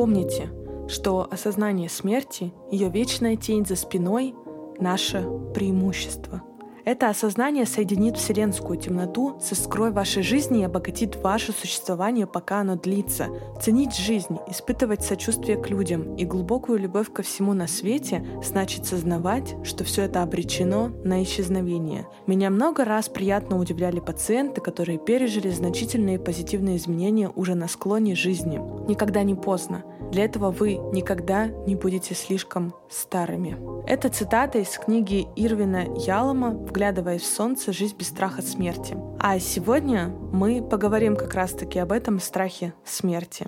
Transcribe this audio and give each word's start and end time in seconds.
Помните, 0.00 0.48
что 0.88 1.28
осознание 1.30 1.90
смерти, 1.90 2.54
ее 2.70 2.88
вечная 2.88 3.36
тень 3.36 3.66
за 3.66 3.76
спиной— 3.76 4.34
наше 4.80 5.28
преимущество— 5.52 6.40
это 6.84 7.08
осознание 7.08 7.66
соединит 7.66 8.16
вселенскую 8.16 8.78
темноту 8.78 9.38
с 9.40 9.52
искрой 9.52 9.90
вашей 9.90 10.22
жизни 10.22 10.60
и 10.60 10.64
обогатит 10.64 11.16
ваше 11.16 11.52
существование, 11.52 12.26
пока 12.26 12.60
оно 12.60 12.76
длится. 12.76 13.28
Ценить 13.60 13.96
жизнь, 13.96 14.38
испытывать 14.48 15.02
сочувствие 15.02 15.56
к 15.56 15.68
людям 15.68 16.16
и 16.16 16.24
глубокую 16.24 16.78
любовь 16.78 17.12
ко 17.12 17.22
всему 17.22 17.52
на 17.52 17.66
свете 17.66 18.24
значит 18.42 18.86
сознавать, 18.86 19.54
что 19.64 19.84
все 19.84 20.02
это 20.02 20.22
обречено 20.22 20.88
на 21.04 21.22
исчезновение. 21.22 22.06
Меня 22.26 22.50
много 22.50 22.84
раз 22.84 23.08
приятно 23.08 23.58
удивляли 23.58 24.00
пациенты, 24.00 24.60
которые 24.60 24.98
пережили 24.98 25.50
значительные 25.50 26.18
позитивные 26.18 26.76
изменения 26.76 27.30
уже 27.34 27.54
на 27.54 27.68
склоне 27.68 28.14
жизни. 28.14 28.60
Никогда 28.88 29.22
не 29.22 29.34
поздно. 29.34 29.84
Для 30.10 30.24
этого 30.24 30.50
вы 30.50 30.74
никогда 30.92 31.46
не 31.46 31.76
будете 31.76 32.16
слишком 32.16 32.74
старыми. 32.90 33.56
Это 33.86 34.08
цитата 34.08 34.58
из 34.58 34.70
книги 34.70 35.28
Ирвина 35.36 35.86
Ялома 36.04 36.50
«Вглядываясь 36.50 37.22
в 37.22 37.32
солнце. 37.32 37.72
Жизнь 37.72 37.96
без 37.96 38.08
страха 38.08 38.42
смерти». 38.42 38.96
А 39.20 39.38
сегодня 39.38 40.08
мы 40.32 40.62
поговорим 40.62 41.14
как 41.14 41.34
раз-таки 41.34 41.78
об 41.78 41.92
этом 41.92 42.18
страхе 42.18 42.74
смерти. 42.84 43.46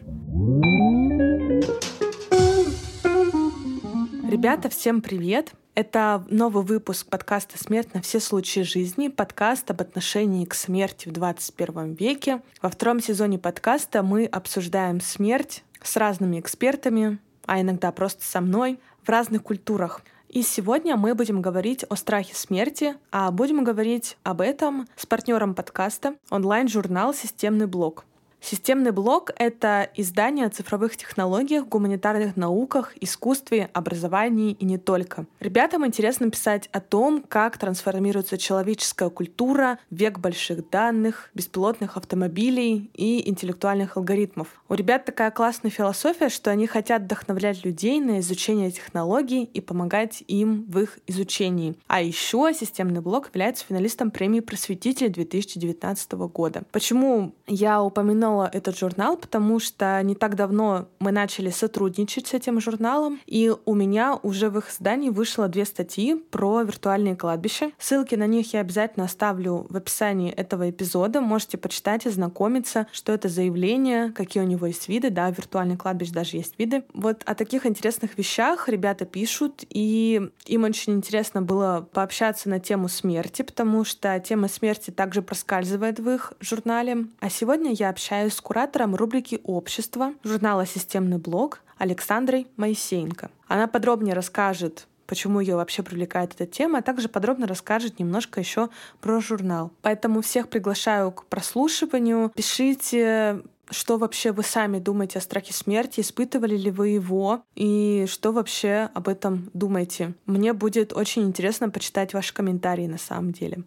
Ребята, 4.30 4.68
всем 4.68 5.02
привет! 5.02 5.54
Это 5.74 6.24
новый 6.28 6.64
выпуск 6.64 7.08
подкаста 7.08 7.58
«Смерть 7.58 7.92
на 7.94 8.02
все 8.02 8.20
случаи 8.20 8.60
жизни», 8.60 9.08
подкаст 9.08 9.70
об 9.70 9.80
отношении 9.80 10.44
к 10.44 10.54
смерти 10.54 11.08
в 11.08 11.12
21 11.12 11.94
веке. 11.94 12.40
Во 12.60 12.68
втором 12.68 13.00
сезоне 13.00 13.38
подкаста 13.38 14.02
мы 14.02 14.26
обсуждаем 14.26 15.00
смерть 15.00 15.64
с 15.84 15.96
разными 15.96 16.40
экспертами, 16.40 17.18
а 17.46 17.60
иногда 17.60 17.92
просто 17.92 18.24
со 18.24 18.40
мной, 18.40 18.78
в 19.02 19.08
разных 19.08 19.42
культурах. 19.42 20.02
И 20.28 20.42
сегодня 20.42 20.96
мы 20.96 21.14
будем 21.14 21.42
говорить 21.42 21.84
о 21.88 21.96
страхе 21.96 22.34
смерти, 22.34 22.94
а 23.10 23.30
будем 23.30 23.64
говорить 23.64 24.16
об 24.22 24.40
этом 24.40 24.88
с 24.96 25.04
партнером 25.04 25.54
подкаста 25.54 26.14
онлайн-журнал 26.30 27.12
«Системный 27.12 27.66
блок». 27.66 28.06
Системный 28.42 28.90
блок— 28.90 29.30
это 29.36 29.88
издание 29.94 30.46
о 30.46 30.50
цифровых 30.50 30.96
технологиях, 30.96 31.68
гуманитарных 31.68 32.36
науках, 32.36 32.92
искусстве, 33.00 33.70
образовании 33.72 34.56
и 34.58 34.64
не 34.64 34.78
только. 34.78 35.26
Ребятам 35.38 35.86
интересно 35.86 36.28
писать 36.28 36.68
о 36.72 36.80
том, 36.80 37.24
как 37.28 37.56
трансформируется 37.56 38.36
человеческая 38.36 39.10
культура, 39.10 39.78
век 39.90 40.18
больших 40.18 40.68
данных, 40.70 41.30
беспилотных 41.34 41.96
автомобилей 41.96 42.90
и 42.94 43.30
интеллектуальных 43.30 43.96
алгоритмов. 43.96 44.48
У 44.68 44.74
ребят 44.74 45.04
такая 45.04 45.30
классная 45.30 45.70
философия, 45.70 46.28
что 46.28 46.50
они 46.50 46.66
хотят 46.66 47.02
вдохновлять 47.02 47.64
людей 47.64 48.00
на 48.00 48.18
изучение 48.18 48.72
технологий 48.72 49.44
и 49.44 49.60
помогать 49.60 50.24
им 50.26 50.64
в 50.68 50.80
их 50.80 50.98
изучении. 51.06 51.76
А 51.86 52.02
еще 52.02 52.52
системный 52.52 53.02
блок 53.02 53.28
является 53.28 53.64
финалистом 53.64 54.10
премии 54.10 54.40
«Просветитель» 54.40 55.10
2019 55.10 56.12
года. 56.12 56.64
Почему 56.72 57.34
я 57.46 57.80
упомянула 57.82 58.31
упомянула 58.32 58.50
этот 58.52 58.78
журнал, 58.78 59.16
потому 59.16 59.60
что 59.60 60.00
не 60.02 60.14
так 60.14 60.34
давно 60.36 60.88
мы 60.98 61.12
начали 61.12 61.50
сотрудничать 61.50 62.26
с 62.26 62.34
этим 62.34 62.60
журналом, 62.60 63.20
и 63.26 63.52
у 63.64 63.74
меня 63.74 64.18
уже 64.22 64.50
в 64.50 64.58
их 64.58 64.70
издании 64.70 65.10
вышло 65.10 65.48
две 65.48 65.64
статьи 65.64 66.14
про 66.14 66.62
виртуальные 66.62 67.16
кладбища. 67.16 67.72
Ссылки 67.78 68.14
на 68.14 68.26
них 68.26 68.52
я 68.54 68.60
обязательно 68.60 69.06
оставлю 69.06 69.66
в 69.68 69.76
описании 69.76 70.32
этого 70.32 70.70
эпизода. 70.70 71.20
Можете 71.20 71.58
почитать 71.58 72.06
и 72.06 72.10
знакомиться, 72.10 72.86
что 72.92 73.12
это 73.12 73.28
за 73.28 73.42
явление, 73.42 74.12
какие 74.12 74.42
у 74.42 74.46
него 74.46 74.66
есть 74.66 74.88
виды. 74.88 75.10
Да, 75.10 75.30
виртуальный 75.30 75.76
кладбищ 75.76 76.10
даже 76.10 76.36
есть 76.36 76.58
виды. 76.58 76.84
Вот 76.94 77.22
о 77.24 77.34
таких 77.34 77.66
интересных 77.66 78.18
вещах 78.18 78.68
ребята 78.68 79.04
пишут, 79.04 79.64
и 79.68 80.20
им 80.46 80.64
очень 80.64 80.94
интересно 80.94 81.42
было 81.42 81.88
пообщаться 81.92 82.48
на 82.48 82.60
тему 82.60 82.88
смерти, 82.88 83.42
потому 83.42 83.84
что 83.84 84.18
тема 84.20 84.48
смерти 84.48 84.90
также 84.90 85.22
проскальзывает 85.22 85.98
в 85.98 86.08
их 86.08 86.32
журнале. 86.40 87.06
А 87.20 87.28
сегодня 87.30 87.72
я 87.72 87.90
общаюсь 87.90 88.21
с 88.30 88.40
куратором 88.40 88.94
рубрики 88.94 89.40
«Общество» 89.44 90.14
журнала 90.24 90.66
«Системный 90.66 91.18
блок» 91.18 91.60
Александрой 91.78 92.46
Моисеенко. 92.56 93.30
Она 93.48 93.66
подробнее 93.66 94.14
расскажет 94.14 94.86
почему 95.06 95.40
ее 95.40 95.56
вообще 95.56 95.82
привлекает 95.82 96.32
эта 96.32 96.46
тема, 96.46 96.78
а 96.78 96.82
также 96.82 97.06
подробно 97.06 97.46
расскажет 97.46 97.98
немножко 97.98 98.40
еще 98.40 98.70
про 99.02 99.20
журнал. 99.20 99.70
Поэтому 99.82 100.22
всех 100.22 100.48
приглашаю 100.48 101.12
к 101.12 101.26
прослушиванию. 101.26 102.32
Пишите 102.34 103.42
что 103.72 103.98
вообще 103.98 104.32
вы 104.32 104.42
сами 104.42 104.78
думаете 104.78 105.18
о 105.18 105.22
страхе 105.22 105.52
смерти, 105.52 106.00
испытывали 106.00 106.56
ли 106.56 106.70
вы 106.70 106.88
его, 106.88 107.42
и 107.54 108.06
что 108.08 108.32
вообще 108.32 108.90
об 108.94 109.08
этом 109.08 109.50
думаете. 109.54 110.14
Мне 110.26 110.52
будет 110.52 110.92
очень 110.92 111.22
интересно 111.22 111.68
почитать 111.70 112.14
ваши 112.14 112.32
комментарии 112.32 112.86
на 112.86 112.98
самом 112.98 113.32
деле. 113.32 113.64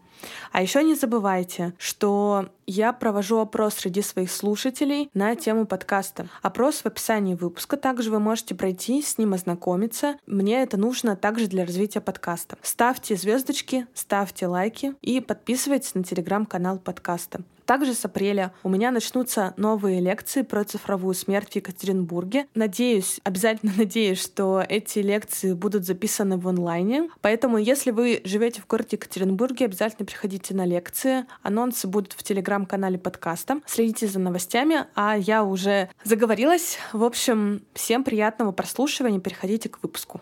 А 0.51 0.61
еще 0.61 0.83
не 0.83 0.95
забывайте, 0.95 1.73
что 1.77 2.49
я 2.67 2.93
провожу 2.93 3.39
опрос 3.39 3.75
среди 3.75 4.01
своих 4.01 4.31
слушателей 4.31 5.09
на 5.13 5.35
тему 5.35 5.65
подкаста. 5.65 6.29
Опрос 6.41 6.81
в 6.81 6.85
описании 6.85 7.35
выпуска. 7.35 7.77
Также 7.77 8.09
вы 8.11 8.19
можете 8.19 8.55
пройти, 8.55 9.01
с 9.01 9.17
ним 9.17 9.33
ознакомиться. 9.33 10.15
Мне 10.25 10.63
это 10.63 10.77
нужно 10.77 11.15
также 11.15 11.47
для 11.47 11.65
развития 11.65 12.01
подкаста. 12.01 12.57
Ставьте 12.61 13.15
звездочки, 13.15 13.87
ставьте 13.93 14.47
лайки 14.47 14.95
и 15.01 15.19
подписывайтесь 15.19 15.95
на 15.95 16.03
телеграм-канал 16.03 16.79
подкаста. 16.79 17.41
Также 17.65 17.93
с 17.93 18.05
апреля 18.05 18.53
у 18.63 18.69
меня 18.69 18.91
начнутся 18.91 19.53
новые 19.57 19.99
лекции 19.99 20.43
про 20.43 20.63
цифровую 20.63 21.13
смерть 21.15 21.53
в 21.53 21.55
Екатеринбурге. 21.55 22.47
Надеюсь, 22.53 23.19
обязательно 23.23 23.73
надеюсь, 23.77 24.21
что 24.21 24.63
эти 24.67 24.99
лекции 24.99 25.53
будут 25.53 25.85
записаны 25.85 26.37
в 26.37 26.47
онлайне. 26.47 27.09
Поэтому, 27.21 27.57
если 27.57 27.91
вы 27.91 28.21
живете 28.23 28.61
в 28.61 28.67
городе 28.67 28.89
Екатеринбурге, 28.93 29.65
обязательно 29.65 30.05
приходите 30.05 30.53
на 30.53 30.65
лекции. 30.65 31.25
Анонсы 31.41 31.87
будут 31.87 32.13
в 32.13 32.23
телеграм-канале 32.23 32.97
подкаста. 32.97 33.61
Следите 33.65 34.07
за 34.07 34.19
новостями, 34.19 34.85
а 34.95 35.17
я 35.17 35.43
уже 35.43 35.89
заговорилась. 36.03 36.77
В 36.93 37.03
общем, 37.03 37.61
всем 37.73 38.03
приятного 38.03 38.51
прослушивания. 38.51 39.19
Переходите 39.19 39.69
к 39.69 39.81
выпуску. 39.81 40.21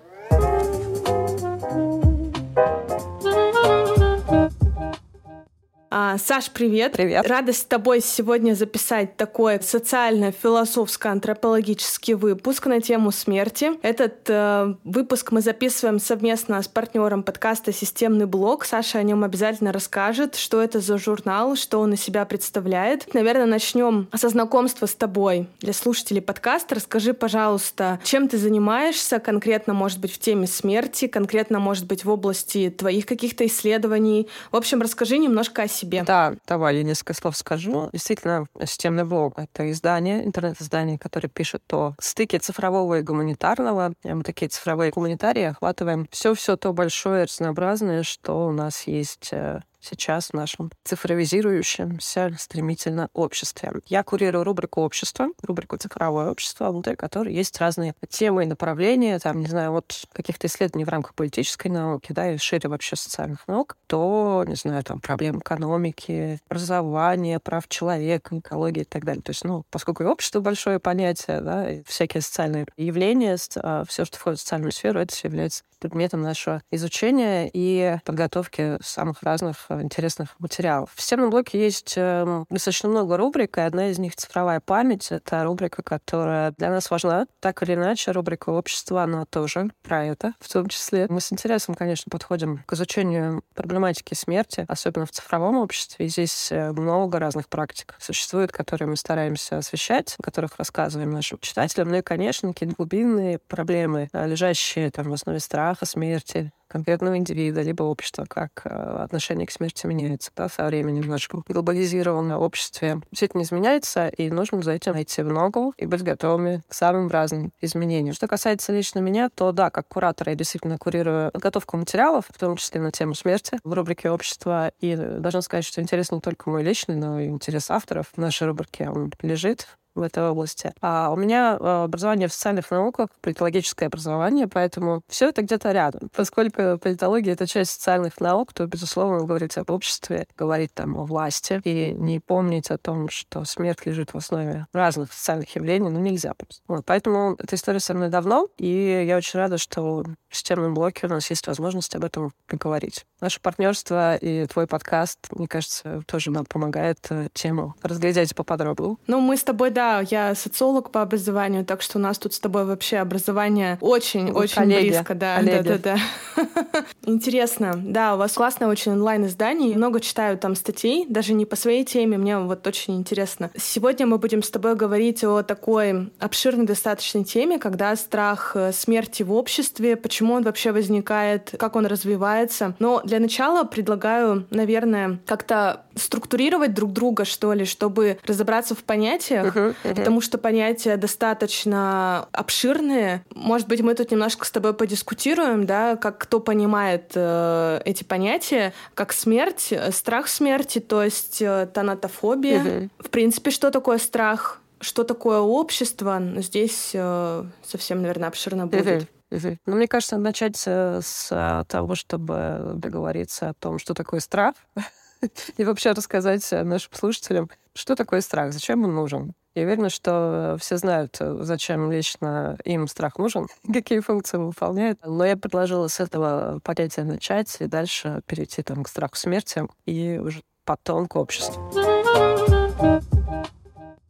А, 5.95 6.17
Саш, 6.17 6.49
привет. 6.49 6.93
Привет. 6.93 7.27
Рада 7.27 7.53
с 7.53 7.63
тобой 7.63 8.01
сегодня 8.01 8.55
записать 8.55 9.15
такой 9.15 9.61
социально-философско-антропологический 9.61 12.15
выпуск 12.15 12.65
на 12.65 12.81
тему 12.81 13.11
смерти. 13.11 13.73
Этот 13.83 14.27
э, 14.27 14.73
выпуск 14.83 15.31
мы 15.31 15.41
записываем 15.41 15.99
совместно 15.99 16.59
с 16.63 16.67
партнером 16.67 17.21
подкаста 17.21 17.71
«Системный 17.71 18.25
блок». 18.25 18.65
Саша 18.65 18.97
о 18.97 19.03
нем 19.03 19.23
обязательно 19.23 19.71
расскажет, 19.71 20.33
что 20.33 20.63
это 20.63 20.79
за 20.79 20.97
журнал, 20.97 21.55
что 21.55 21.79
он 21.79 21.93
из 21.93 22.01
себя 22.01 22.25
представляет. 22.25 23.13
Наверное, 23.13 23.45
начнем 23.45 24.07
со 24.15 24.29
знакомства 24.29 24.87
с 24.87 24.95
тобой. 24.95 25.47
Для 25.59 25.73
слушателей 25.73 26.23
подкаста 26.23 26.73
расскажи, 26.73 27.13
пожалуйста, 27.13 27.99
чем 28.03 28.27
ты 28.27 28.39
занимаешься 28.39 29.19
конкретно, 29.19 29.75
может 29.75 29.99
быть, 29.99 30.11
в 30.11 30.17
теме 30.17 30.47
смерти, 30.47 31.05
конкретно, 31.05 31.59
может 31.59 31.85
быть, 31.85 32.03
в 32.03 32.09
области 32.09 32.73
твоих 32.75 33.05
каких-то 33.05 33.45
исследований. 33.45 34.27
В 34.51 34.55
общем, 34.55 34.81
расскажи 34.81 35.19
немножко 35.19 35.61
о 35.61 35.67
себе 35.67 35.82
себе. 35.83 36.03
Да, 36.03 36.35
давай 36.47 36.77
я 36.77 36.83
несколько 36.83 37.13
слов 37.13 37.37
скажу. 37.37 37.89
Действительно, 37.91 38.47
системный 38.61 39.05
блог— 39.05 39.33
это 39.37 39.69
издание, 39.71 40.25
интернет-издание, 40.25 40.97
которое 40.97 41.29
пишет 41.29 41.61
о 41.73 41.95
стыке 41.99 42.39
цифрового 42.39 42.99
и 42.99 43.01
гуманитарного. 43.01 43.93
Мы 44.03 44.23
такие 44.23 44.49
цифровые 44.49 44.91
гуманитарии 44.91 45.43
охватываем 45.43 46.07
все-все 46.11 46.57
то 46.57 46.73
большое 46.73 47.25
разнообразное, 47.25 48.03
что 48.03 48.47
у 48.47 48.51
нас 48.51 48.87
есть 48.87 49.29
э, 49.31 49.61
сейчас 49.83 50.29
в 50.29 50.33
нашем 50.33 50.71
цифровизирующемся 50.83 52.35
стремительно 52.37 53.09
обществе. 53.13 53.71
Я 53.85 54.03
курирую 54.03 54.43
рубрику 54.43 54.81
«Общество», 54.81 55.27
рубрику 55.41 55.77
«Цифровое 55.77 56.29
общество», 56.29 56.69
внутри 56.71 56.95
которой 56.95 57.33
есть 57.33 57.59
разные 57.59 57.95
темы 58.09 58.43
и 58.43 58.47
направления, 58.47 59.19
там, 59.19 59.39
не 59.39 59.47
знаю, 59.47 59.71
вот 59.71 60.05
каких-то 60.13 60.47
исследований 60.47 60.85
в 60.85 60.89
рамках 60.89 61.15
политической 61.15 61.67
науки, 61.67 62.11
да, 62.11 62.31
и 62.31 62.37
шире 62.37 62.69
вообще 62.69 62.95
социальных 62.95 63.47
наук, 63.47 63.77
то, 63.87 64.43
не 64.47 64.55
знаю, 64.55 64.83
там, 64.83 64.99
проблем 64.99 65.39
экономики, 65.39 66.39
образования, 66.47 67.39
прав 67.39 67.67
человека, 67.67 68.37
экологии 68.37 68.81
и 68.81 68.85
так 68.85 69.05
далее. 69.05 69.21
То 69.21 69.31
есть, 69.31 69.43
ну, 69.43 69.65
поскольку 69.69 70.03
и 70.03 70.05
общество 70.05 70.39
большое 70.39 70.79
понятие, 70.79 71.41
да, 71.41 71.69
и 71.69 71.83
всякие 71.83 72.21
социальные 72.21 72.67
явления, 72.77 73.37
а, 73.57 73.83
все, 73.85 74.05
что 74.05 74.17
входит 74.17 74.39
в 74.39 74.41
социальную 74.41 74.71
сферу, 74.71 74.99
это 74.99 75.13
все 75.13 75.27
является 75.27 75.63
предметом 75.79 76.21
нашего 76.21 76.61
изучения 76.71 77.49
и 77.51 77.97
подготовки 78.05 78.77
самых 78.81 79.21
разных 79.21 79.65
интересных 79.81 80.35
материалов. 80.39 80.91
В 80.95 81.01
системном 81.01 81.29
блоке 81.29 81.59
есть 81.59 81.93
эм, 81.97 82.45
достаточно 82.49 82.89
много 82.89 83.17
рубрик, 83.17 83.57
и 83.57 83.61
одна 83.61 83.89
из 83.89 83.99
них 83.99 84.15
«Цифровая 84.15 84.59
память». 84.59 85.11
Это 85.11 85.43
рубрика, 85.43 85.83
которая 85.83 86.53
для 86.57 86.69
нас 86.69 86.89
важна. 86.91 87.25
Так 87.39 87.63
или 87.63 87.73
иначе, 87.73 88.11
рубрика 88.11 88.49
«Общество», 88.49 89.03
она 89.03 89.25
тоже 89.25 89.69
про 89.81 90.05
это 90.05 90.33
в 90.39 90.51
том 90.51 90.67
числе. 90.67 91.07
Мы 91.09 91.21
с 91.21 91.31
интересом, 91.31 91.75
конечно, 91.75 92.09
подходим 92.09 92.63
к 92.65 92.73
изучению 92.73 93.43
проблематики 93.53 94.13
смерти, 94.13 94.65
особенно 94.67 95.05
в 95.05 95.11
цифровом 95.11 95.57
обществе. 95.57 96.05
И 96.05 96.09
здесь 96.09 96.51
э, 96.51 96.71
много 96.71 97.19
разных 97.19 97.49
практик 97.49 97.95
существует, 97.99 98.51
которые 98.51 98.87
мы 98.87 98.97
стараемся 98.97 99.57
освещать, 99.57 100.15
о 100.19 100.23
которых 100.23 100.57
рассказываем 100.57 101.11
нашим 101.11 101.39
читателям. 101.39 101.89
Ну 101.89 101.97
и, 101.97 102.01
конечно, 102.01 102.53
какие-то 102.53 102.75
глубинные 102.75 103.39
проблемы, 103.39 104.09
э, 104.11 104.27
лежащие 104.27 104.91
там 104.91 105.09
в 105.09 105.13
основе 105.13 105.39
страха 105.39 105.85
смерти, 105.85 106.51
конкретного 106.73 107.17
индивида, 107.17 107.61
либо 107.61 107.83
общества, 107.83 108.25
как 108.27 108.61
э, 108.65 108.69
отношение 108.69 109.45
к 109.45 109.51
смерти 109.51 109.85
меняется 109.85 110.31
да, 110.35 110.49
со 110.49 110.65
временем 110.65 111.03
в 111.03 111.07
нашем 111.07 111.43
глобализированном 111.47 112.41
обществе. 112.41 112.99
Все 113.13 113.27
это 113.27 113.37
не 113.37 113.43
изменяется, 113.43 114.07
и 114.07 114.31
нужно 114.31 114.61
за 114.63 114.71
этим 114.71 114.93
найти 114.93 115.21
в 115.21 115.27
ногу 115.27 115.73
и 115.77 115.85
быть 115.85 116.01
готовыми 116.01 116.63
к 116.67 116.73
самым 116.73 117.09
разным 117.09 117.53
изменениям. 117.61 118.15
Что 118.15 118.27
касается 118.27 118.73
лично 118.73 118.99
меня, 118.99 119.29
то 119.29 119.51
да, 119.51 119.69
как 119.69 119.87
куратор 119.87 120.29
я 120.29 120.35
действительно 120.35 120.79
курирую 120.79 121.31
подготовку 121.31 121.77
материалов, 121.77 122.25
в 122.27 122.39
том 122.39 122.57
числе 122.57 122.81
на 122.81 122.91
тему 122.91 123.13
смерти 123.13 123.59
в 123.63 123.71
рубрике 123.71 124.09
«Общество». 124.09 124.71
И 124.79 124.95
должна 124.95 125.41
сказать, 125.41 125.65
что 125.65 125.79
интерес 125.79 126.11
не 126.11 126.21
только 126.21 126.49
мой 126.49 126.63
личный, 126.63 126.95
но 126.95 127.19
и 127.19 127.27
интерес 127.27 127.69
авторов 127.69 128.07
в 128.13 128.17
нашей 128.17 128.47
рубрике 128.47 128.89
он 128.89 129.13
лежит 129.21 129.67
в 129.95 130.01
этой 130.01 130.29
области. 130.29 130.73
А 130.81 131.11
у 131.11 131.15
меня 131.15 131.57
э, 131.59 131.83
образование 131.83 132.27
в 132.27 132.33
социальных 132.33 132.71
науках, 132.71 133.09
политологическое 133.21 133.87
образование, 133.87 134.47
поэтому 134.47 135.01
все 135.07 135.29
это 135.29 135.41
где-то 135.41 135.71
рядом. 135.71 136.09
Поскольку 136.15 136.77
политология— 136.77 137.33
это 137.33 137.47
часть 137.47 137.71
социальных 137.71 138.19
наук, 138.19 138.53
то, 138.53 138.65
безусловно, 138.65 139.25
говорить 139.25 139.57
об 139.57 139.69
обществе, 139.71 140.27
говорить 140.37 140.73
там 140.73 140.97
о 140.97 141.05
власти 141.05 141.61
и 141.63 141.91
не 141.91 142.19
помнить 142.19 142.71
о 142.71 142.77
том, 142.77 143.09
что 143.09 143.45
смерть 143.45 143.85
лежит 143.85 144.13
в 144.13 144.17
основе 144.17 144.67
разных 144.73 145.13
социальных 145.13 145.55
явлений, 145.55 145.89
ну, 145.89 145.99
нельзя 145.99 146.33
просто. 146.33 146.63
Вот, 146.67 146.85
поэтому 146.85 147.35
эта 147.37 147.55
история 147.55 147.79
со 147.79 147.93
мной 147.93 148.09
давно, 148.09 148.47
и 148.57 149.05
я 149.07 149.17
очень 149.17 149.39
рада, 149.39 149.57
что 149.57 150.03
в 150.29 150.35
системном 150.35 150.73
блоке 150.73 151.07
у 151.07 151.09
нас 151.09 151.29
есть 151.29 151.45
возможность 151.47 151.95
об 151.95 152.03
этом 152.03 152.33
поговорить. 152.47 153.05
Наше 153.21 153.39
партнерство 153.39 154.15
и 154.15 154.45
твой 154.47 154.67
подкаст, 154.67 155.19
мне 155.31 155.47
кажется, 155.47 156.01
тоже 156.07 156.31
нам 156.31 156.45
помогает 156.45 156.99
э, 157.09 157.29
тему 157.33 157.75
разглядеть 157.81 158.35
поподробнее. 158.35 158.97
Ну, 159.07 159.19
мы 159.19 159.37
с 159.37 159.43
тобой, 159.43 159.69
да, 159.69 159.82
да, 159.83 160.05
я 160.09 160.35
социолог 160.35 160.91
по 160.91 161.01
образованию, 161.01 161.65
так 161.65 161.81
что 161.81 161.97
у 161.97 162.01
нас 162.01 162.17
тут 162.17 162.33
с 162.33 162.39
тобой 162.39 162.65
вообще 162.65 162.97
образование 162.97 163.77
очень-очень 163.81 164.61
очень 164.61 164.65
близко. 164.65 165.13
Да, 165.13 165.37
коллеги. 165.37 165.67
да, 165.67 165.77
да, 165.77 165.95
да. 165.95 166.85
Интересно. 167.05 167.73
Да, 167.75 168.15
у 168.15 168.17
вас 168.17 168.33
классное 168.33 168.69
очень 168.69 168.93
онлайн-издание. 168.93 169.75
Много 169.75 169.99
читаю 169.99 170.37
там 170.37 170.55
статей, 170.55 171.05
даже 171.09 171.33
не 171.33 171.45
по 171.45 171.55
своей 171.55 171.83
теме, 171.83 172.17
мне 172.17 172.37
вот 172.39 172.65
очень 172.65 172.95
интересно. 172.95 173.51
Сегодня 173.57 174.07
мы 174.07 174.17
будем 174.17 174.41
с 174.41 174.49
тобой 174.49 174.75
говорить 174.75 175.23
о 175.23 175.43
такой 175.43 176.11
обширной 176.19 176.65
достаточной 176.65 177.25
теме, 177.25 177.59
когда 177.59 177.95
страх 177.95 178.55
э, 178.55 178.71
смерти 178.71 179.23
в 179.23 179.33
обществе, 179.33 179.97
почему 179.97 180.35
он 180.35 180.43
вообще 180.43 180.71
возникает, 180.71 181.53
как 181.59 181.75
он 181.75 181.85
развивается. 181.85 182.75
Но 182.79 183.01
для 183.03 183.19
начала 183.19 183.65
предлагаю, 183.65 184.47
наверное, 184.49 185.19
как-то 185.25 185.83
структурировать 185.95 186.73
друг 186.73 186.91
друга, 186.93 187.25
что 187.25 187.53
ли, 187.53 187.65
чтобы 187.65 188.17
разобраться 188.25 188.75
в 188.75 188.83
понятиях. 188.83 189.55
Uh-huh 189.55 189.75
потому 190.03 190.21
что 190.21 190.37
понятия 190.37 190.97
достаточно 190.97 192.27
обширные. 192.31 193.23
Может 193.33 193.67
быть, 193.67 193.81
мы 193.81 193.95
тут 193.95 194.11
немножко 194.11 194.45
с 194.45 194.51
тобой 194.51 194.73
подискутируем, 194.73 195.65
да, 195.65 195.95
как 195.95 196.17
кто 196.17 196.39
понимает 196.39 197.11
э, 197.15 197.81
эти 197.85 198.03
понятия, 198.03 198.73
как 198.93 199.13
смерть, 199.13 199.69
э, 199.71 199.91
страх 199.91 200.27
смерти, 200.27 200.79
то 200.79 201.03
есть 201.03 201.41
э, 201.41 201.67
тонатофобия. 201.73 202.89
В 202.99 203.09
принципе, 203.09 203.51
что 203.51 203.71
такое 203.71 203.97
страх? 203.97 204.61
Что 204.79 205.03
такое 205.03 205.39
общество? 205.39 206.21
Здесь 206.37 206.91
э, 206.93 207.45
совсем, 207.63 208.01
наверное, 208.01 208.27
обширно 208.27 208.67
будет. 208.67 209.07
Ну, 209.31 209.75
мне 209.75 209.87
кажется, 209.87 210.17
начать 210.17 210.57
с 210.57 211.65
того, 211.67 211.95
чтобы 211.95 212.73
договориться 212.75 213.49
о 213.49 213.53
том, 213.55 213.79
что 213.79 213.93
такое 213.95 214.19
страх, 214.19 214.53
и 215.57 215.63
вообще 215.63 215.91
рассказать 215.91 216.47
нашим 216.51 216.93
слушателям, 216.93 217.49
что 217.73 217.95
такое 217.95 218.21
страх, 218.21 218.53
зачем 218.53 218.83
он 218.83 218.93
нужен. 218.93 219.33
Я 219.55 219.63
уверена, 219.63 219.89
что 219.89 220.57
все 220.59 220.77
знают, 220.77 221.17
зачем 221.19 221.91
лично 221.91 222.57
им 222.65 222.87
страх 222.87 223.17
нужен, 223.17 223.47
какие 223.73 223.99
функции 223.99 224.37
он 224.37 224.47
выполняет. 224.47 224.99
Но 225.05 225.25
я 225.25 225.37
предложила 225.37 225.87
с 225.87 225.99
этого 225.99 226.59
понятия 226.63 227.03
начать 227.03 227.55
и 227.59 227.67
дальше 227.67 228.21
перейти 228.25 228.63
там, 228.63 228.83
к 228.83 228.87
страху 228.87 229.15
смерти 229.15 229.67
и 229.85 230.17
уже 230.17 230.41
потом 230.65 231.07
к 231.07 231.15
обществу. 231.15 232.52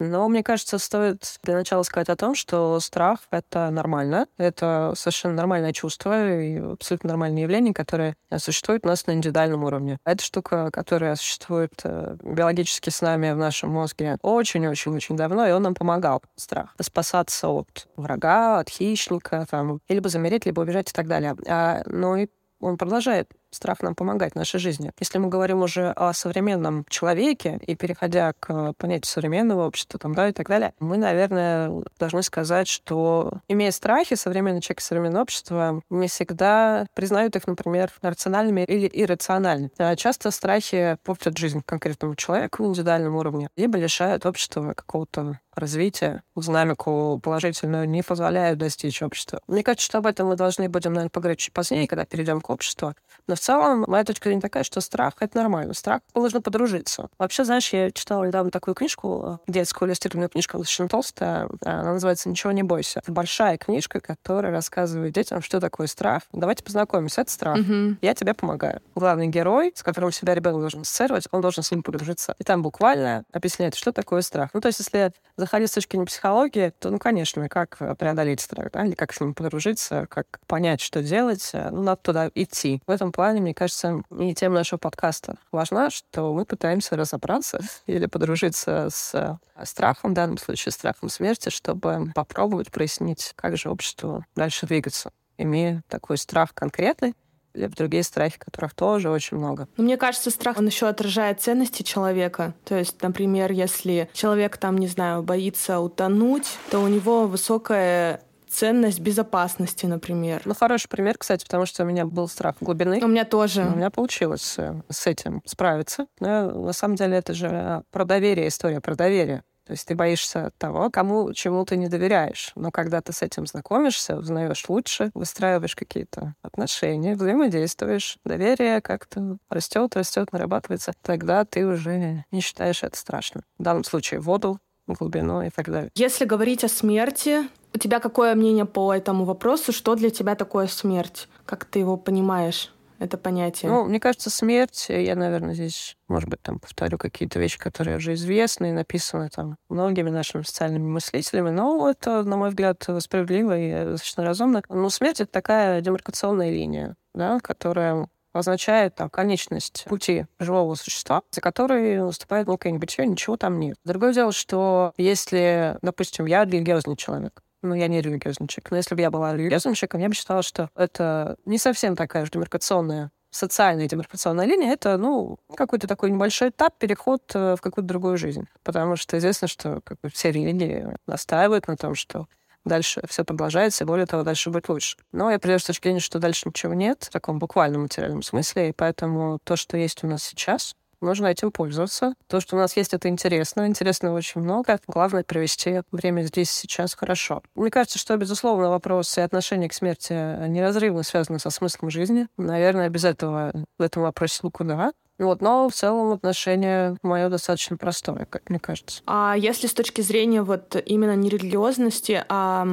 Но 0.03 0.27
мне 0.27 0.43
кажется, 0.43 0.77
стоит 0.77 1.39
для 1.43 1.55
начала 1.55 1.83
сказать 1.83 2.09
о 2.09 2.15
том, 2.15 2.35
что 2.35 2.79
страх— 2.79 3.19
это 3.31 3.69
нормально. 3.69 4.27
Это 4.37 4.93
совершенно 4.95 5.35
нормальное 5.35 5.73
чувство 5.73 6.39
и 6.39 6.57
абсолютно 6.57 7.09
нормальное 7.09 7.43
явление, 7.43 7.73
которое 7.73 8.15
существует 8.37 8.85
у 8.85 8.89
нас 8.89 9.07
на 9.07 9.11
индивидуальном 9.11 9.63
уровне. 9.63 9.97
Это 10.05 10.23
штука, 10.23 10.69
которая 10.71 11.15
существует 11.15 11.73
э, 11.83 12.17
биологически 12.21 12.89
с 12.89 13.01
нами 13.01 13.31
в 13.31 13.37
нашем 13.37 13.69
мозге 13.69 14.17
очень-очень-очень 14.21 15.15
давно, 15.15 15.47
и 15.47 15.51
он 15.51 15.63
нам 15.63 15.75
помогал. 15.75 16.21
Страх. 16.35 16.75
Спасаться 16.81 17.49
от 17.49 17.87
врага, 17.95 18.59
от 18.59 18.69
хищника, 18.69 19.45
там, 19.49 19.79
либо 19.87 20.09
замереть, 20.09 20.45
либо 20.45 20.61
убежать 20.61 20.89
и 20.89 20.93
так 20.93 21.07
далее. 21.07 21.35
А, 21.47 21.81
ну 21.85 22.15
и 22.15 22.27
он 22.59 22.77
продолжает 22.77 23.29
страх 23.53 23.81
нам 23.81 23.95
помогать 23.95 24.33
в 24.33 24.35
нашей 24.35 24.59
жизни. 24.59 24.91
Если 24.99 25.17
мы 25.17 25.29
говорим 25.29 25.61
уже 25.61 25.91
о 25.91 26.13
современном 26.13 26.85
человеке 26.89 27.59
и 27.65 27.75
переходя 27.75 28.33
к 28.39 28.73
понятию 28.77 29.09
современного 29.09 29.67
общества 29.67 29.99
там, 29.99 30.15
да, 30.15 30.29
и 30.29 30.31
так 30.31 30.47
далее, 30.47 30.73
мы, 30.79 30.97
наверное, 30.97 31.71
должны 31.99 32.23
сказать, 32.23 32.67
что 32.67 33.33
имея 33.47 33.71
страхи, 33.71 34.15
современный 34.15 34.61
человек 34.61 34.79
и 34.79 34.83
современное 34.83 35.21
общество 35.21 35.81
не 35.89 36.07
всегда 36.07 36.87
признают 36.93 37.35
их, 37.35 37.47
например, 37.47 37.91
рациональными 38.01 38.61
или 38.61 38.89
иррациональными. 38.91 39.71
А 39.77 39.95
часто 39.95 40.31
страхи 40.31 40.97
портят 41.03 41.37
жизнь 41.37 41.61
конкретному 41.65 42.15
человеку 42.15 42.63
на 42.63 42.67
индивидуальном 42.67 43.15
уровне, 43.15 43.49
либо 43.55 43.77
лишают 43.77 44.25
общества 44.25 44.73
какого-то 44.73 45.39
развития, 45.55 46.23
динамику 46.35 47.19
положительную 47.23 47.87
не 47.87 48.01
позволяют 48.01 48.59
достичь 48.59 49.01
общества. 49.01 49.41
Мне 49.47 49.63
кажется, 49.63 49.85
что 49.85 49.97
об 49.99 50.07
этом 50.07 50.27
мы 50.27 50.35
должны 50.35 50.69
будем, 50.69 50.93
наверное, 50.93 51.09
поговорить 51.09 51.39
чуть 51.39 51.53
позднее, 51.53 51.87
когда 51.87 52.05
перейдем 52.05 52.41
к 52.41 52.49
обществу. 52.49 52.95
Но 53.27 53.35
в 53.35 53.39
целом, 53.43 53.85
моя 53.87 54.03
точка 54.03 54.29
зрения 54.29 54.41
такая, 54.41 54.63
что 54.63 54.81
страх— 54.81 55.13
это 55.19 55.37
нормально. 55.37 55.73
Страх 55.73 56.01
нужно 56.15 56.41
подружиться. 56.41 57.09
Вообще, 57.17 57.43
знаешь, 57.43 57.71
я 57.73 57.91
читала 57.91 58.23
недавно 58.23 58.51
такую 58.51 58.75
книжку, 58.75 59.39
детскую 59.47 59.89
иллюстрированную 59.89 60.29
книжку, 60.29 60.57
достаточно 60.57 60.87
толстая. 60.87 61.49
Она 61.65 61.93
называется 61.93 62.29
«Ничего 62.29 62.51
не 62.51 62.63
бойся». 62.63 62.99
Это 62.99 63.11
большая 63.11 63.57
книжка, 63.57 63.99
которая 63.99 64.51
рассказывает 64.51 65.13
детям, 65.13 65.41
что 65.41 65.59
такое 65.59 65.87
страх. 65.87 66.23
Давайте 66.31 66.63
познакомимся. 66.63 67.21
Это 67.21 67.31
страх. 67.31 67.57
Mm-hmm. 67.57 67.97
Я 68.01 68.13
тебе 68.13 68.33
помогаю. 68.33 68.81
Главный 68.95 69.27
герой, 69.27 69.73
с 69.75 69.83
которым 69.83 70.11
себя 70.11 70.35
ребенок 70.35 70.61
должен 70.61 70.81
ассоциировать, 70.81 71.27
он 71.31 71.41
должен 71.41 71.63
с 71.63 71.71
ним 71.71 71.83
подружиться. 71.83 72.35
И 72.39 72.43
там 72.43 72.61
буквально 72.61 73.25
объясняет, 73.31 73.75
что 73.75 73.91
такое 73.91 74.21
страх. 74.21 74.49
Ну, 74.53 74.61
то 74.61 74.67
есть, 74.67 74.79
если 74.79 75.11
заходить 75.35 75.69
с 75.69 75.73
точки 75.73 75.91
зрения 75.93 76.05
психологии, 76.05 76.73
то, 76.79 76.89
ну, 76.89 76.99
конечно, 76.99 77.49
как 77.49 77.77
преодолеть 77.97 78.41
страх, 78.41 78.71
да, 78.71 78.85
или 78.85 78.95
как 78.95 79.13
с 79.13 79.19
ним 79.19 79.33
подружиться, 79.33 80.07
как 80.09 80.25
понять, 80.47 80.81
что 80.81 81.01
делать, 81.01 81.51
ну, 81.53 81.83
надо 81.83 82.01
туда 82.01 82.29
идти. 82.35 82.81
В 82.85 82.91
этом 82.91 83.11
плане, 83.11 83.32
мне 83.41 83.53
кажется, 83.53 84.03
и 84.19 84.33
тема 84.33 84.55
нашего 84.55 84.79
подкаста 84.79 85.37
важна, 85.51 85.89
что 85.89 86.33
мы 86.33 86.45
пытаемся 86.45 86.95
разобраться 86.95 87.59
или 87.85 88.05
подружиться 88.05 88.87
с 88.91 89.13
э, 89.13 89.37
страхом, 89.65 90.11
в 90.11 90.13
данном 90.13 90.37
случае 90.37 90.71
страхом 90.71 91.09
смерти, 91.09 91.49
чтобы 91.49 92.11
попробовать 92.15 92.71
прояснить, 92.71 93.33
как 93.35 93.57
же 93.57 93.69
обществу 93.69 94.25
дальше 94.35 94.65
двигаться, 94.65 95.11
имея 95.37 95.83
такой 95.89 96.17
страх 96.17 96.53
конкретный, 96.53 97.13
или 97.53 97.67
другие 97.67 98.03
страхи, 98.03 98.37
которых 98.39 98.73
тоже 98.73 99.09
очень 99.09 99.37
много. 99.37 99.67
Но 99.77 99.83
мне 99.83 99.97
кажется, 99.97 100.31
страх, 100.31 100.57
он 100.57 100.65
еще 100.65 100.87
отражает 100.87 101.41
ценности 101.41 101.83
человека. 101.83 102.53
То 102.65 102.75
есть, 102.75 103.01
например, 103.01 103.51
если 103.51 104.09
человек 104.13 104.57
там, 104.57 104.77
не 104.77 104.87
знаю, 104.87 105.23
боится 105.23 105.79
утонуть, 105.79 106.57
то 106.71 106.79
у 106.79 106.87
него 106.87 107.27
высокая 107.27 108.21
ценность 108.53 108.99
безопасности, 108.99 109.85
например. 109.85 110.43
Ну, 110.45 110.53
хороший 110.53 110.87
пример, 110.87 111.17
кстати, 111.17 111.43
потому 111.43 111.65
что 111.65 111.83
у 111.83 111.85
меня 111.85 112.05
был 112.05 112.27
страх 112.27 112.55
глубины. 112.61 112.99
У 113.03 113.07
меня 113.07 113.25
тоже. 113.25 113.65
У 113.65 113.75
меня 113.75 113.89
получилось 113.89 114.55
э, 114.57 114.81
с 114.89 115.07
этим 115.07 115.41
справиться. 115.45 116.07
Но 116.19 116.51
на 116.51 116.73
самом 116.73 116.95
деле 116.95 117.17
это 117.17 117.33
же 117.33 117.83
про 117.91 118.05
доверие, 118.05 118.47
история 118.47 118.79
про 118.79 118.95
доверие. 118.95 119.43
То 119.65 119.71
есть 119.71 119.87
ты 119.87 119.95
боишься 119.95 120.51
того, 120.57 120.89
кому 120.89 121.31
чему 121.33 121.63
ты 121.63 121.77
не 121.77 121.87
доверяешь. 121.87 122.51
Но 122.55 122.69
когда 122.69 123.01
ты 123.01 123.13
с 123.13 123.21
этим 123.21 123.47
знакомишься, 123.47 124.17
узнаешь 124.17 124.67
лучше, 124.67 125.09
выстраиваешь 125.13 125.75
какие-то 125.75 126.35
отношения, 126.41 127.15
взаимодействуешь, 127.15 128.17
доверие 128.25 128.81
как-то 128.81 129.37
растет, 129.49 129.95
растет, 129.95 130.33
нарабатывается, 130.33 130.91
тогда 131.01 131.45
ты 131.45 131.65
уже 131.65 132.25
не 132.31 132.41
считаешь 132.41 132.83
это 132.83 132.97
страшным. 132.97 133.45
В 133.57 133.63
данном 133.63 133.85
случае 133.85 134.19
воду, 134.19 134.59
глубину 134.85 135.41
и 135.41 135.49
так 135.49 135.69
далее. 135.69 135.91
Если 135.95 136.25
говорить 136.25 136.65
о 136.65 136.67
смерти, 136.67 137.47
у 137.73 137.77
тебя 137.77 137.99
какое 137.99 138.35
мнение 138.35 138.65
по 138.65 138.93
этому 138.93 139.25
вопросу? 139.25 139.71
Что 139.71 139.95
для 139.95 140.09
тебя 140.09 140.35
такое 140.35 140.67
смерть? 140.67 141.27
Как 141.45 141.65
ты 141.65 141.79
его 141.79 141.97
понимаешь? 141.97 142.71
это 143.03 143.17
понятие? 143.17 143.69
Ну, 143.69 143.85
мне 143.85 143.99
кажется, 143.99 144.29
смерть, 144.29 144.85
я, 144.87 145.15
наверное, 145.15 145.53
здесь, 145.53 145.97
может 146.07 146.29
быть, 146.29 146.41
там 146.41 146.59
повторю 146.59 146.97
какие-то 146.97 147.39
вещи, 147.39 147.59
которые 147.59 147.97
уже 147.97 148.13
известны 148.13 148.69
и 148.69 148.73
написаны 148.73 149.29
там 149.29 149.57
многими 149.69 150.09
нашими 150.09 150.43
социальными 150.43 150.87
мыслителями, 150.87 151.49
но 151.49 151.89
это, 151.89 152.23
на 152.23 152.37
мой 152.37 152.49
взгляд, 152.49 152.87
справедливо 152.99 153.57
и 153.57 153.85
достаточно 153.91 154.23
разумно. 154.23 154.63
Но 154.69 154.89
смерть— 154.89 155.19
это 155.21 155.31
такая 155.31 155.81
демаркационная 155.81 156.51
линия, 156.51 156.95
да, 157.13 157.39
которая 157.39 158.07
означает 158.31 158.95
там, 158.95 159.09
конечность 159.09 159.85
пути 159.87 160.25
живого 160.39 160.73
существа, 160.75 161.21
за 161.29 161.39
которой 161.39 161.99
наступает 161.99 162.47
некое 162.47 162.71
небытие, 162.71 163.05
ничего 163.05 163.37
там 163.37 163.59
нет. 163.59 163.77
Другое 163.85 164.13
дело, 164.13 164.31
что 164.31 164.93
если, 164.97 165.77
допустим, 165.81 166.25
я 166.25 166.43
религиозный 166.43 166.95
человек, 166.95 167.43
ну, 167.63 167.73
я 167.75 167.87
не 167.87 168.01
религиозный 168.01 168.47
человек, 168.47 168.71
но 168.71 168.77
если 168.77 168.95
бы 168.95 169.01
я 169.01 169.09
была 169.09 169.33
религиозным 169.33 169.73
человеком, 169.73 170.01
я 170.01 170.09
бы 170.09 170.15
считала, 170.15 170.43
что 170.43 170.69
это 170.75 171.37
не 171.45 171.57
совсем 171.57 171.95
такая 171.95 172.25
же 172.25 172.31
демаркационная 172.31 173.11
социальная 173.33 173.87
демаркационная 173.87 174.45
линия— 174.45 174.73
это, 174.73 174.97
ну, 174.97 175.39
какой-то 175.55 175.87
такой 175.87 176.11
небольшой 176.11 176.49
этап, 176.49 176.77
переход 176.77 177.23
э, 177.33 177.55
в 177.57 177.61
какую-то 177.61 177.87
другую 177.87 178.17
жизнь. 178.17 178.47
Потому 178.63 178.95
что 178.95 179.17
известно, 179.17 179.47
что 179.47 179.81
как 179.83 179.99
бы, 180.01 180.09
все 180.09 180.31
религии 180.31 180.85
настаивают 181.07 181.67
на 181.67 181.75
том, 181.75 181.95
что 181.95 182.27
дальше 182.63 183.01
все 183.09 183.25
продолжается, 183.25 183.83
и 183.83 183.87
более 183.87 184.05
того, 184.05 184.23
дальше 184.23 184.49
будет 184.49 184.69
лучше. 184.69 184.97
Но 185.11 185.31
я 185.31 185.39
придерживаюсь 185.39 185.65
точки 185.65 185.83
зрения, 185.87 185.99
что 185.99 186.19
дальше 186.19 186.47
ничего 186.47 186.73
нет 186.73 187.03
в 187.03 187.09
таком 187.09 187.39
буквальном 187.39 187.83
материальном 187.83 188.21
смысле, 188.21 188.69
и 188.69 188.71
поэтому 188.71 189.39
то, 189.43 189.55
что 189.55 189.77
есть 189.77 190.03
у 190.03 190.07
нас 190.07 190.23
сейчас, 190.23 190.75
нужно 191.03 191.27
этим 191.27 191.51
пользоваться. 191.51 192.13
То, 192.27 192.39
что 192.39 192.55
у 192.55 192.59
нас 192.59 192.75
есть, 192.75 192.93
это 192.93 193.09
интересно. 193.09 193.67
Интересного 193.67 194.17
очень 194.17 194.41
много. 194.41 194.79
Главное— 194.87 195.23
провести 195.27 195.81
время 195.91 196.23
здесь 196.23 196.49
сейчас 196.49 196.93
хорошо. 196.95 197.41
Мне 197.55 197.69
кажется, 197.69 197.99
что, 197.99 198.17
безусловно, 198.17 198.69
вопрос 198.69 199.17
и 199.17 199.21
отношение 199.21 199.69
к 199.69 199.73
смерти 199.73 200.13
неразрывно 200.47 201.03
связаны 201.03 201.39
со 201.39 201.49
смыслом 201.49 201.89
жизни. 201.89 202.27
Наверное, 202.37 202.89
без 202.89 203.03
этого 203.03 203.53
в 203.77 203.81
этом 203.81 204.03
вопросе 204.03 204.41
никуда. 204.43 204.93
Вот, 205.19 205.41
но 205.41 205.69
в 205.69 205.73
целом 205.73 206.11
отношение 206.11 206.97
мое 207.03 207.29
достаточно 207.29 207.77
простое, 207.77 208.25
как 208.29 208.49
мне 208.49 208.59
кажется. 208.59 209.01
А 209.05 209.35
если 209.37 209.67
с 209.67 209.73
точки 209.73 210.01
зрения 210.01 210.41
вот 210.41 210.75
именно 210.85 211.15
не 211.15 211.29
религиозности, 211.29 212.23
а 212.29 212.65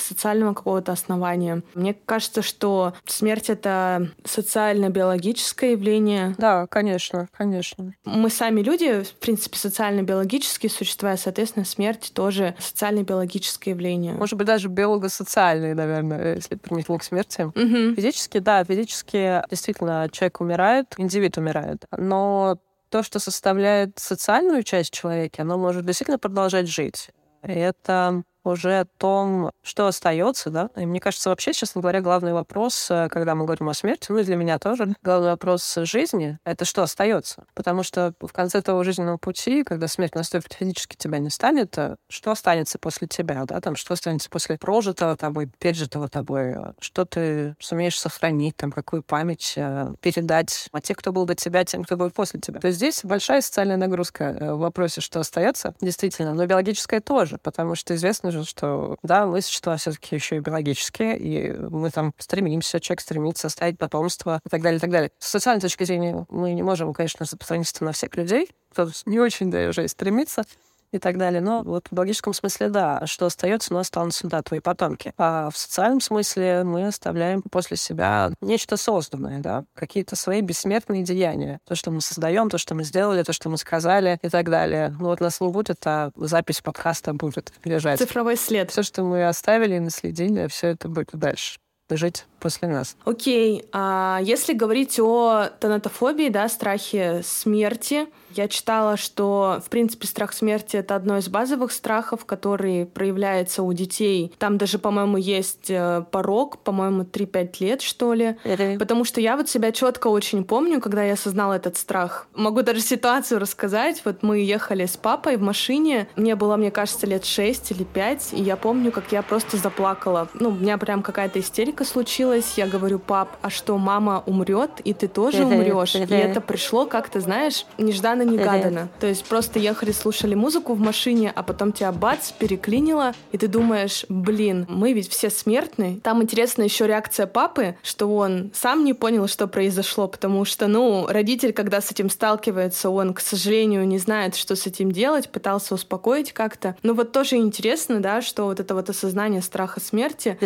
социального 0.00 0.54
какого-то 0.54 0.92
основания, 0.92 1.62
мне 1.74 1.94
кажется, 1.94 2.42
что 2.42 2.94
смерть— 3.06 3.48
это 3.50 4.08
социально-биологическое 4.24 5.72
явление. 5.72 6.34
Да, 6.38 6.66
конечно, 6.66 7.28
конечно. 7.36 7.94
Мы 8.04 8.30
сами 8.30 8.60
люди, 8.60 9.02
в 9.02 9.14
принципе, 9.14 9.58
социально-биологические 9.58 10.70
существа, 10.70 11.14
и, 11.14 11.16
соответственно, 11.16 11.64
смерть 11.64 12.12
тоже 12.14 12.54
социально-биологическое 12.58 13.74
явление. 13.74 14.14
Может 14.14 14.38
быть, 14.38 14.46
даже 14.46 14.68
биолого-социальные, 14.68 15.74
наверное, 15.74 16.36
если 16.36 16.54
применительно 16.56 16.98
к 16.98 17.04
смерти. 17.04 17.42
Угу. 17.42 17.94
Физически, 17.96 18.38
да, 18.38 18.64
физически 18.64 19.42
действительно 19.50 20.08
человек 20.10 20.40
умирает, 20.40 20.94
индивид 20.96 21.36
умирает 21.36 21.81
но 21.96 22.58
то, 22.88 23.02
что 23.02 23.18
составляет 23.18 23.98
социальную 23.98 24.62
часть 24.62 24.92
человека, 24.92 25.42
оно 25.42 25.58
может 25.58 25.84
действительно 25.86 26.18
продолжать 26.18 26.68
жить. 26.68 27.10
И 27.42 27.52
это 27.52 28.22
уже 28.44 28.80
о 28.80 28.84
том, 28.84 29.50
что 29.62 29.86
остается, 29.86 30.50
да. 30.50 30.70
И 30.76 30.86
мне 30.86 31.00
кажется, 31.00 31.30
вообще, 31.30 31.52
честно 31.52 31.80
говоря, 31.80 32.00
главный 32.00 32.32
вопрос, 32.32 32.90
э, 32.90 33.08
когда 33.10 33.34
мы 33.34 33.44
говорим 33.44 33.68
о 33.68 33.74
смерти, 33.74 34.06
ну 34.10 34.18
и 34.18 34.24
для 34.24 34.36
меня 34.36 34.58
тоже, 34.58 34.94
главный 35.02 35.30
вопрос 35.30 35.74
жизни— 35.82 36.38
это 36.44 36.64
что 36.64 36.82
остается. 36.82 37.44
Потому 37.54 37.82
что 37.82 38.14
в 38.20 38.32
конце 38.32 38.62
того 38.62 38.82
жизненного 38.84 39.18
пути, 39.18 39.62
когда 39.64 39.88
смерть 39.88 40.14
наступит, 40.14 40.52
физически 40.52 40.96
тебя 40.96 41.18
не 41.18 41.30
станет, 41.30 41.76
э, 41.78 41.96
что 42.08 42.32
останется 42.32 42.78
после 42.78 43.06
тебя, 43.06 43.44
да, 43.44 43.60
там, 43.60 43.76
что 43.76 43.94
останется 43.94 44.28
после 44.28 44.58
прожитого 44.58 45.16
тобой, 45.16 45.50
пережитого 45.58 46.08
тобой, 46.08 46.52
э, 46.52 46.72
что 46.80 47.04
ты 47.04 47.54
сумеешь 47.60 47.98
сохранить, 47.98 48.56
там, 48.56 48.72
какую 48.72 49.02
память 49.02 49.54
передать 50.00 50.68
а 50.72 50.80
те, 50.80 50.94
кто 50.94 51.12
был 51.12 51.26
до 51.26 51.34
тебя, 51.34 51.64
тем, 51.64 51.84
кто 51.84 51.96
будет 51.96 52.14
после 52.14 52.40
тебя. 52.40 52.60
То 52.60 52.68
есть 52.68 52.78
здесь 52.78 53.00
большая 53.04 53.40
социальная 53.40 53.76
нагрузка 53.76 54.36
в 54.40 54.58
вопросе, 54.58 55.00
что 55.00 55.20
остается, 55.20 55.74
действительно, 55.80 56.34
но 56.34 56.46
биологическая 56.46 57.00
тоже, 57.00 57.38
потому 57.42 57.74
что 57.74 57.94
известно 57.94 58.31
же, 58.32 58.44
что 58.44 58.96
да, 59.02 59.26
мы 59.26 59.40
существа 59.40 59.76
все-таки 59.76 60.14
еще 60.14 60.36
и 60.36 60.40
биологические, 60.40 61.18
и 61.18 61.52
мы 61.52 61.90
там 61.90 62.12
стремимся, 62.18 62.80
человек 62.80 63.00
стремится 63.00 63.46
оставить 63.46 63.78
потомство 63.78 64.40
и 64.44 64.48
так 64.48 64.62
далее, 64.62 64.78
и 64.78 64.80
так 64.80 64.90
далее. 64.90 65.10
С 65.18 65.28
социальной 65.28 65.60
точки 65.60 65.84
зрения 65.84 66.26
мы 66.28 66.52
не 66.52 66.62
можем, 66.62 66.92
конечно, 66.92 67.24
распространиться 67.24 67.84
на 67.84 67.92
всех 67.92 68.16
людей, 68.16 68.50
кто 68.72 68.88
не 69.06 69.20
очень 69.20 69.50
даже 69.50 69.86
стремится, 69.88 70.44
и 70.92 70.98
так 70.98 71.18
далее. 71.18 71.40
Но 71.40 71.62
вот 71.62 71.88
в 71.90 71.98
логическом 71.98 72.34
смысле, 72.34 72.68
да, 72.68 73.06
что 73.06 73.26
остается, 73.26 73.72
но 73.72 73.80
останутся, 73.80 74.28
да, 74.28 74.42
твои 74.42 74.60
потомки. 74.60 75.12
А 75.16 75.50
в 75.50 75.56
социальном 75.56 76.00
смысле 76.00 76.64
мы 76.64 76.86
оставляем 76.86 77.42
после 77.42 77.76
себя 77.76 78.30
нечто 78.40 78.76
созданное, 78.76 79.40
да, 79.40 79.64
какие-то 79.74 80.16
свои 80.16 80.40
бессмертные 80.40 81.02
деяния. 81.02 81.58
То, 81.66 81.74
что 81.74 81.90
мы 81.90 82.00
создаем, 82.00 82.50
то, 82.50 82.58
что 82.58 82.74
мы 82.74 82.84
сделали, 82.84 83.22
то, 83.22 83.32
что 83.32 83.48
мы 83.48 83.58
сказали 83.58 84.18
и 84.22 84.28
так 84.28 84.50
далее. 84.50 84.94
Ну 84.98 85.06
вот 85.06 85.20
нас 85.20 85.40
не 85.40 85.48
будет, 85.48 85.86
а 85.86 86.10
запись 86.16 86.60
подкаста 86.60 87.14
будет 87.14 87.52
лежать. 87.64 87.98
Цифровой 87.98 88.36
след. 88.36 88.70
Все, 88.70 88.82
что 88.82 89.02
мы 89.02 89.26
оставили 89.26 89.76
и 89.76 89.80
наследили, 89.80 90.46
все 90.46 90.68
это 90.68 90.88
будет 90.88 91.10
дальше 91.12 91.58
жить 91.90 92.26
после 92.42 92.68
нас. 92.68 92.96
Окей, 93.04 93.64
а 93.72 94.20
если 94.22 94.52
говорить 94.52 94.98
о 95.00 95.46
тонатофобии, 95.60 96.28
да, 96.28 96.48
страхе 96.48 97.22
смерти, 97.24 98.08
я 98.34 98.48
читала, 98.48 98.96
что, 98.96 99.60
в 99.64 99.68
принципе, 99.68 100.06
страх 100.06 100.32
смерти— 100.32 100.76
это 100.78 100.96
одно 100.96 101.18
из 101.18 101.28
базовых 101.28 101.72
страхов, 101.72 102.24
который 102.24 102.86
проявляется 102.86 103.62
у 103.62 103.72
детей. 103.72 104.32
Там 104.38 104.58
даже, 104.58 104.78
по-моему, 104.78 105.16
есть 105.16 105.70
э, 105.70 106.04
порог, 106.10 106.58
по-моему, 106.58 107.02
3-5 107.02 107.56
лет, 107.60 107.82
что 107.82 108.14
ли. 108.14 108.36
Потому 108.78 109.04
что 109.04 109.20
я 109.20 109.36
вот 109.36 109.48
себя 109.48 109.72
четко 109.72 110.08
очень 110.08 110.44
помню, 110.44 110.80
когда 110.80 111.02
я 111.02 111.14
осознала 111.14 111.54
этот 111.54 111.76
страх. 111.76 112.26
Могу 112.34 112.62
даже 112.62 112.80
ситуацию 112.80 113.40
рассказать. 113.40 114.02
Вот 114.04 114.22
мы 114.22 114.38
ехали 114.38 114.86
с 114.86 114.96
папой 114.96 115.36
в 115.36 115.42
машине. 115.42 116.08
Мне 116.16 116.34
было, 116.34 116.56
мне 116.56 116.70
кажется, 116.70 117.06
лет 117.06 117.24
6 117.24 117.72
или 117.72 117.84
5, 117.84 118.32
и 118.32 118.42
я 118.42 118.56
помню, 118.56 118.92
как 118.92 119.12
я 119.12 119.22
просто 119.22 119.56
заплакала. 119.56 120.28
Ну, 120.34 120.50
у 120.50 120.52
меня 120.54 120.78
прям 120.78 121.02
какая-то 121.02 121.40
истерика 121.40 121.84
случилась. 121.84 122.31
Я 122.56 122.66
говорю, 122.66 122.98
пап, 122.98 123.36
а 123.42 123.50
что, 123.50 123.78
мама 123.78 124.22
умрет, 124.26 124.70
и 124.84 124.94
ты 124.94 125.08
тоже 125.08 125.44
умрешь? 125.44 125.94
И 125.94 125.98
это 125.98 126.40
пришло 126.40 126.86
как-то, 126.86 127.20
знаешь, 127.20 127.66
нежданно 127.78 128.22
нежданно-негаданно. 128.22 128.88
То 129.00 129.06
есть 129.06 129.24
просто 129.24 129.58
ехали, 129.58 129.92
слушали 129.92 130.34
музыку 130.34 130.74
в 130.74 130.80
машине, 130.80 131.32
а 131.34 131.42
потом 131.42 131.72
тебя 131.72 131.92
бац, 131.92 132.32
переклинило, 132.32 133.12
и 133.32 133.38
ты 133.38 133.48
думаешь, 133.48 134.04
блин, 134.08 134.66
мы 134.68 134.92
ведь 134.92 135.08
все 135.08 135.30
смертны. 135.30 136.00
Там 136.02 136.22
интересна 136.22 136.62
еще 136.62 136.86
реакция 136.86 137.26
папы, 137.26 137.76
что 137.82 138.14
он 138.14 138.50
сам 138.54 138.84
не 138.84 138.94
понял, 138.94 139.26
что 139.28 139.46
произошло, 139.46 140.08
потому 140.08 140.44
что, 140.44 140.66
ну, 140.66 141.06
родитель, 141.08 141.52
когда 141.52 141.80
с 141.80 141.90
этим 141.90 142.10
сталкивается, 142.10 142.90
он, 142.90 143.14
к 143.14 143.20
сожалению, 143.20 143.86
не 143.86 143.98
знает, 143.98 144.36
что 144.36 144.56
с 144.56 144.66
этим 144.66 144.92
делать, 144.92 145.30
пытался 145.30 145.74
успокоить 145.74 146.32
как-то. 146.32 146.76
Ну 146.82 146.94
вот 146.94 147.12
тоже 147.12 147.36
интересно, 147.36 148.00
да, 148.00 148.22
что 148.22 148.44
вот 148.44 148.60
это 148.60 148.74
вот 148.74 148.90
осознание 148.90 149.42
страха 149.42 149.80
смерти, 149.80 150.38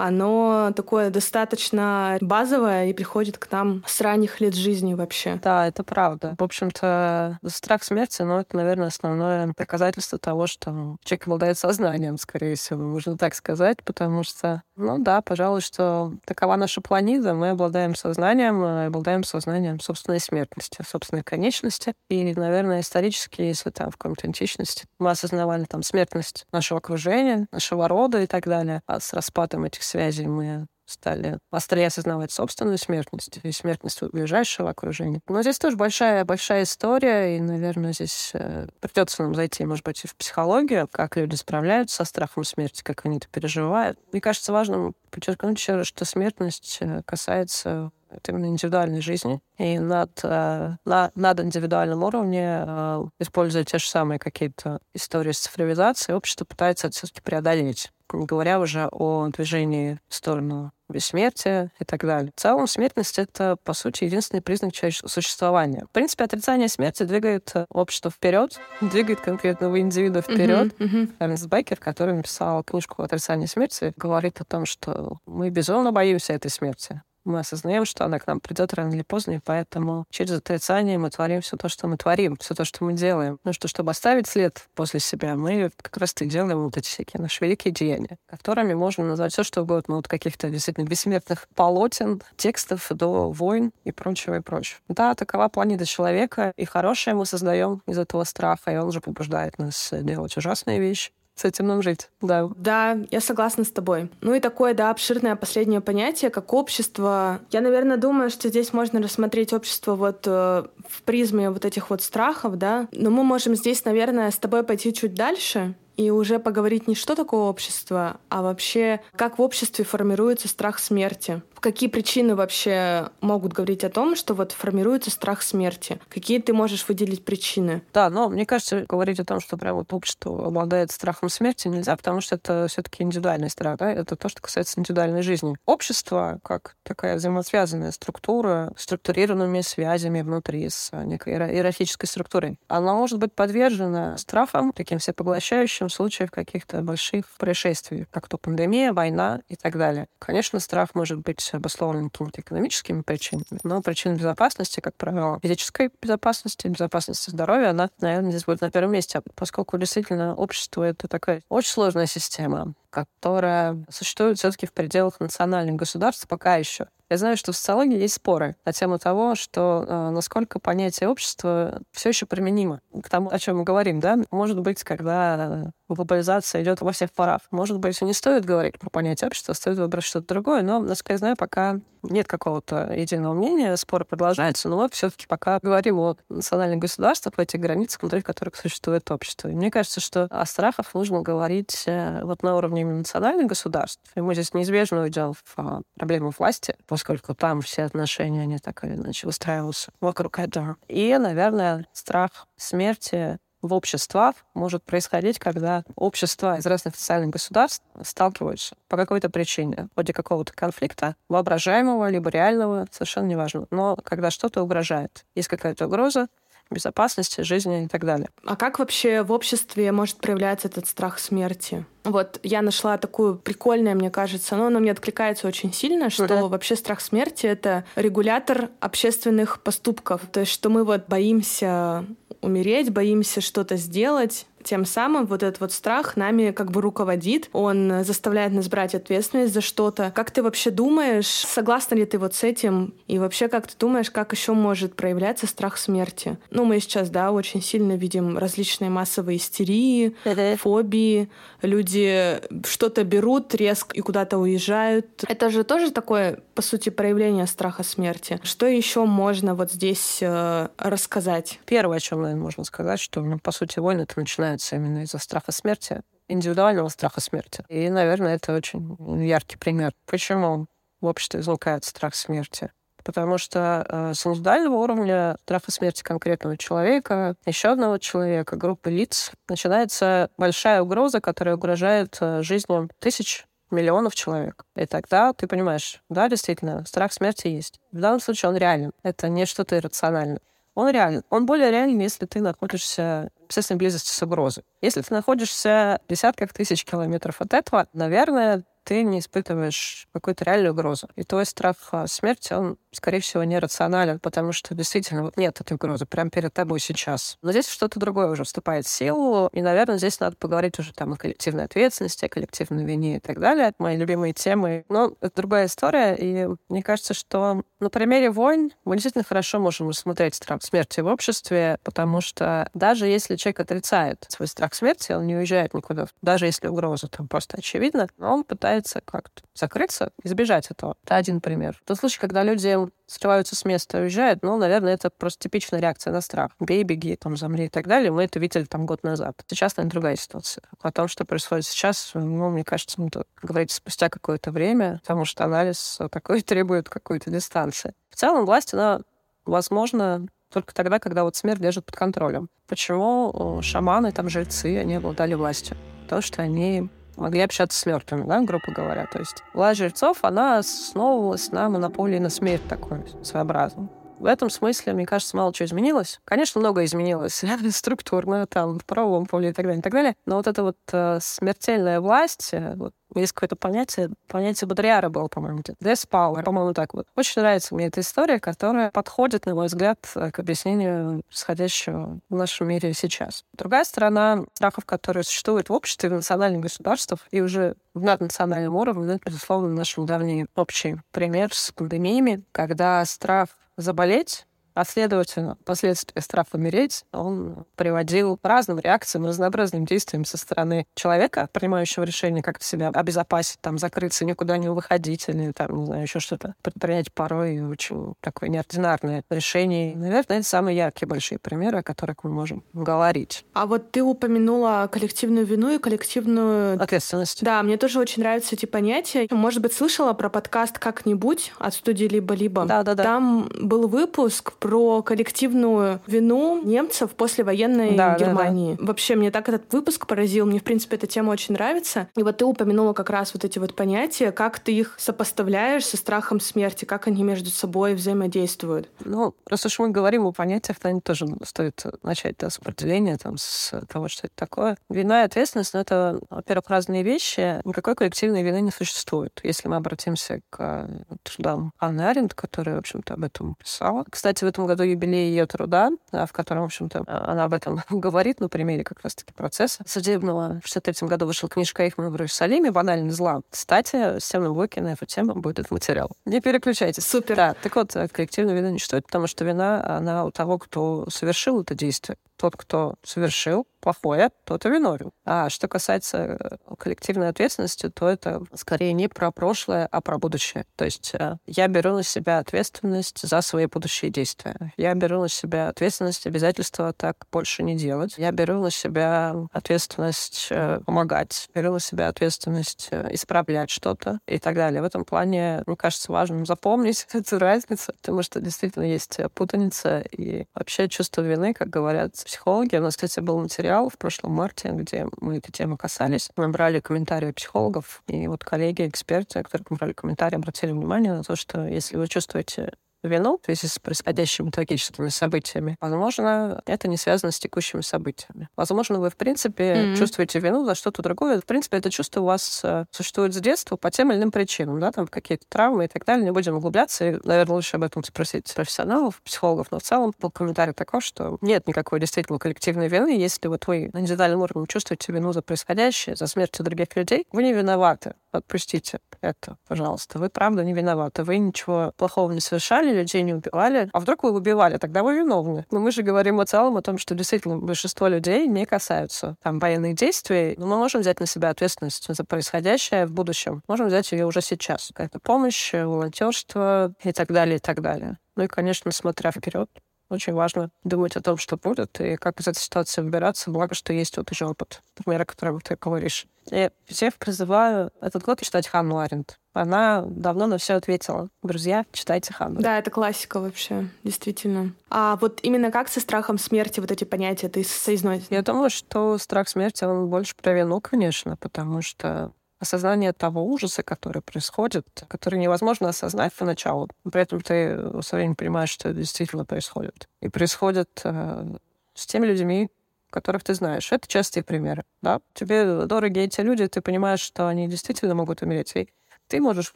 оно 0.00 0.72
такое 0.74 1.10
достаточно 1.10 2.18
базовое 2.20 2.86
и 2.86 2.92
приходит 2.92 3.38
к 3.38 3.50
нам 3.52 3.82
с 3.86 4.00
ранних 4.00 4.40
лет 4.40 4.54
жизни 4.54 4.94
вообще. 4.94 5.38
Да, 5.42 5.66
это 5.66 5.84
правда. 5.84 6.34
В 6.38 6.42
общем-то, 6.42 7.38
страх 7.46 7.82
смерти, 7.82 8.22
ну, 8.22 8.38
это, 8.38 8.56
наверное, 8.56 8.88
основное 8.88 9.52
доказательство 9.56 10.18
того, 10.18 10.46
что 10.46 10.96
человек 11.04 11.26
обладает 11.26 11.58
сознанием, 11.58 12.18
скорее 12.18 12.54
всего, 12.54 12.80
можно 12.82 13.16
так 13.16 13.34
сказать, 13.34 13.82
потому 13.84 14.22
что, 14.22 14.62
ну 14.76 14.98
да, 14.98 15.20
пожалуй, 15.20 15.60
что 15.60 16.12
такова 16.24 16.56
наша 16.56 16.80
планета, 16.80 17.34
мы 17.34 17.50
обладаем 17.50 17.94
сознанием, 17.94 18.56
мы 18.56 18.86
обладаем 18.86 19.24
сознанием 19.24 19.80
собственной 19.80 20.20
смертности, 20.20 20.82
собственной 20.86 21.22
конечности. 21.22 21.94
И, 22.08 22.34
наверное, 22.34 22.80
исторически, 22.80 23.42
если 23.42 23.70
там 23.70 23.90
в 23.90 23.96
какой-то 23.96 24.26
античности 24.26 24.84
мы 24.98 25.10
осознавали 25.10 25.64
там 25.64 25.82
смертность 25.82 26.46
нашего 26.52 26.78
окружения, 26.78 27.46
нашего 27.52 27.88
рода 27.88 28.22
и 28.22 28.26
так 28.26 28.46
далее, 28.46 28.82
а 28.86 29.00
с 29.00 29.12
распадом 29.12 29.64
этих 29.64 29.82
связей 29.90 30.26
мы 30.26 30.66
стали 30.90 31.38
острее 31.50 31.86
осознавать 31.86 32.32
собственную 32.32 32.78
смертность 32.78 33.38
и 33.42 33.52
смертность 33.52 34.02
ближайшего 34.02 34.70
окружения. 34.70 35.20
Но 35.28 35.42
здесь 35.42 35.58
тоже 35.58 35.76
большая, 35.76 36.24
большая 36.24 36.64
история, 36.64 37.36
и, 37.36 37.40
наверное, 37.40 37.92
здесь 37.92 38.30
э, 38.34 38.66
придется 38.80 39.22
нам 39.22 39.34
зайти, 39.34 39.64
может 39.64 39.84
быть, 39.84 40.04
и 40.04 40.08
в 40.08 40.16
психологию, 40.16 40.88
как 40.90 41.16
люди 41.16 41.36
справляются 41.36 41.96
со 41.96 42.04
страхом 42.04 42.44
смерти, 42.44 42.82
как 42.82 43.06
они 43.06 43.18
это 43.18 43.28
переживают. 43.28 43.98
Мне 44.12 44.20
кажется 44.20 44.52
важным 44.52 44.94
подчеркнуть 45.10 45.58
еще 45.58 45.84
что 45.84 46.04
смертность 46.04 46.78
э, 46.80 47.02
касается 47.04 47.92
именно 48.26 48.46
индивидуальной 48.46 49.00
жизни. 49.00 49.40
И 49.58 49.78
над, 49.78 50.20
э, 50.24 50.76
на, 50.84 51.12
над 51.14 51.40
индивидуальном 51.40 52.02
уровне, 52.02 52.64
э, 52.66 53.04
используя 53.20 53.64
те 53.64 53.78
же 53.78 53.86
самые 53.86 54.18
какие-то 54.18 54.80
истории 54.94 55.32
с 55.32 55.40
цифровизацией, 55.40 56.16
общество 56.16 56.44
пытается 56.44 56.88
это 56.88 56.96
все-таки 56.96 57.20
преодолеть 57.20 57.90
не 58.14 58.26
говоря 58.26 58.60
уже 58.60 58.88
о 58.90 59.28
движении 59.28 59.98
в 60.08 60.14
сторону 60.14 60.72
бессмертия 60.88 61.70
и 61.78 61.84
так 61.84 62.00
далее. 62.04 62.32
В 62.36 62.40
целом, 62.40 62.66
смертность— 62.66 63.18
это, 63.18 63.56
по 63.62 63.72
сути, 63.72 64.04
единственный 64.04 64.40
признак 64.40 64.72
человеческого 64.72 65.08
существования. 65.08 65.84
В 65.88 65.92
принципе, 65.92 66.24
отрицание 66.24 66.68
смерти 66.68 67.04
двигает 67.04 67.52
общество 67.70 68.10
вперед, 68.10 68.58
двигает 68.80 69.20
конкретного 69.20 69.80
индивида 69.80 70.22
вперед. 70.22 70.74
Uh-huh, 70.78 71.06
uh-huh. 71.06 71.12
Эрнст 71.20 71.46
Беккер, 71.46 71.78
который 71.78 72.14
написал 72.14 72.64
книжку 72.64 73.02
«Отрицание 73.02 73.46
смерти», 73.46 73.92
говорит 73.96 74.40
о 74.40 74.44
том, 74.44 74.66
что 74.66 75.18
мы 75.26 75.50
безумно 75.50 75.92
боимся 75.92 76.32
этой 76.32 76.50
смерти 76.50 77.02
мы 77.30 77.40
осознаем, 77.40 77.84
что 77.84 78.04
она 78.04 78.18
к 78.18 78.26
нам 78.26 78.40
придет 78.40 78.74
рано 78.74 78.92
или 78.92 79.02
поздно, 79.02 79.32
и 79.32 79.38
поэтому 79.38 80.04
через 80.10 80.32
отрицание 80.32 80.98
мы 80.98 81.10
творим 81.10 81.40
все 81.40 81.56
то, 81.56 81.68
что 81.68 81.88
мы 81.88 81.96
творим, 81.96 82.36
все 82.36 82.54
то, 82.54 82.64
что 82.64 82.84
мы 82.84 82.92
делаем. 82.92 83.38
Ну 83.44 83.52
что, 83.52 83.68
чтобы 83.68 83.90
оставить 83.90 84.26
след 84.26 84.68
после 84.74 85.00
себя, 85.00 85.34
мы 85.36 85.70
как 85.80 85.96
раз-то 85.96 86.24
делаем 86.24 86.64
вот 86.64 86.76
эти 86.76 86.88
всякие 86.88 87.20
наши 87.20 87.44
великие 87.44 87.72
деяния, 87.72 88.18
которыми 88.28 88.74
можно 88.74 89.04
назвать 89.04 89.32
все, 89.32 89.42
что 89.42 89.62
угодно, 89.62 89.98
от 89.98 90.08
каких-то 90.08 90.50
действительно 90.50 90.84
бессмертных 90.84 91.46
полотен, 91.54 92.22
текстов 92.36 92.86
до 92.90 93.30
войн 93.30 93.72
и 93.84 93.92
прочего, 93.92 94.36
и 94.36 94.40
прочего. 94.40 94.80
Да, 94.88 95.14
такова 95.14 95.48
планета 95.48 95.86
человека, 95.86 96.52
и 96.56 96.64
хорошее 96.64 97.16
мы 97.16 97.26
создаем 97.26 97.82
из 97.86 97.98
этого 97.98 98.24
страха, 98.24 98.72
и 98.72 98.76
он 98.76 98.92
же 98.92 99.00
побуждает 99.00 99.58
нас 99.58 99.92
делать 99.92 100.36
ужасные 100.36 100.80
вещи 100.80 101.12
с 101.34 101.44
этим 101.44 101.66
нам 101.66 101.82
жить, 101.82 102.10
да. 102.20 102.50
Да, 102.56 102.98
я 103.10 103.20
согласна 103.20 103.64
с 103.64 103.70
тобой. 103.70 104.10
Ну 104.20 104.34
и 104.34 104.40
такое, 104.40 104.74
да, 104.74 104.90
обширное 104.90 105.36
последнее 105.36 105.80
понятие, 105.80 106.30
как 106.30 106.52
общество. 106.52 107.40
Я, 107.50 107.60
наверное, 107.60 107.96
думаю, 107.96 108.30
что 108.30 108.48
здесь 108.48 108.72
можно 108.72 109.00
рассмотреть 109.00 109.52
общество 109.52 109.94
вот 109.94 110.26
э, 110.26 110.64
в 110.86 111.02
призме 111.04 111.50
вот 111.50 111.64
этих 111.64 111.90
вот 111.90 112.02
страхов, 112.02 112.56
да. 112.56 112.88
Но 112.92 113.10
мы 113.10 113.24
можем 113.24 113.54
здесь, 113.54 113.84
наверное, 113.84 114.30
с 114.30 114.36
тобой 114.36 114.62
пойти 114.64 114.92
чуть 114.92 115.14
дальше 115.14 115.74
и 116.00 116.10
уже 116.10 116.38
поговорить 116.38 116.88
не 116.88 116.94
что 116.94 117.14
такое 117.14 117.42
общество, 117.42 118.20
а 118.30 118.40
вообще 118.40 119.02
как 119.16 119.38
в 119.38 119.42
обществе 119.42 119.84
формируется 119.84 120.48
страх 120.48 120.78
смерти. 120.78 121.42
Какие 121.60 121.90
причины 121.90 122.34
вообще 122.34 123.10
могут 123.20 123.52
говорить 123.52 123.84
о 123.84 123.90
том, 123.90 124.16
что 124.16 124.32
вот 124.32 124.52
формируется 124.52 125.10
страх 125.10 125.42
смерти? 125.42 126.00
Какие 126.08 126.40
ты 126.40 126.54
можешь 126.54 126.88
выделить 126.88 127.22
причины? 127.22 127.82
Да, 127.92 128.08
но 128.08 128.30
мне 128.30 128.46
кажется, 128.46 128.86
говорить 128.88 129.20
о 129.20 129.26
том, 129.26 129.40
что 129.40 129.58
прям 129.58 129.76
вот 129.76 129.92
общество 129.92 130.46
обладает 130.46 130.90
страхом 130.90 131.28
смерти 131.28 131.68
нельзя, 131.68 131.94
потому 131.98 132.22
что 132.22 132.36
это 132.36 132.66
все 132.70 132.80
таки 132.80 133.02
индивидуальный 133.02 133.50
страх, 133.50 133.76
да? 133.76 133.92
Это 133.92 134.16
то, 134.16 134.30
что 134.30 134.40
касается 134.40 134.80
индивидуальной 134.80 135.20
жизни. 135.20 135.54
Общество, 135.66 136.40
как 136.42 136.76
такая 136.82 137.16
взаимосвязанная 137.16 137.92
структура, 137.92 138.72
структурированными 138.78 139.60
связями 139.60 140.22
внутри 140.22 140.66
с 140.70 140.90
некой 140.92 141.34
иерархической 141.34 142.08
структурой, 142.08 142.58
она 142.68 142.94
может 142.94 143.18
быть 143.18 143.34
подвержена 143.34 144.16
страхам, 144.16 144.72
таким 144.72 144.98
всепоглощающим 144.98 145.89
в 145.90 145.94
случае 145.94 146.28
каких-то 146.28 146.82
больших 146.82 147.26
происшествий, 147.38 148.06
как 148.10 148.28
то 148.28 148.38
пандемия, 148.38 148.92
война 148.92 149.40
и 149.48 149.56
так 149.56 149.76
далее. 149.76 150.06
Конечно, 150.18 150.60
страх 150.60 150.94
может 150.94 151.18
быть 151.18 151.48
обусловлен 151.52 152.10
какими-то 152.10 152.40
экономическими 152.40 153.02
причинами, 153.02 153.60
но 153.62 153.82
причина 153.82 154.14
безопасности, 154.14 154.80
как 154.80 154.94
правило, 154.96 155.38
физической 155.42 155.90
безопасности, 156.00 156.68
безопасности 156.68 157.30
здоровья, 157.30 157.70
она, 157.70 157.90
наверное, 158.00 158.30
здесь 158.30 158.44
будет 158.44 158.60
на 158.60 158.70
первом 158.70 158.92
месте, 158.92 159.20
поскольку 159.34 159.78
действительно 159.78 160.34
общество— 160.34 160.82
это 160.84 161.08
такая 161.08 161.42
очень 161.48 161.70
сложная 161.70 162.06
система, 162.06 162.74
которая 162.90 163.84
существует 163.88 164.38
все-таки 164.38 164.66
в 164.66 164.72
пределах 164.72 165.20
национальных 165.20 165.76
государств 165.76 166.26
пока 166.28 166.56
еще. 166.56 166.88
Я 167.10 167.16
знаю, 167.16 167.36
что 167.36 167.50
в 167.50 167.56
социологии 167.56 167.98
есть 167.98 168.14
споры 168.14 168.54
на 168.64 168.72
тему 168.72 168.96
того, 169.00 169.34
что 169.34 169.84
э, 169.86 170.10
насколько 170.10 170.60
понятие 170.60 171.08
общества 171.08 171.82
все 171.90 172.10
еще 172.10 172.24
применимо 172.24 172.82
к 173.02 173.08
тому, 173.08 173.30
о 173.30 173.38
чем 173.40 173.58
мы 173.58 173.64
говорим, 173.64 173.98
да. 173.98 174.16
Может 174.30 174.60
быть, 174.60 174.84
когда 174.84 175.72
глобализация 175.88 176.62
идет 176.62 176.80
во 176.80 176.92
всех 176.92 177.10
парах. 177.10 177.40
Может 177.50 177.80
быть, 177.80 178.00
не 178.00 178.14
стоит 178.14 178.44
говорить 178.44 178.78
про 178.78 178.90
понятие 178.90 179.26
общества, 179.26 179.54
стоит 179.54 179.78
выбрать 179.78 180.04
что-то 180.04 180.28
другое, 180.28 180.62
но, 180.62 180.78
насколько 180.78 181.14
я 181.14 181.18
знаю, 181.18 181.36
пока 181.36 181.80
нет 182.02 182.26
какого-то 182.26 182.92
единого 182.94 183.34
мнения, 183.34 183.76
спор 183.76 184.04
продолжается, 184.04 184.68
но 184.68 184.76
вот 184.76 184.94
все-таки 184.94 185.26
пока 185.26 185.58
говорим 185.60 185.98
о 185.98 186.16
национальных 186.28 186.78
государствах, 186.78 187.34
в 187.34 187.40
этих 187.40 187.60
границах, 187.60 188.00
внутри 188.00 188.22
которых 188.22 188.56
существует 188.56 189.10
общество. 189.10 189.48
И 189.48 189.54
мне 189.54 189.70
кажется, 189.70 190.00
что 190.00 190.28
о 190.30 190.46
страхах 190.46 190.94
нужно 190.94 191.22
говорить 191.22 191.84
э, 191.86 192.20
вот 192.22 192.42
на 192.42 192.56
уровне 192.56 192.79
национальных 192.84 193.46
государств. 193.46 194.00
И 194.14 194.20
мы 194.20 194.34
здесь 194.34 194.54
неизбежно 194.54 195.02
уйдем 195.02 195.34
в 195.34 195.44
а, 195.56 195.82
проблему 195.96 196.32
власти, 196.36 196.76
поскольку 196.86 197.34
там 197.34 197.60
все 197.60 197.84
отношения, 197.84 198.42
они 198.42 198.58
так 198.58 198.84
или 198.84 198.94
иначе 198.94 199.26
выстраиваются 199.26 199.92
вокруг 200.00 200.38
этого. 200.38 200.76
И, 200.88 201.16
наверное, 201.18 201.86
страх 201.92 202.46
смерти 202.56 203.38
в 203.62 203.74
обществах 203.74 204.34
может 204.54 204.82
происходить, 204.84 205.38
когда 205.38 205.84
общества 205.94 206.56
из 206.58 206.66
разных 206.66 206.96
социальных 206.96 207.30
государств 207.30 207.84
сталкиваются 208.02 208.76
по 208.88 208.96
какой-то 208.96 209.28
причине, 209.30 209.88
в 209.92 209.96
ходе 209.96 210.12
какого-то 210.12 210.52
конфликта, 210.52 211.16
воображаемого 211.28 212.08
либо 212.08 212.30
реального, 212.30 212.86
совершенно 212.90 213.26
неважно. 213.26 213.66
Но 213.70 213.96
когда 213.96 214.30
что-то 214.30 214.62
угрожает, 214.62 215.26
есть 215.34 215.48
какая-то 215.48 215.86
угроза, 215.86 216.28
безопасности, 216.70 217.42
жизни 217.42 217.84
и 217.84 217.88
так 217.88 218.04
далее. 218.04 218.28
А 218.44 218.56
как 218.56 218.78
вообще 218.78 219.22
в 219.22 219.32
обществе 219.32 219.90
может 219.92 220.18
проявляться 220.18 220.68
этот 220.68 220.86
страх 220.86 221.18
смерти? 221.18 221.84
Вот 222.04 222.40
я 222.42 222.62
нашла 222.62 222.96
такую 222.96 223.36
прикольную, 223.36 223.96
мне 223.96 224.10
кажется, 224.10 224.56
но 224.56 224.66
она 224.66 224.80
мне 224.80 224.92
откликается 224.92 225.46
очень 225.46 225.72
сильно, 225.72 226.08
что 226.08 226.24
uh-huh. 226.24 226.48
вообще 226.48 226.76
страх 226.76 227.00
смерти— 227.00 227.46
это 227.48 227.84
регулятор 227.96 228.70
общественных 228.80 229.62
поступков. 229.62 230.22
То 230.32 230.40
есть, 230.40 230.52
что 230.52 230.70
мы 230.70 230.84
вот 230.84 231.08
боимся 231.08 232.06
умереть, 232.40 232.90
боимся 232.90 233.40
что-то 233.40 233.76
сделать, 233.76 234.46
тем 234.62 234.84
самым 234.84 235.26
вот 235.26 235.42
этот 235.42 235.60
вот 235.60 235.72
страх 235.72 236.16
нами 236.16 236.50
как 236.50 236.70
бы 236.70 236.80
руководит, 236.80 237.48
он 237.52 238.04
заставляет 238.04 238.52
нас 238.52 238.68
брать 238.68 238.94
ответственность 238.94 239.54
за 239.54 239.60
что-то. 239.60 240.12
Как 240.14 240.30
ты 240.30 240.42
вообще 240.42 240.70
думаешь, 240.70 241.26
согласна 241.26 241.94
ли 241.94 242.04
ты 242.04 242.18
вот 242.18 242.34
с 242.34 242.44
этим? 242.44 242.94
И 243.06 243.18
вообще, 243.18 243.48
как 243.48 243.66
ты 243.66 243.74
думаешь, 243.78 244.10
как 244.10 244.32
еще 244.32 244.52
может 244.52 244.94
проявляться 244.94 245.46
страх 245.46 245.76
смерти? 245.76 246.38
Ну, 246.50 246.64
мы 246.64 246.80
сейчас, 246.80 247.10
да, 247.10 247.32
очень 247.32 247.62
сильно 247.62 247.96
видим 247.96 248.38
различные 248.38 248.90
массовые 248.90 249.38
истерии, 249.38 250.14
фобии. 250.56 251.28
Люди 251.62 252.40
что-то 252.66 253.04
берут 253.04 253.54
резко 253.54 253.94
и 253.94 254.00
куда-то 254.00 254.38
уезжают. 254.38 255.24
Это 255.28 255.50
же 255.50 255.64
тоже 255.64 255.90
такое, 255.90 256.40
по 256.54 256.62
сути, 256.62 256.88
проявление 256.88 257.46
страха 257.46 257.82
смерти. 257.82 258.40
Что 258.42 258.66
еще 258.66 259.04
можно 259.04 259.54
вот 259.54 259.72
здесь 259.72 260.18
э, 260.20 260.68
рассказать? 260.78 261.60
Первое, 261.66 261.98
о 261.98 262.00
чем, 262.00 262.22
наверное, 262.22 262.42
можно 262.42 262.64
сказать, 262.64 263.00
что, 263.00 263.20
ну, 263.20 263.38
по 263.38 263.52
сути, 263.52 263.78
войны 263.78 264.02
это 264.02 264.18
начинается 264.18 264.49
начинаются 264.50 264.76
именно 264.76 265.02
из-за 265.02 265.18
страха 265.18 265.52
смерти, 265.52 266.02
индивидуального 266.28 266.88
страха 266.88 267.20
смерти. 267.20 267.64
И, 267.68 267.88
наверное, 267.88 268.36
это 268.36 268.54
очень 268.54 269.26
яркий 269.26 269.56
пример. 269.56 269.92
Почему 270.06 270.66
в 271.00 271.06
обществе 271.06 271.38
возникает 271.38 271.84
страх 271.84 272.14
смерти? 272.14 272.70
Потому 273.02 273.38
что 273.38 273.86
э, 273.88 274.14
с 274.14 274.26
индивидуального 274.26 274.74
уровня 274.74 275.36
страха 275.42 275.70
смерти 275.70 276.02
конкретного 276.02 276.56
человека, 276.58 277.34
еще 277.46 277.68
одного 277.68 277.96
человека, 277.98 278.56
группы 278.56 278.90
лиц, 278.90 279.32
начинается 279.48 280.28
большая 280.36 280.82
угроза, 280.82 281.20
которая 281.20 281.56
угрожает 281.56 282.18
э, 282.20 282.42
жизням 282.42 282.90
тысяч 282.98 283.46
миллионов 283.70 284.14
человек. 284.14 284.64
И 284.76 284.84
тогда 284.84 285.32
ты 285.32 285.46
понимаешь, 285.46 286.02
да, 286.10 286.28
действительно, 286.28 286.84
страх 286.84 287.12
смерти 287.12 287.46
есть. 287.48 287.80
В 287.92 288.00
данном 288.00 288.20
случае 288.20 288.50
он 288.50 288.56
реален. 288.56 288.92
Это 289.02 289.28
не 289.28 289.46
что-то 289.46 289.78
иррациональное 289.78 290.40
он 290.80 290.90
реален. 290.90 291.22
Он 291.30 291.46
более 291.46 291.70
реален, 291.70 291.98
если 291.98 292.26
ты 292.26 292.40
находишься 292.40 293.30
в 293.46 293.50
естественной 293.50 293.78
близости 293.78 294.10
с 294.10 294.22
угрозой. 294.22 294.64
Если 294.80 295.02
ты 295.02 295.12
находишься 295.12 296.00
в 296.06 296.10
десятках 296.10 296.52
тысяч 296.52 296.84
километров 296.84 297.40
от 297.40 297.52
этого, 297.54 297.86
наверное, 297.92 298.64
ты 298.90 299.04
не 299.04 299.20
испытываешь 299.20 300.08
какую-то 300.12 300.44
реальную 300.44 300.72
угрозу. 300.72 301.08
И 301.14 301.22
твой 301.22 301.46
страх 301.46 301.76
а, 301.92 302.08
смерти, 302.08 302.54
он, 302.54 302.76
скорее 302.90 303.20
всего, 303.20 303.44
нерационален, 303.44 304.18
потому 304.18 304.50
что 304.50 304.74
действительно 304.74 305.22
вот 305.22 305.36
нет 305.36 305.60
этой 305.60 305.74
угрозы 305.74 306.06
прямо 306.06 306.28
перед 306.28 306.52
тобой 306.52 306.80
сейчас. 306.80 307.38
Но 307.40 307.52
здесь 307.52 307.68
что-то 307.68 308.00
другое 308.00 308.28
уже 308.28 308.42
вступает 308.42 308.86
в 308.86 308.90
силу, 308.90 309.48
и, 309.52 309.62
наверное, 309.62 309.96
здесь 309.96 310.18
надо 310.18 310.34
поговорить 310.34 310.76
уже 310.80 310.92
там 310.92 311.12
о 311.12 311.16
коллективной 311.16 311.66
ответственности, 311.66 312.24
о 312.24 312.28
коллективной 312.28 312.84
вине 312.84 313.18
и 313.18 313.20
так 313.20 313.38
далее. 313.38 313.72
Мои 313.78 313.96
любимые 313.96 314.32
темы. 314.32 314.84
Но 314.88 315.12
это 315.20 315.36
другая 315.36 315.66
история, 315.66 316.16
и 316.16 316.48
мне 316.68 316.82
кажется, 316.82 317.14
что 317.14 317.62
на 317.78 317.90
примере 317.90 318.32
войн 318.32 318.72
мы 318.84 318.96
действительно 318.96 319.22
хорошо 319.22 319.60
можем 319.60 319.88
рассмотреть 319.88 320.34
страх 320.34 320.62
смерти 320.62 320.98
в 320.98 321.06
обществе, 321.06 321.78
потому 321.84 322.20
что 322.20 322.68
даже 322.74 323.06
если 323.06 323.36
человек 323.36 323.60
отрицает 323.60 324.26
свой 324.28 324.48
страх 324.48 324.74
смерти, 324.74 325.12
он 325.12 325.28
не 325.28 325.36
уезжает 325.36 325.74
никуда, 325.74 326.08
даже 326.22 326.46
если 326.46 326.66
угроза 326.66 327.06
там 327.06 327.28
просто 327.28 327.58
очевидна, 327.58 328.08
он 328.18 328.42
пытается 328.42 328.79
пытается 328.80 329.00
как-то 329.04 329.42
закрыться, 329.54 330.10
избежать 330.24 330.70
этого. 330.70 330.96
Это 331.04 331.16
один 331.16 331.40
пример. 331.40 331.80
Тот 331.84 331.98
случай, 331.98 332.18
когда 332.18 332.42
люди 332.42 332.76
срываются 333.06 333.54
с 333.54 333.64
места 333.64 333.98
и 333.98 334.02
уезжают, 334.02 334.42
ну, 334.42 334.56
наверное, 334.56 334.94
это 334.94 335.10
просто 335.10 335.42
типичная 335.44 335.80
реакция 335.80 336.12
на 336.12 336.20
страх. 336.20 336.52
Бей, 336.60 336.82
беги, 336.82 337.16
там, 337.16 337.36
замри 337.36 337.66
и 337.66 337.68
так 337.68 337.86
далее. 337.86 338.10
Мы 338.10 338.24
это 338.24 338.38
видели 338.38 338.64
там 338.64 338.86
год 338.86 339.02
назад. 339.02 339.36
Сейчас, 339.48 339.76
наверное, 339.76 339.92
другая 339.92 340.16
ситуация. 340.16 340.62
О 340.80 340.92
том, 340.92 341.08
что 341.08 341.24
происходит 341.24 341.66
сейчас, 341.66 342.12
ну, 342.14 342.50
мне 342.50 342.64
кажется, 342.64 343.00
надо 343.00 343.24
говорить 343.42 343.70
спустя 343.70 344.08
какое-то 344.08 344.50
время, 344.50 344.98
потому 345.02 345.24
что 345.24 345.44
анализ 345.44 345.98
такой 346.10 346.40
требует 346.42 346.88
какой-то 346.88 347.30
дистанции. 347.30 347.94
В 348.10 348.16
целом, 348.16 348.46
власть, 348.46 348.72
она, 348.74 349.00
возможно, 349.44 350.26
только 350.50 350.74
тогда, 350.74 350.98
когда 350.98 351.24
вот 351.24 351.36
смерть 351.36 351.60
держит 351.60 351.84
под 351.84 351.96
контролем. 351.96 352.48
Почему 352.66 353.60
шаманы, 353.62 354.12
там, 354.12 354.28
жрецы, 354.28 354.78
они 354.78 354.94
обладали 354.96 355.34
властью? 355.34 355.76
Потому 356.04 356.22
что 356.22 356.42
они 356.42 356.88
могли 357.20 357.40
общаться 357.42 357.78
с 357.78 357.86
мертвыми, 357.86 358.26
да, 358.26 358.40
грубо 358.40 358.72
говоря. 358.74 359.06
То 359.06 359.20
есть 359.20 359.44
власть 359.52 359.78
жрецов, 359.78 360.18
она 360.22 360.58
основывалась 360.58 361.52
на 361.52 361.68
монополии 361.68 362.18
на 362.18 362.30
смерть 362.30 362.66
такой 362.68 363.04
своеобразной. 363.22 363.88
В 364.20 364.26
этом 364.26 364.50
смысле, 364.50 364.92
мне 364.92 365.06
кажется, 365.06 365.36
мало 365.36 365.52
чего 365.52 365.66
изменилось. 365.66 366.20
Конечно, 366.24 366.60
многое 366.60 366.84
изменилось 366.84 367.42
структурно, 367.70 368.46
там, 368.46 368.78
в 368.78 368.84
правовом 368.84 369.26
поле 369.26 369.50
и 369.50 369.52
так 369.52 369.64
далее, 369.64 369.80
и 369.80 369.82
так 369.82 369.92
далее. 369.92 370.14
Но 370.26 370.36
вот 370.36 370.46
эта 370.46 370.62
вот 370.62 370.76
э, 370.92 371.18
смертельная 371.22 372.00
власть, 372.00 372.50
э, 372.52 372.74
вот, 372.76 372.92
есть 373.14 373.32
какое-то 373.32 373.56
понятие, 373.56 374.10
понятие 374.28 374.68
Бодриара 374.68 375.08
было, 375.08 375.28
по-моему, 375.28 375.60
death 375.60 376.06
power, 376.08 376.42
по-моему, 376.44 376.74
так 376.74 376.94
вот. 376.94 377.06
Очень 377.16 377.40
нравится 377.42 377.74
мне 377.74 377.86
эта 377.86 378.00
история, 378.02 378.38
которая 378.38 378.90
подходит, 378.90 379.46
на 379.46 379.54
мой 379.54 379.66
взгляд, 379.66 379.98
к 380.06 380.38
объяснению 380.38 381.22
происходящего 381.28 382.20
в 382.28 382.34
нашем 382.34 382.68
мире 382.68 382.92
сейчас. 382.92 383.44
Другая 383.54 383.84
сторона 383.84 384.44
страхов, 384.52 384.84
которые 384.84 385.24
существуют 385.24 385.70
в 385.70 385.72
обществе, 385.72 386.10
в 386.10 386.12
национальных 386.12 386.60
государствах 386.60 387.20
и 387.30 387.40
уже 387.40 387.74
в 387.94 388.02
наднациональном 388.02 388.76
уровне, 388.76 389.04
ну, 389.04 389.12
это, 389.14 389.22
безусловно, 389.26 389.68
наш 389.70 389.94
давний 389.96 390.46
общий 390.54 390.98
пример 391.10 391.52
с 391.52 391.72
пандемиями, 391.72 392.44
когда 392.52 393.04
страх 393.04 393.48
заболеть 393.80 394.46
а 394.80 394.84
следовательно, 394.84 395.58
последствия 395.64 396.22
страха 396.22 396.50
умереть, 396.54 397.04
он 397.12 397.64
приводил 397.76 398.38
к 398.38 398.44
разным 398.46 398.78
реакциям, 398.78 399.26
разнообразным 399.26 399.84
действиям 399.84 400.24
со 400.24 400.38
стороны 400.38 400.86
человека, 400.94 401.48
принимающего 401.52 402.04
решение, 402.04 402.42
как 402.42 402.62
себя 402.62 402.88
обезопасить, 402.88 403.58
там, 403.60 403.76
закрыться, 403.78 404.24
никуда 404.24 404.56
не 404.56 404.70
выходить 404.70 405.28
или, 405.28 405.52
там, 405.52 405.80
не 405.80 405.86
знаю, 405.86 406.02
еще 406.02 406.20
что-то 406.20 406.54
предпринять 406.62 407.12
порой 407.12 407.60
очень 407.60 408.14
такое 408.20 408.48
неординарное 408.48 409.22
решение. 409.28 409.94
Наверное, 409.94 410.38
это 410.38 410.48
самые 410.48 410.76
яркие 410.78 411.08
большие 411.08 411.38
примеры, 411.38 411.78
о 411.78 411.82
которых 411.82 412.24
мы 412.24 412.30
можем 412.30 412.64
говорить. 412.72 413.44
А 413.52 413.66
вот 413.66 413.90
ты 413.90 414.02
упомянула 414.02 414.88
коллективную 414.90 415.44
вину 415.44 415.74
и 415.74 415.78
коллективную... 415.78 416.80
Ответственность. 416.82 417.42
Да, 417.42 417.62
мне 417.62 417.76
тоже 417.76 417.98
очень 417.98 418.22
нравятся 418.22 418.54
эти 418.54 418.64
понятия. 418.66 419.26
Может 419.30 419.60
быть, 419.60 419.74
слышала 419.74 420.12
про 420.14 420.30
подкаст 420.30 420.78
«Как-нибудь» 420.78 421.52
от 421.58 421.74
студии 421.74 422.06
«Либо-либо». 422.06 422.64
Да-да-да. 422.64 423.02
Там 423.02 423.50
был 423.60 423.88
выпуск 423.88 424.52
про 424.54 424.69
коллективную 425.02 426.00
вину 426.06 426.62
немцев 426.62 427.10
после 427.12 427.44
военной 427.44 427.96
да, 427.96 428.16
Германии. 428.16 428.74
Да, 428.74 428.80
да. 428.80 428.86
Вообще, 428.86 429.16
мне 429.16 429.30
так 429.30 429.48
этот 429.48 429.72
выпуск 429.72 430.06
поразил. 430.06 430.46
Мне, 430.46 430.60
в 430.60 430.64
принципе, 430.64 430.96
эта 430.96 431.06
тема 431.06 431.30
очень 431.30 431.54
нравится. 431.54 432.08
И 432.16 432.22
вот 432.22 432.38
ты 432.38 432.44
упомянула 432.44 432.92
как 432.92 433.10
раз 433.10 433.34
вот 433.34 433.44
эти 433.44 433.58
вот 433.58 433.74
понятия, 433.74 434.32
как 434.32 434.58
ты 434.58 434.72
их 434.72 434.94
сопоставляешь 434.98 435.84
со 435.86 435.96
страхом 435.96 436.40
смерти, 436.40 436.84
как 436.84 437.06
они 437.06 437.22
между 437.22 437.50
собой 437.50 437.94
взаимодействуют. 437.94 438.88
Ну, 439.04 439.34
раз 439.46 439.66
уж 439.66 439.78
мы 439.78 439.90
говорим 439.90 440.26
о 440.26 440.32
понятиях, 440.32 440.78
то 440.78 440.88
они 440.88 441.00
тоже 441.00 441.26
стоит 441.44 441.84
начать 442.02 442.36
да, 442.38 442.50
с 442.50 442.58
определения, 442.58 443.16
там, 443.16 443.36
с 443.38 443.72
того, 443.88 444.08
что 444.08 444.26
это 444.26 444.36
такое. 444.36 444.76
Вина 444.88 445.22
и 445.22 445.24
ответственность, 445.24 445.74
ну, 445.74 445.80
это, 445.80 446.20
во-первых, 446.30 446.68
разные 446.68 447.02
вещи. 447.02 447.60
Никакой 447.64 447.94
коллективной 447.94 448.42
вины 448.42 448.60
не 448.60 448.70
существует. 448.70 449.40
Если 449.42 449.68
мы 449.68 449.76
обратимся 449.76 450.40
к 450.50 450.88
трудам 451.22 451.72
Анны 451.78 452.02
Аренд, 452.02 452.34
которая, 452.34 452.76
в 452.76 452.78
общем-то, 452.80 453.14
об 453.14 453.24
этом 453.24 453.54
писала. 453.54 454.04
Кстати, 454.10 454.44
этом 454.50 454.66
году 454.66 454.82
юбилей 454.82 455.30
ее 455.30 455.46
труда, 455.46 455.90
в 456.12 456.28
котором, 456.32 456.62
в 456.62 456.66
общем-то, 456.66 457.04
она 457.06 457.44
об 457.44 457.54
этом 457.54 457.80
говорит 457.90 458.40
на 458.40 458.48
примере 458.48 458.84
как 458.84 459.00
раз-таки 459.02 459.32
процесса 459.32 459.82
судебного. 459.86 460.60
В 460.62 460.68
63 460.68 461.08
году 461.08 461.26
вышла 461.26 461.48
книжка 461.48 461.84
Эйхмана 461.84 462.10
в 462.10 462.14
Иерусалиме 462.14 462.70
«Банальный 462.70 463.10
зла». 463.10 463.40
Кстати, 463.50 464.18
с 464.18 464.28
темным 464.28 464.54
блоке 464.54 464.80
на 464.80 464.92
эту 464.92 465.06
тему 465.06 465.34
будет 465.34 465.58
этот 465.58 465.70
материал. 465.70 466.10
Не 466.24 466.40
переключайтесь. 466.40 467.06
Супер. 467.06 467.36
Да, 467.36 467.54
так 467.62 467.74
вот, 467.76 467.94
коллективная 468.12 468.54
вина 468.54 468.70
не 468.70 468.78
существует, 468.78 469.06
потому 469.06 469.26
что 469.26 469.44
вина, 469.44 469.96
она 469.96 470.24
у 470.24 470.30
того, 470.30 470.58
кто 470.58 471.06
совершил 471.10 471.60
это 471.62 471.74
действие 471.74 472.16
тот, 472.40 472.56
кто 472.56 472.94
совершил 473.02 473.66
плохое, 473.80 474.30
тот 474.44 474.64
и 474.64 474.68
виновен. 474.70 475.10
А 475.24 475.50
что 475.50 475.68
касается 475.68 476.18
э, 476.18 476.56
коллективной 476.78 477.28
ответственности, 477.28 477.88
то 477.88 478.08
это 478.08 478.42
скорее 478.54 478.92
не 478.92 479.08
про 479.08 479.30
прошлое, 479.30 479.88
а 479.90 480.00
про 480.00 480.18
будущее. 480.18 480.64
То 480.76 480.84
есть 480.84 481.12
э, 481.14 481.36
я 481.46 481.68
беру 481.68 481.94
на 481.94 482.02
себя 482.02 482.38
ответственность 482.38 483.26
за 483.26 483.40
свои 483.40 483.66
будущие 483.66 484.10
действия. 484.10 484.72
Я 484.76 484.94
беру 484.94 485.22
на 485.22 485.28
себя 485.28 485.68
ответственность, 485.68 486.26
обязательства 486.26 486.92
так 486.92 487.26
больше 487.32 487.62
не 487.62 487.76
делать. 487.76 488.14
Я 488.16 488.32
беру 488.32 488.60
на 488.60 488.70
себя 488.70 489.34
ответственность 489.52 490.48
э, 490.50 490.80
помогать, 490.84 491.48
беру 491.54 491.72
на 491.72 491.80
себя 491.80 492.08
ответственность 492.08 492.90
исправлять 493.10 493.70
что-то 493.70 494.20
и 494.26 494.38
так 494.38 494.54
далее. 494.54 494.82
В 494.82 494.86
этом 494.86 495.04
плане, 495.04 495.62
мне 495.66 495.76
кажется, 495.76 496.12
важным 496.12 496.46
запомнить 496.46 497.06
эту 497.12 497.38
разницу, 497.38 497.92
потому 498.00 498.22
что 498.22 498.40
действительно 498.40 498.84
есть 498.84 499.18
путаница 499.34 500.00
и 500.00 500.46
вообще 500.54 500.88
чувство 500.88 501.22
вины, 501.22 501.54
как 501.54 501.68
говорят 501.68 502.16
психологи. 502.30 502.76
У 502.76 502.80
нас, 502.80 502.94
кстати, 502.94 503.18
был 503.18 503.40
материал 503.40 503.88
в 503.88 503.98
прошлом 503.98 504.32
марте, 504.32 504.70
где 504.70 505.08
мы 505.20 505.38
этой 505.38 505.50
темы 505.50 505.76
касались. 505.76 506.30
Мы 506.36 506.48
брали 506.48 506.78
комментарии 506.78 507.32
психологов, 507.32 508.02
и 508.06 508.28
вот 508.28 508.44
коллеги, 508.44 508.86
эксперты, 508.86 509.42
которые 509.42 509.66
брали 509.70 509.92
комментарии, 509.92 510.36
обратили 510.36 510.70
внимание 510.70 511.12
на 511.12 511.24
то, 511.24 511.34
что 511.34 511.66
если 511.66 511.96
вы 511.96 512.06
чувствуете 512.06 512.72
вину 513.02 513.38
в 513.42 513.44
связи 513.44 513.66
с 513.66 513.78
происходящими 513.78 514.50
трагическими 514.50 515.08
событиями, 515.08 515.76
возможно, 515.80 516.62
это 516.66 516.88
не 516.88 516.96
связано 516.96 517.32
с 517.32 517.38
текущими 517.38 517.80
событиями. 517.80 518.48
Возможно, 518.56 519.00
вы, 519.00 519.10
в 519.10 519.16
принципе, 519.16 519.64
mm-hmm. 519.64 519.96
чувствуете 519.96 520.38
вину 520.38 520.64
за 520.64 520.74
что-то 520.74 521.02
другое. 521.02 521.40
В 521.40 521.46
принципе, 521.46 521.78
это 521.78 521.90
чувство 521.90 522.20
у 522.20 522.24
вас 522.24 522.60
э, 522.64 522.84
существует 522.90 523.34
с 523.34 523.40
детства 523.40 523.76
по 523.76 523.90
тем 523.90 524.10
или 524.10 524.18
иным 524.18 524.30
причинам, 524.30 524.80
да, 524.80 524.92
там 524.92 525.06
какие-то 525.06 525.44
травмы 525.48 525.86
и 525.86 525.88
так 525.88 526.04
далее. 526.04 526.24
Не 526.24 526.32
будем 526.32 526.56
углубляться. 526.56 527.08
И, 527.08 527.18
наверное, 527.24 527.54
лучше 527.54 527.76
об 527.76 527.82
этом 527.82 528.04
спросить 528.04 528.52
профессионалов, 528.54 529.20
психологов. 529.22 529.68
Но 529.70 529.78
в 529.78 529.82
целом 529.82 530.12
был 530.18 530.30
комментарий 530.30 530.74
такой, 530.74 531.00
что 531.00 531.38
нет 531.40 531.66
никакой 531.66 532.00
действительно 532.00 532.38
коллективной 532.38 532.88
вины. 532.88 533.18
Если 533.18 533.48
вот 533.48 533.66
вы 533.66 533.90
на 533.92 534.00
индивидуальном 534.00 534.42
уровне 534.42 534.66
чувствуете 534.68 535.12
вину 535.12 535.32
за 535.32 535.42
происходящее, 535.42 536.16
за 536.16 536.26
смерть 536.26 536.56
других 536.58 536.94
людей, 536.96 537.26
вы 537.32 537.42
не 537.42 537.52
виноваты. 537.52 538.14
Отпустите 538.32 539.00
это, 539.20 539.56
пожалуйста. 539.66 540.18
Вы 540.18 540.30
правда 540.30 540.64
не 540.64 540.72
виноваты. 540.72 541.24
Вы 541.24 541.38
ничего 541.38 541.92
плохого 541.96 542.30
не 542.32 542.40
совершали, 542.40 542.89
людей 542.92 543.22
не 543.22 543.34
убивали. 543.34 543.88
А 543.92 544.00
вдруг 544.00 544.22
вы 544.22 544.32
убивали, 544.32 544.78
тогда 544.78 545.02
вы 545.02 545.16
виновны. 545.16 545.66
Но 545.70 545.80
мы 545.80 545.90
же 545.92 546.02
говорим 546.02 546.40
о 546.40 546.46
целом 546.46 546.76
о 546.76 546.82
том, 546.82 546.98
что 546.98 547.14
действительно 547.14 547.58
большинство 547.58 548.08
людей 548.08 548.46
не 548.46 548.66
касаются 548.66 549.36
там 549.42 549.58
военных 549.58 549.94
действий. 549.94 550.54
Но 550.56 550.66
мы 550.66 550.76
можем 550.76 551.00
взять 551.00 551.20
на 551.20 551.26
себя 551.26 551.50
ответственность 551.50 552.06
за 552.08 552.24
происходящее 552.24 553.06
в 553.06 553.12
будущем. 553.12 553.62
Можем 553.68 553.88
взять 553.88 554.12
ее 554.12 554.26
уже 554.26 554.40
сейчас. 554.40 554.88
Какая-то 554.88 555.18
помощь, 555.20 555.72
волонтерство 555.72 556.92
и 557.02 557.12
так 557.12 557.28
далее, 557.28 557.56
и 557.56 557.60
так 557.60 557.80
далее. 557.80 558.18
Ну 558.36 558.44
и, 558.44 558.46
конечно, 558.46 558.90
смотря 558.92 559.30
вперед, 559.32 559.68
очень 560.10 560.32
важно 560.32 560.70
думать 560.82 561.16
о 561.16 561.22
том, 561.22 561.36
что 561.36 561.56
будет, 561.56 562.00
и 562.00 562.16
как 562.16 562.40
из 562.40 562.48
этой 562.48 562.58
ситуации 562.58 563.00
выбираться. 563.00 563.50
Благо, 563.50 563.74
что 563.74 563.92
есть 563.92 564.16
вот 564.16 564.30
уже 564.32 564.46
опыт, 564.46 564.82
пример, 564.94 565.22
о 565.22 565.24
котором 565.24 565.60
ты 565.60 565.76
говоришь. 565.80 566.26
Я 566.46 566.72
всех 566.86 567.14
призываю 567.14 567.92
этот 568.00 568.24
год 568.24 568.40
читать 568.40 568.66
Ханну 568.66 568.98
Аренд. 568.98 569.38
Она 569.52 570.04
давно 570.06 570.46
на 570.46 570.58
все 570.58 570.74
ответила. 570.74 571.28
Друзья, 571.42 571.84
читайте 571.92 572.32
Ханну. 572.32 572.60
Да, 572.60 572.78
это 572.78 572.90
классика 572.90 573.40
вообще, 573.40 573.88
действительно. 574.04 574.72
А 574.90 575.16
вот 575.16 575.40
именно 575.42 575.70
как 575.72 575.88
со 575.88 576.00
страхом 576.00 576.38
смерти 576.38 576.78
вот 576.80 576.90
эти 576.90 577.04
понятия 577.04 577.48
ты 577.48 577.64
соизносишь? 577.64 578.28
Я 578.30 578.42
думаю, 578.42 578.70
что 578.70 579.18
страх 579.18 579.48
смерти, 579.48 579.84
он 579.84 580.08
больше 580.08 580.36
про 580.36 580.52
вину, 580.52 580.80
конечно, 580.80 581.36
потому 581.36 581.82
что 581.82 582.32
осознание 582.60 583.12
того 583.12 583.44
ужаса, 583.44 583.82
который 583.82 584.22
происходит, 584.22 584.86
который 585.08 585.38
невозможно 585.38 585.88
осознать 585.88 586.32
поначалу. 586.34 586.88
При 587.10 587.22
этом 587.22 587.40
ты 587.40 588.02
со 588.02 588.16
временем 588.16 588.36
понимаешь, 588.36 588.70
что 588.70 588.90
это 588.90 588.98
действительно 588.98 589.44
происходит. 589.44 590.08
И 590.20 590.28
происходит 590.28 591.00
э, 591.04 591.56
с 591.94 592.06
теми 592.06 592.26
людьми, 592.26 592.68
которых 593.08 593.42
ты 593.42 593.54
знаешь. 593.54 593.90
Это 593.90 594.06
частые 594.06 594.44
примеры. 594.44 594.84
Да? 595.02 595.20
Тебе 595.34 595.86
дороги 595.86 596.20
эти 596.20 596.40
люди, 596.42 596.68
ты 596.68 596.80
понимаешь, 596.80 597.20
что 597.20 597.48
они 597.48 597.66
действительно 597.66 598.14
могут 598.14 598.42
умереть. 598.42 598.76
И 598.76 598.88
ты 599.30 599.40
можешь, 599.40 599.70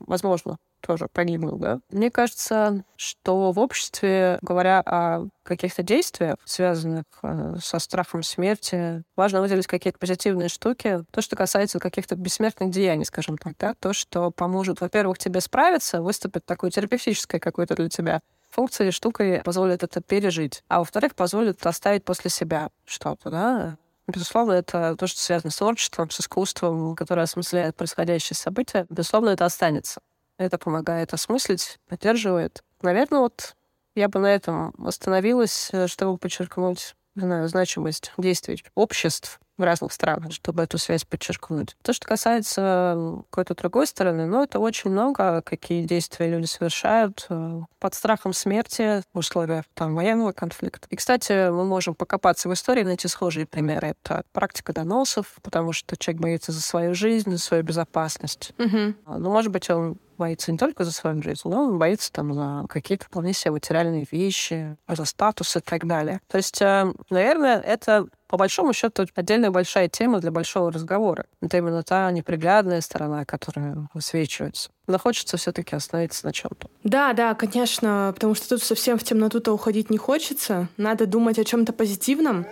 возможно, 0.00 0.56
тоже 0.80 1.06
погибнул, 1.10 1.56
да? 1.56 1.78
Мне 1.90 2.10
кажется, 2.10 2.84
что 2.96 3.52
в 3.52 3.58
обществе, 3.58 4.38
говоря 4.42 4.82
о 4.84 5.28
каких-то 5.44 5.82
действиях, 5.82 6.36
связанных 6.44 7.04
э, 7.22 7.54
со 7.62 7.78
страхом 7.78 8.22
смерти, 8.22 9.04
важно 9.16 9.40
выделить 9.40 9.68
какие-то 9.68 9.98
позитивные 9.98 10.48
штуки. 10.48 11.04
То, 11.12 11.22
что 11.22 11.36
касается 11.36 11.78
каких-то 11.78 12.16
бессмертных 12.16 12.70
деяний, 12.70 13.04
скажем 13.04 13.38
так, 13.38 13.54
да? 13.58 13.74
То, 13.78 13.92
что 13.92 14.30
поможет, 14.32 14.80
во-первых, 14.80 15.18
тебе 15.18 15.40
справиться, 15.40 16.02
выступит 16.02 16.44
такой 16.44 16.70
терапевтической 16.70 17.38
какой-то 17.38 17.76
для 17.76 17.88
тебя 17.88 18.20
функцией, 18.50 18.90
штукой 18.90 19.40
позволит 19.42 19.82
это 19.82 20.00
пережить. 20.00 20.62
А 20.68 20.80
во-вторых, 20.80 21.14
позволит 21.14 21.64
оставить 21.64 22.04
после 22.04 22.30
себя 22.30 22.70
что-то, 22.84 23.30
да, 23.30 23.76
Безусловно, 24.06 24.52
это 24.52 24.96
то, 24.96 25.06
что 25.06 25.20
связано 25.20 25.50
с 25.50 25.56
творчеством, 25.56 26.10
с 26.10 26.20
искусством, 26.20 26.94
которое 26.94 27.22
осмысляет 27.22 27.76
происходящее 27.76 28.36
событие. 28.36 28.86
Безусловно, 28.90 29.30
это 29.30 29.44
останется. 29.46 30.00
Это 30.38 30.58
помогает 30.58 31.14
осмыслить, 31.14 31.78
поддерживает. 31.88 32.62
Наверное, 32.82 33.20
вот 33.20 33.56
я 33.94 34.08
бы 34.08 34.18
на 34.18 34.26
этом 34.26 34.74
остановилась, 34.84 35.70
э, 35.72 35.86
чтобы 35.86 36.18
подчеркнуть 36.18 36.94
не 37.14 37.22
знаю, 37.22 37.48
значимость 37.48 38.12
действий 38.18 38.64
обществ 38.74 39.40
в 39.56 39.62
разных 39.62 39.92
странах, 39.92 40.32
чтобы 40.32 40.62
эту 40.62 40.78
связь 40.78 41.04
подчеркнуть. 41.04 41.76
То, 41.82 41.92
что 41.92 42.06
касается 42.06 43.22
какой-то 43.30 43.54
другой 43.54 43.86
стороны, 43.86 44.26
ну, 44.26 44.42
это 44.42 44.58
очень 44.58 44.90
много, 44.90 45.42
какие 45.42 45.84
действия 45.84 46.28
люди 46.28 46.46
совершают 46.46 47.26
э, 47.28 47.60
под 47.78 47.94
страхом 47.94 48.32
смерти 48.32 49.02
в 49.12 49.18
условиях 49.18 49.64
там, 49.74 49.94
военного 49.94 50.32
конфликта. 50.32 50.86
И, 50.90 50.96
кстати, 50.96 51.50
мы 51.50 51.64
можем 51.64 51.94
покопаться 51.94 52.48
в 52.48 52.52
истории, 52.52 52.82
найти 52.82 53.06
схожие 53.08 53.46
примеры. 53.46 53.94
Это 53.98 54.24
практика 54.32 54.72
доносов, 54.72 55.36
потому 55.42 55.72
что 55.72 55.96
человек 55.96 56.20
боится 56.20 56.52
за 56.52 56.60
свою 56.60 56.94
жизнь, 56.94 57.30
за 57.30 57.38
свою 57.38 57.62
безопасность. 57.62 58.52
Угу. 58.58 58.94
Ну, 59.18 59.30
может 59.30 59.52
быть, 59.52 59.70
он 59.70 59.98
боится 60.16 60.52
не 60.52 60.58
только 60.58 60.84
за 60.84 60.92
свою 60.92 61.22
жизнь, 61.22 61.42
но 61.44 61.64
он 61.64 61.78
боится 61.78 62.12
там 62.12 62.34
за 62.34 62.66
какие-то 62.68 63.06
вполне 63.06 63.32
себе 63.32 63.52
материальные 63.52 64.06
вещи, 64.10 64.76
за 64.88 65.04
статус 65.04 65.56
и 65.56 65.60
так 65.60 65.86
далее. 65.86 66.20
То 66.28 66.38
есть, 66.38 66.60
э, 66.60 66.92
наверное, 67.10 67.60
это 67.60 68.06
по 68.26 68.36
большому 68.36 68.72
счету 68.72 69.06
отдельная 69.14 69.50
большая 69.50 69.88
тема 69.88 70.20
для 70.20 70.30
большого 70.30 70.72
разговора. 70.72 71.26
Это 71.40 71.58
именно 71.58 71.82
та 71.82 72.10
неприглядная 72.10 72.80
сторона, 72.80 73.24
которая 73.24 73.88
высвечивается. 73.94 74.70
Но 74.86 74.98
хочется 74.98 75.36
все-таки 75.36 75.76
остановиться 75.76 76.26
на 76.26 76.32
чем-то. 76.32 76.68
Да, 76.82 77.12
да, 77.12 77.34
конечно, 77.34 78.10
потому 78.14 78.34
что 78.34 78.48
тут 78.50 78.62
совсем 78.62 78.98
в 78.98 79.04
темноту-то 79.04 79.52
уходить 79.52 79.88
не 79.90 79.98
хочется. 79.98 80.68
Надо 80.76 81.06
думать 81.06 81.38
о 81.38 81.44
чем-то 81.44 81.72
позитивном. 81.72 82.46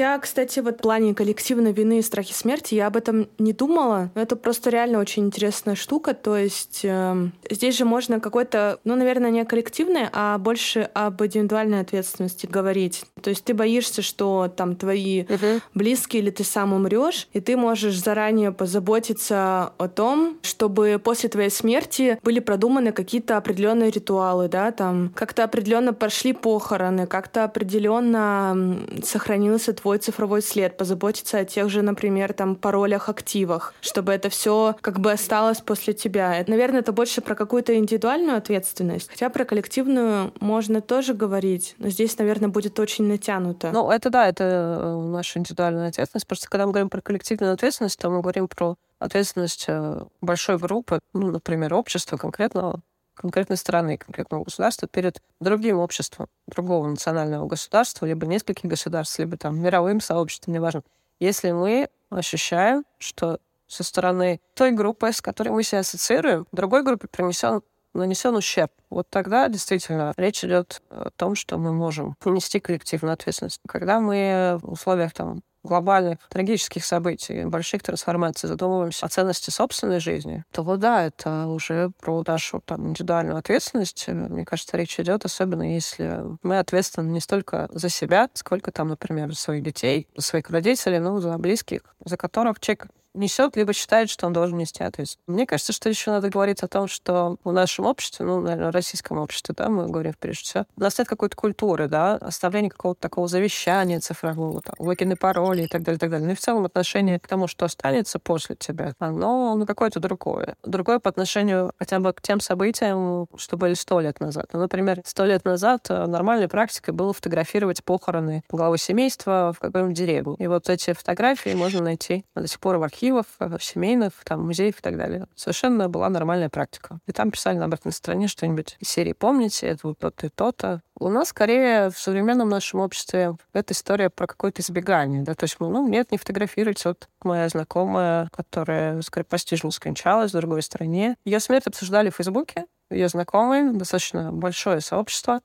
Я, 0.00 0.18
кстати, 0.18 0.60
вот 0.60 0.78
в 0.78 0.80
плане 0.80 1.14
коллективной 1.14 1.72
вины 1.72 1.98
и 1.98 2.02
страхи 2.02 2.32
смерти, 2.32 2.74
я 2.74 2.86
об 2.86 2.96
этом 2.96 3.28
не 3.38 3.52
думала. 3.52 4.10
Это 4.14 4.34
просто 4.34 4.70
реально 4.70 4.98
очень 4.98 5.26
интересная 5.26 5.74
штука. 5.74 6.14
То 6.14 6.38
есть 6.38 6.80
э, 6.84 7.28
здесь 7.50 7.76
же 7.76 7.84
можно 7.84 8.18
какой-то, 8.18 8.78
ну, 8.84 8.96
наверное, 8.96 9.30
не 9.30 9.44
коллективное, 9.44 10.08
а 10.14 10.38
больше 10.38 10.88
об 10.94 11.22
индивидуальной 11.22 11.80
ответственности 11.80 12.46
говорить. 12.46 13.04
То 13.20 13.28
есть 13.28 13.44
ты 13.44 13.52
боишься, 13.52 14.00
что 14.00 14.50
там 14.56 14.74
твои 14.74 15.24
uh-huh. 15.24 15.60
близкие 15.74 16.22
или 16.22 16.30
ты 16.30 16.44
сам 16.44 16.72
умрешь, 16.72 17.28
и 17.34 17.40
ты 17.40 17.58
можешь 17.58 18.02
заранее 18.02 18.52
позаботиться 18.52 19.74
о 19.76 19.88
том, 19.88 20.38
чтобы 20.40 20.98
после 21.04 21.28
твоей 21.28 21.50
смерти 21.50 22.18
были 22.22 22.40
продуманы 22.40 22.92
какие-то 22.92 23.36
определенные 23.36 23.90
ритуалы, 23.90 24.48
да, 24.48 24.70
там 24.70 25.12
как-то 25.14 25.44
определенно 25.44 25.92
прошли 25.92 26.32
похороны, 26.32 27.06
как-то 27.06 27.44
определенно 27.44 28.78
сохранился 29.04 29.74
твой 29.74 29.89
твой 29.90 29.98
цифровой 29.98 30.40
след, 30.40 30.76
позаботиться 30.76 31.38
о 31.38 31.44
тех 31.44 31.68
же, 31.68 31.82
например, 31.82 32.32
там 32.32 32.54
паролях, 32.54 33.08
активах, 33.08 33.74
чтобы 33.80 34.12
это 34.12 34.28
все 34.28 34.76
как 34.82 35.00
бы 35.00 35.10
осталось 35.10 35.60
после 35.60 35.94
тебя. 35.94 36.44
Наверное, 36.46 36.78
это 36.78 36.92
больше 36.92 37.20
про 37.20 37.34
какую-то 37.34 37.76
индивидуальную 37.76 38.36
ответственность, 38.36 39.10
хотя 39.10 39.28
про 39.30 39.44
коллективную 39.44 40.32
можно 40.38 40.80
тоже 40.80 41.12
говорить, 41.12 41.74
но 41.78 41.88
здесь, 41.88 42.16
наверное, 42.18 42.48
будет 42.48 42.78
очень 42.78 43.06
натянуто. 43.06 43.72
Ну, 43.72 43.90
это 43.90 44.10
да, 44.10 44.28
это 44.28 44.44
э, 44.44 45.06
наша 45.08 45.40
индивидуальная 45.40 45.88
ответственность. 45.88 46.28
Просто 46.28 46.48
когда 46.48 46.66
мы 46.66 46.72
говорим 46.72 46.88
про 46.88 47.00
коллективную 47.00 47.54
ответственность, 47.54 47.98
то 47.98 48.10
мы 48.10 48.20
говорим 48.20 48.46
про 48.46 48.76
ответственность 49.00 49.64
э, 49.66 50.04
большой 50.20 50.58
группы, 50.58 51.00
ну, 51.14 51.32
например, 51.32 51.74
общества 51.74 52.16
конкретного, 52.16 52.78
конкретной 53.20 53.56
страны, 53.56 53.98
конкретного 53.98 54.44
государства 54.44 54.88
перед 54.88 55.20
другим 55.40 55.78
обществом, 55.78 56.28
другого 56.46 56.88
национального 56.88 57.46
государства, 57.46 58.06
либо 58.06 58.26
нескольких 58.26 58.64
государств, 58.64 59.18
либо 59.18 59.36
там 59.36 59.60
мировым 59.60 60.00
сообществом, 60.00 60.54
неважно. 60.54 60.82
Если 61.18 61.52
мы 61.52 61.90
ощущаем, 62.08 62.84
что 62.98 63.38
со 63.66 63.84
стороны 63.84 64.40
той 64.54 64.72
группы, 64.72 65.12
с 65.12 65.20
которой 65.20 65.50
мы 65.50 65.62
себя 65.62 65.80
ассоциируем, 65.80 66.46
другой 66.50 66.82
группе 66.82 67.06
принесен 67.08 67.62
нанесен 67.92 68.36
ущерб. 68.36 68.70
Вот 68.88 69.08
тогда 69.10 69.48
действительно 69.48 70.12
речь 70.16 70.44
идет 70.44 70.80
о 70.90 71.10
том, 71.10 71.34
что 71.34 71.58
мы 71.58 71.72
можем 71.72 72.14
нести 72.24 72.60
коллективную 72.60 73.14
ответственность. 73.14 73.60
Когда 73.66 74.00
мы 74.00 74.58
в 74.62 74.72
условиях 74.72 75.12
там, 75.12 75.42
глобальных 75.62 76.18
трагических 76.28 76.84
событий, 76.84 77.44
больших 77.44 77.82
трансформаций 77.82 78.48
задумываемся 78.48 79.06
о 79.06 79.08
ценности 79.08 79.50
собственной 79.50 80.00
жизни, 80.00 80.44
то 80.50 80.62
вот 80.62 80.80
да, 80.80 81.04
это 81.04 81.46
уже 81.46 81.90
про 82.00 82.22
нашу 82.26 82.60
там, 82.64 82.88
индивидуальную 82.88 83.36
ответственность. 83.36 84.08
Мне 84.08 84.44
кажется, 84.44 84.76
речь 84.76 84.98
идет, 84.98 85.24
особенно 85.24 85.74
если 85.74 86.22
мы 86.42 86.58
ответственны 86.58 87.10
не 87.10 87.20
столько 87.20 87.68
за 87.72 87.88
себя, 87.88 88.28
сколько 88.34 88.72
там, 88.72 88.88
например, 88.88 89.30
за 89.30 89.36
своих 89.36 89.62
детей, 89.62 90.08
за 90.16 90.22
своих 90.22 90.50
родителей, 90.50 90.98
ну, 90.98 91.18
за 91.20 91.36
близких, 91.38 91.82
за 92.04 92.16
которых 92.16 92.60
человек 92.60 92.88
несет, 93.14 93.56
либо 93.56 93.72
считает, 93.72 94.10
что 94.10 94.26
он 94.26 94.32
должен 94.32 94.56
нести 94.58 94.82
ответственность. 94.82 95.20
Мне 95.26 95.46
кажется, 95.46 95.72
что 95.72 95.88
еще 95.88 96.10
надо 96.10 96.28
говорить 96.28 96.62
о 96.62 96.68
том, 96.68 96.88
что 96.88 97.36
в 97.44 97.52
нашем 97.52 97.86
обществе, 97.86 98.24
ну, 98.24 98.40
наверное, 98.40 98.70
в 98.70 98.74
российском 98.74 99.18
обществе, 99.18 99.54
да, 99.56 99.68
мы 99.68 99.86
говорим 99.88 100.14
прежде 100.18 100.44
всего, 100.44 100.64
у 100.76 100.80
нас 100.80 100.98
нет 100.98 101.08
какой-то 101.08 101.36
культуры, 101.36 101.88
да, 101.88 102.14
оставления 102.14 102.70
какого-то 102.70 103.00
такого 103.00 103.28
завещания 103.28 104.00
цифрового, 104.00 104.60
там, 104.60 104.74
логины, 104.78 105.16
пароли 105.16 105.62
и 105.62 105.66
так 105.66 105.82
далее, 105.82 105.96
и 105.96 106.00
так 106.00 106.10
далее. 106.10 106.26
Ну 106.26 106.32
и 106.32 106.36
в 106.36 106.40
целом 106.40 106.64
отношение 106.64 107.18
к 107.18 107.26
тому, 107.26 107.46
что 107.46 107.64
останется 107.64 108.18
после 108.18 108.56
тебя, 108.56 108.94
оно 108.98 109.54
ну, 109.56 109.66
какое-то 109.66 110.00
другое. 110.00 110.56
Другое 110.62 110.98
по 110.98 111.10
отношению 111.10 111.72
хотя 111.78 111.98
бы 111.98 112.12
к 112.12 112.22
тем 112.22 112.40
событиям, 112.40 113.26
что 113.36 113.56
были 113.56 113.74
сто 113.74 114.00
лет 114.00 114.20
назад. 114.20 114.46
Ну, 114.52 114.60
например, 114.60 115.00
сто 115.04 115.24
лет 115.24 115.44
назад 115.44 115.86
э, 115.88 116.06
нормальной 116.06 116.48
практикой 116.48 116.90
было 116.90 117.12
фотографировать 117.12 117.82
похороны 117.84 118.42
главы 118.50 118.78
семейства 118.78 119.52
в 119.56 119.60
каком-нибудь 119.60 119.96
деревне. 119.96 120.36
И 120.38 120.46
вот 120.46 120.68
эти 120.68 120.92
фотографии 120.92 121.54
можно 121.54 121.82
найти 121.82 122.24
до 122.34 122.46
сих 122.46 122.60
пор 122.60 122.76
в 122.76 122.82
архиве 122.82 122.99
архивов, 123.00 123.26
э, 123.38 123.56
семейных, 123.60 124.12
там, 124.24 124.46
музеев 124.46 124.78
и 124.78 124.82
так 124.82 124.96
далее. 124.96 125.26
Совершенно 125.34 125.88
была 125.88 126.08
нормальная 126.10 126.50
практика. 126.50 126.98
И 127.06 127.12
там 127.12 127.30
писали 127.30 127.56
на 127.56 127.64
обратной 127.64 127.92
стороне 127.92 128.28
что-нибудь 128.28 128.76
из 128.78 128.88
серии 128.88 129.12
«Помните, 129.12 129.66
это 129.68 129.88
вот 129.88 129.98
то-то 129.98 130.26
и 130.26 130.28
то-то». 130.28 130.82
У 130.98 131.08
нас 131.08 131.28
скорее 131.28 131.90
в 131.90 131.98
современном 131.98 132.50
нашем 132.50 132.80
обществе 132.80 133.36
эта 133.54 133.72
история 133.72 134.10
про 134.10 134.26
какое-то 134.26 134.60
избегание. 134.60 135.22
Да? 135.22 135.34
То 135.34 135.44
есть, 135.44 135.56
ну, 135.58 135.88
нет, 135.88 136.12
не 136.12 136.18
фотографировать. 136.18 136.84
Вот 136.84 137.08
моя 137.22 137.48
знакомая, 137.48 138.28
которая 138.32 139.00
скоропостижно 139.00 139.70
скончалась 139.70 140.32
в 140.32 140.36
другой 140.36 140.62
стране. 140.62 141.16
Ее 141.24 141.40
смерть 141.40 141.66
обсуждали 141.66 142.10
в 142.10 142.16
Фейсбуке. 142.16 142.66
Ее 142.90 143.08
знакомые, 143.08 143.72
достаточно 143.72 144.30
большое 144.32 144.80
сообщество. 144.80 145.40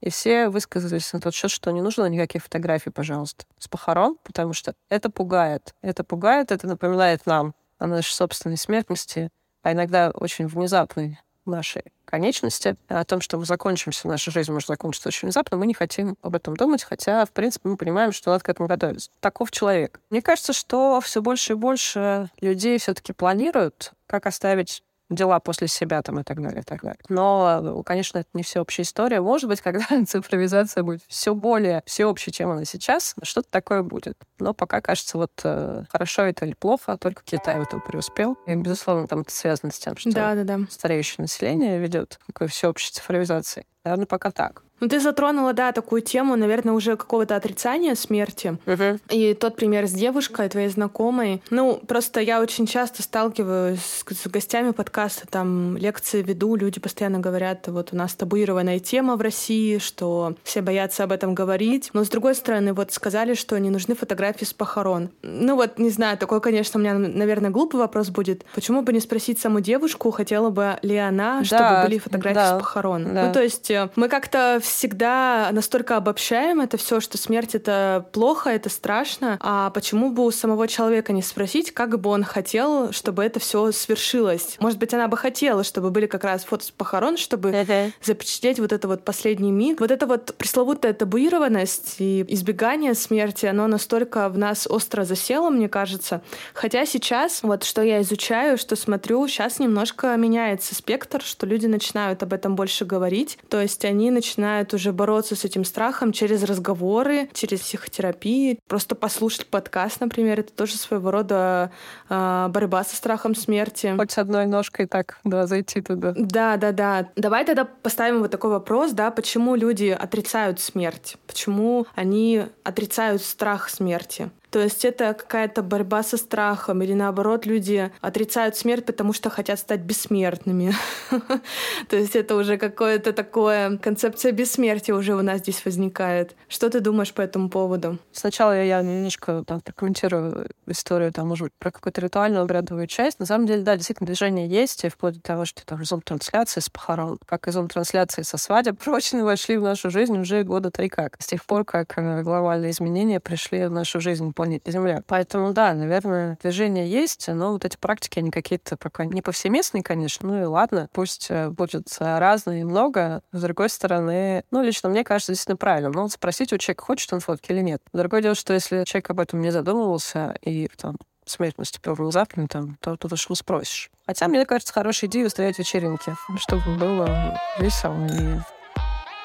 И 0.00 0.10
все 0.10 0.48
высказались 0.48 1.12
на 1.12 1.20
тот 1.20 1.34
счет, 1.34 1.50
что 1.50 1.70
не 1.70 1.80
нужно 1.80 2.06
никаких 2.06 2.42
фотографий, 2.42 2.90
пожалуйста, 2.90 3.44
с 3.58 3.68
похорон, 3.68 4.16
потому 4.22 4.52
что 4.52 4.74
это 4.88 5.10
пугает. 5.10 5.74
Это 5.82 6.04
пугает, 6.04 6.52
это 6.52 6.66
напоминает 6.66 7.26
нам 7.26 7.54
о 7.78 7.86
нашей 7.86 8.12
собственной 8.12 8.56
смертности, 8.56 9.30
а 9.62 9.72
иногда 9.72 10.10
очень 10.10 10.46
внезапной 10.46 11.18
нашей 11.46 11.84
конечности, 12.04 12.76
о 12.88 13.04
том, 13.04 13.20
что 13.20 13.38
мы 13.38 13.44
закончимся, 13.44 14.08
наша 14.08 14.30
жизнь 14.30 14.52
может 14.52 14.68
закончиться 14.68 15.08
очень 15.08 15.26
внезапно, 15.26 15.56
мы 15.56 15.66
не 15.66 15.74
хотим 15.74 16.16
об 16.22 16.34
этом 16.34 16.56
думать, 16.56 16.84
хотя, 16.84 17.24
в 17.24 17.30
принципе, 17.30 17.68
мы 17.68 17.76
понимаем, 17.76 18.12
что 18.12 18.30
надо 18.30 18.44
к 18.44 18.48
этому 18.48 18.68
готовиться. 18.68 19.10
Таков 19.20 19.50
человек. 19.50 20.00
Мне 20.10 20.22
кажется, 20.22 20.52
что 20.52 21.00
все 21.00 21.20
больше 21.20 21.54
и 21.54 21.56
больше 21.56 22.30
людей 22.40 22.78
все-таки 22.78 23.12
планируют, 23.12 23.92
как 24.06 24.26
оставить 24.26 24.82
дела 25.10 25.40
после 25.40 25.68
себя 25.68 26.02
там 26.02 26.20
и 26.20 26.22
так 26.22 26.40
далее, 26.42 26.60
и 26.60 26.64
так 26.64 26.82
далее. 26.82 27.00
Но, 27.08 27.82
конечно, 27.84 28.18
это 28.18 28.28
не 28.34 28.42
всеобщая 28.42 28.82
история. 28.82 29.20
Может 29.20 29.48
быть, 29.48 29.60
когда 29.60 29.84
цифровизация 30.06 30.82
будет 30.82 31.02
все 31.08 31.34
более 31.34 31.82
всеобщей, 31.86 32.32
чем 32.32 32.50
она 32.50 32.64
сейчас, 32.64 33.14
что-то 33.22 33.48
такое 33.50 33.82
будет. 33.82 34.16
Но 34.38 34.54
пока 34.54 34.80
кажется, 34.80 35.18
вот 35.18 35.32
э, 35.44 35.84
хорошо 35.88 36.22
это 36.22 36.44
или 36.44 36.54
плохо, 36.54 36.96
только 36.98 37.22
Китай 37.24 37.58
в 37.58 37.62
этом 37.62 37.80
преуспел. 37.80 38.36
И, 38.46 38.54
безусловно, 38.54 39.06
там 39.06 39.20
это 39.20 39.30
связано 39.30 39.72
с 39.72 39.78
тем, 39.78 39.96
что 39.96 40.10
да, 40.10 40.34
да, 40.34 40.44
да. 40.44 40.60
стареющее 40.70 41.16
население 41.18 41.78
ведет 41.78 42.18
к 42.32 42.46
всеобщей 42.46 42.92
цифровизации. 42.92 43.66
Наверное, 43.86 44.06
пока 44.06 44.32
так. 44.32 44.64
Ну, 44.80 44.88
ты 44.88 45.00
затронула, 45.00 45.54
да, 45.54 45.72
такую 45.72 46.02
тему, 46.02 46.36
наверное, 46.36 46.74
уже 46.74 46.96
какого-то 46.96 47.34
отрицания 47.34 47.94
смерти. 47.94 48.58
Uh-huh. 48.66 49.00
И 49.08 49.32
тот 49.32 49.56
пример 49.56 49.86
с 49.86 49.92
девушкой, 49.92 50.48
твоей 50.50 50.68
знакомой. 50.68 51.42
Ну, 51.48 51.80
просто 51.86 52.20
я 52.20 52.42
очень 52.42 52.66
часто 52.66 53.02
сталкиваюсь 53.02 53.80
с, 53.80 54.04
с 54.04 54.26
гостями 54.26 54.72
подкаста, 54.72 55.26
там 55.26 55.78
лекции 55.78 56.20
веду, 56.20 56.56
люди 56.56 56.78
постоянно 56.78 57.20
говорят, 57.20 57.68
вот 57.68 57.92
у 57.92 57.96
нас 57.96 58.14
табуированная 58.14 58.78
тема 58.78 59.16
в 59.16 59.22
России, 59.22 59.78
что 59.78 60.34
все 60.42 60.60
боятся 60.60 61.04
об 61.04 61.12
этом 61.12 61.34
говорить. 61.34 61.88
Но, 61.94 62.04
с 62.04 62.10
другой 62.10 62.34
стороны, 62.34 62.74
вот 62.74 62.92
сказали, 62.92 63.32
что 63.32 63.58
не 63.58 63.70
нужны 63.70 63.94
фотографии 63.94 64.44
с 64.44 64.52
похорон. 64.52 65.08
Ну, 65.22 65.56
вот, 65.56 65.78
не 65.78 65.90
знаю, 65.90 66.18
такой, 66.18 66.42
конечно, 66.42 66.78
у 66.78 66.82
меня, 66.82 66.94
наверное, 66.94 67.50
глупый 67.50 67.80
вопрос 67.80 68.10
будет. 68.10 68.44
Почему 68.54 68.82
бы 68.82 68.92
не 68.92 69.00
спросить 69.00 69.38
саму 69.38 69.60
девушку, 69.60 70.10
хотела 70.10 70.50
бы 70.50 70.78
ли 70.82 70.96
она, 70.96 71.42
чтобы 71.44 71.60
да, 71.60 71.82
были 71.84 71.98
фотографии 71.98 72.34
да, 72.34 72.58
с 72.58 72.60
похорон? 72.60 73.14
Да. 73.14 73.26
Ну, 73.26 73.32
то 73.32 73.42
есть 73.42 73.70
мы 73.96 74.08
как-то 74.08 74.58
всегда 74.62 75.50
настолько 75.52 75.96
обобщаем 75.96 76.60
это 76.60 76.76
все, 76.76 77.00
что 77.00 77.18
смерть 77.18 77.54
это 77.54 78.06
плохо, 78.12 78.50
это 78.50 78.68
страшно. 78.68 79.38
А 79.40 79.70
почему 79.70 80.10
бы 80.10 80.24
у 80.24 80.30
самого 80.30 80.68
человека 80.68 81.12
не 81.12 81.22
спросить, 81.22 81.72
как 81.72 81.98
бы 82.00 82.10
он 82.10 82.24
хотел, 82.24 82.92
чтобы 82.92 83.24
это 83.24 83.40
все 83.40 83.72
свершилось? 83.72 84.56
Может 84.58 84.78
быть, 84.78 84.92
она 84.94 85.08
бы 85.08 85.16
хотела, 85.16 85.64
чтобы 85.64 85.90
были 85.90 86.06
как 86.06 86.24
раз 86.24 86.44
фото 86.44 86.64
с 86.64 86.70
похорон, 86.70 87.16
чтобы 87.16 87.50
uh-huh. 87.50 87.92
запечатлеть 88.02 88.60
вот 88.60 88.72
это 88.72 88.88
вот 88.88 89.04
последний 89.04 89.52
миг. 89.52 89.80
Вот 89.80 89.90
это 89.90 90.06
вот 90.06 90.34
пресловутая 90.36 90.92
табуированность 90.92 91.96
и 91.98 92.24
избегание 92.28 92.94
смерти, 92.94 93.46
оно 93.46 93.66
настолько 93.66 94.28
в 94.28 94.38
нас 94.38 94.66
остро 94.66 95.04
засело, 95.04 95.50
мне 95.50 95.68
кажется. 95.68 96.22
Хотя 96.54 96.86
сейчас, 96.86 97.42
вот 97.42 97.64
что 97.64 97.82
я 97.82 98.02
изучаю, 98.02 98.58
что 98.58 98.76
смотрю, 98.76 99.26
сейчас 99.28 99.58
немножко 99.58 100.16
меняется 100.16 100.74
спектр, 100.74 101.22
что 101.22 101.46
люди 101.46 101.66
начинают 101.66 102.22
об 102.22 102.32
этом 102.32 102.56
больше 102.56 102.84
говорить. 102.84 103.38
То 103.48 103.60
есть 103.66 103.84
они 103.84 104.10
начинают 104.10 104.72
уже 104.74 104.92
бороться 104.92 105.36
с 105.36 105.44
этим 105.44 105.64
страхом 105.64 106.12
через 106.12 106.42
разговоры, 106.44 107.28
через 107.32 107.60
психотерапию. 107.60 108.58
Просто 108.66 108.94
послушать 108.94 109.46
подкаст, 109.46 110.00
например, 110.00 110.40
это 110.40 110.52
тоже 110.52 110.76
своего 110.76 111.10
рода 111.10 111.70
э, 112.08 112.48
борьба 112.50 112.84
со 112.84 112.96
страхом 112.96 113.34
смерти. 113.34 113.94
Хоть 113.96 114.12
с 114.12 114.18
одной 114.18 114.46
ножкой 114.46 114.86
так, 114.86 115.18
да, 115.24 115.46
зайти 115.46 115.80
туда. 115.80 116.14
Да, 116.16 116.56
да, 116.56 116.72
да. 116.72 117.08
Давай 117.16 117.44
тогда 117.44 117.64
поставим 117.64 118.20
вот 118.20 118.30
такой 118.30 118.50
вопрос, 118.50 118.92
да, 118.92 119.10
почему 119.10 119.54
люди 119.56 119.88
отрицают 119.88 120.60
смерть? 120.60 121.16
Почему 121.26 121.86
они 121.94 122.44
отрицают 122.64 123.22
страх 123.22 123.68
смерти? 123.68 124.30
То 124.56 124.62
есть 124.62 124.86
это 124.86 125.12
какая-то 125.12 125.62
борьба 125.62 126.02
со 126.02 126.16
страхом 126.16 126.80
или 126.80 126.94
наоборот 126.94 127.44
люди 127.44 127.92
отрицают 128.00 128.56
смерть, 128.56 128.86
потому 128.86 129.12
что 129.12 129.28
хотят 129.28 129.58
стать 129.58 129.80
бессмертными. 129.80 130.72
То 131.90 131.96
есть 131.96 132.16
это 132.16 132.36
уже 132.36 132.56
какое-то 132.56 133.12
такое 133.12 133.76
концепция 133.76 134.32
бессмертия 134.32 134.94
уже 134.94 135.14
у 135.14 135.20
нас 135.20 135.40
здесь 135.40 135.62
возникает. 135.66 136.34
Что 136.48 136.70
ты 136.70 136.80
думаешь 136.80 137.12
по 137.12 137.20
этому 137.20 137.50
поводу? 137.50 137.98
Сначала 138.12 138.58
я 138.58 138.80
немножко 138.80 139.44
там, 139.46 139.60
прокомментирую 139.60 140.48
историю, 140.68 141.12
там, 141.12 141.28
может 141.28 141.48
быть, 141.48 141.52
про 141.58 141.70
какую-то 141.70 142.00
ритуальную 142.00 142.42
обрядовую 142.42 142.86
часть. 142.86 143.20
На 143.20 143.26
самом 143.26 143.46
деле, 143.46 143.60
да, 143.60 143.76
действительно, 143.76 144.06
движение 144.06 144.48
есть, 144.48 144.84
и 144.84 144.88
вплоть 144.88 145.16
до 145.16 145.20
того, 145.20 145.44
что 145.44 145.66
там 145.66 145.84
зум-трансляции 145.84 146.60
с 146.60 146.70
похорон, 146.70 147.18
как 147.26 147.46
и 147.46 147.50
зум-трансляции 147.50 148.22
со 148.22 148.38
свадеб, 148.38 148.78
прочно 148.82 149.22
вошли 149.22 149.58
в 149.58 149.62
нашу 149.62 149.90
жизнь 149.90 150.16
уже 150.16 150.44
года 150.44 150.70
три 150.70 150.88
как. 150.88 151.16
С 151.20 151.26
тех 151.26 151.44
пор, 151.44 151.66
как 151.66 151.98
э, 151.98 152.22
глобальные 152.22 152.70
изменения 152.70 153.20
пришли 153.20 153.66
в 153.66 153.70
нашу 153.70 154.00
жизнь 154.00 154.32
планете 154.46 154.70
Земля. 154.70 155.02
Поэтому, 155.06 155.52
да, 155.52 155.74
наверное, 155.74 156.38
движение 156.42 156.88
есть, 156.88 157.28
но 157.28 157.52
вот 157.52 157.64
эти 157.64 157.76
практики, 157.76 158.18
они 158.18 158.30
какие-то 158.30 158.76
пока 158.76 159.04
не 159.04 159.22
повсеместные, 159.22 159.82
конечно, 159.82 160.28
ну 160.28 160.42
и 160.42 160.44
ладно, 160.44 160.88
пусть 160.92 161.26
э, 161.30 161.50
будет 161.50 161.88
разные 161.98 162.60
и 162.60 162.64
много. 162.64 163.22
С 163.32 163.42
другой 163.42 163.68
стороны, 163.68 164.44
ну, 164.50 164.62
лично 164.62 164.88
мне 164.88 165.04
кажется, 165.04 165.32
действительно 165.32 165.56
правильно. 165.56 165.90
Ну, 165.90 166.08
спросить 166.08 166.52
у 166.52 166.58
человека, 166.58 166.84
хочет 166.84 167.12
он 167.12 167.20
фотки 167.20 167.52
или 167.52 167.60
нет. 167.60 167.82
Другое 167.92 168.22
дело, 168.22 168.34
что 168.34 168.54
если 168.54 168.84
человек 168.84 169.10
об 169.10 169.20
этом 169.20 169.40
не 169.40 169.50
задумывался 169.50 170.36
и 170.40 170.68
там 170.76 170.96
смерть 171.24 171.58
наступила 171.58 171.94
внезапно, 171.94 172.46
там, 172.46 172.76
то 172.80 172.96
тут 172.96 173.12
уж 173.12 173.26
спросишь. 173.34 173.90
Хотя, 174.06 174.28
мне 174.28 174.44
кажется, 174.46 174.72
хорошая 174.72 175.10
идея 175.10 175.26
устраивать 175.26 175.58
вечеринки, 175.58 176.14
чтобы 176.38 176.76
было 176.76 177.40
весело 177.58 178.06
и 178.06 178.55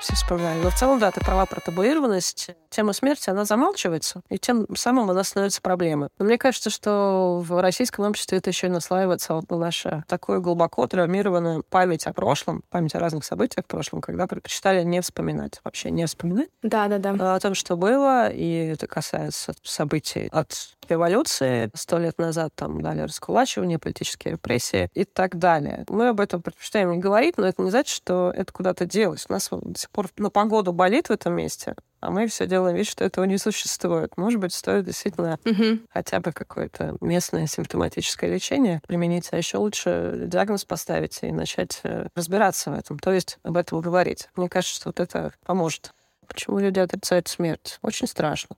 все 0.01 0.15
вспоминали. 0.15 0.61
Но 0.61 0.69
в 0.69 0.75
целом, 0.75 0.99
да, 0.99 1.11
ты 1.11 1.21
права 1.21 1.45
про 1.45 1.61
табуированность. 1.61 2.51
Тема 2.69 2.93
смерти, 2.93 3.29
она 3.29 3.43
замалчивается, 3.43 4.21
и 4.29 4.37
тем 4.37 4.65
самым 4.75 5.09
она 5.09 5.23
становится 5.23 5.61
проблемой. 5.61 6.09
Но 6.17 6.25
мне 6.25 6.37
кажется, 6.37 6.69
что 6.69 7.43
в 7.45 7.61
российском 7.61 8.05
обществе 8.05 8.37
это 8.37 8.49
еще 8.49 8.67
и 8.67 8.69
наслаивается 8.69 9.33
вот 9.33 9.49
наша 9.49 10.05
такое 10.07 10.39
глубоко 10.39 10.87
травмированная 10.87 11.63
память 11.69 12.07
о 12.07 12.13
прошлом, 12.13 12.63
память 12.69 12.95
о 12.95 12.99
разных 12.99 13.25
событиях 13.25 13.65
в 13.65 13.67
прошлом, 13.67 13.99
когда 13.99 14.25
предпочитали 14.25 14.83
не 14.83 15.01
вспоминать, 15.01 15.59
вообще 15.63 15.91
не 15.91 16.05
вспоминать. 16.05 16.47
Да, 16.63 16.87
да, 16.87 16.97
да. 16.97 17.35
О 17.35 17.39
том, 17.39 17.55
что 17.55 17.75
было, 17.75 18.29
и 18.29 18.67
это 18.67 18.87
касается 18.87 19.53
событий 19.63 20.29
от 20.31 20.53
революции 20.87 21.69
сто 21.73 21.97
лет 21.97 22.17
назад, 22.17 22.53
там, 22.55 22.81
дали 22.81 23.01
раскулачивание, 23.01 23.79
политические 23.79 24.33
репрессии 24.33 24.89
и 24.93 25.03
так 25.03 25.37
далее. 25.37 25.85
Мы 25.89 26.09
об 26.09 26.19
этом 26.19 26.41
предпочитаем 26.41 26.91
не 26.91 26.97
говорить, 26.97 27.37
но 27.37 27.47
это 27.47 27.61
не 27.61 27.69
значит, 27.69 27.95
что 27.95 28.31
это 28.35 28.51
куда-то 28.51 28.85
делось. 28.85 29.25
У 29.29 29.33
нас 29.33 29.49
до 29.51 29.79
сих 29.79 29.89
пор 29.91 30.09
на 30.17 30.29
погоду 30.29 30.73
болит 30.73 31.07
в 31.07 31.11
этом 31.11 31.33
месте, 31.33 31.75
а 31.99 32.09
мы 32.09 32.27
все 32.27 32.47
делаем 32.47 32.75
вид, 32.75 32.87
что 32.87 33.03
этого 33.03 33.25
не 33.25 33.37
существует. 33.37 34.17
Может 34.17 34.39
быть, 34.39 34.53
стоит 34.53 34.85
действительно 34.85 35.39
угу. 35.45 35.79
хотя 35.89 36.19
бы 36.19 36.31
какое-то 36.31 36.97
местное 37.01 37.47
симптоматическое 37.47 38.33
лечение 38.33 38.81
применить, 38.87 39.29
а 39.31 39.37
еще 39.37 39.57
лучше 39.57 40.23
диагноз 40.25 40.65
поставить 40.65 41.19
и 41.21 41.31
начать 41.31 41.79
э, 41.83 42.07
разбираться 42.15 42.71
в 42.71 42.73
этом, 42.73 42.97
то 42.99 43.11
есть 43.11 43.37
об 43.43 43.57
этом 43.57 43.81
говорить. 43.81 44.29
Мне 44.35 44.49
кажется, 44.49 44.75
что 44.75 44.89
вот 44.89 44.99
это 44.99 45.33
поможет. 45.45 45.93
Почему 46.27 46.59
люди 46.59 46.79
отрицают 46.79 47.27
смерть? 47.27 47.77
Очень 47.81 48.07
страшно. 48.07 48.55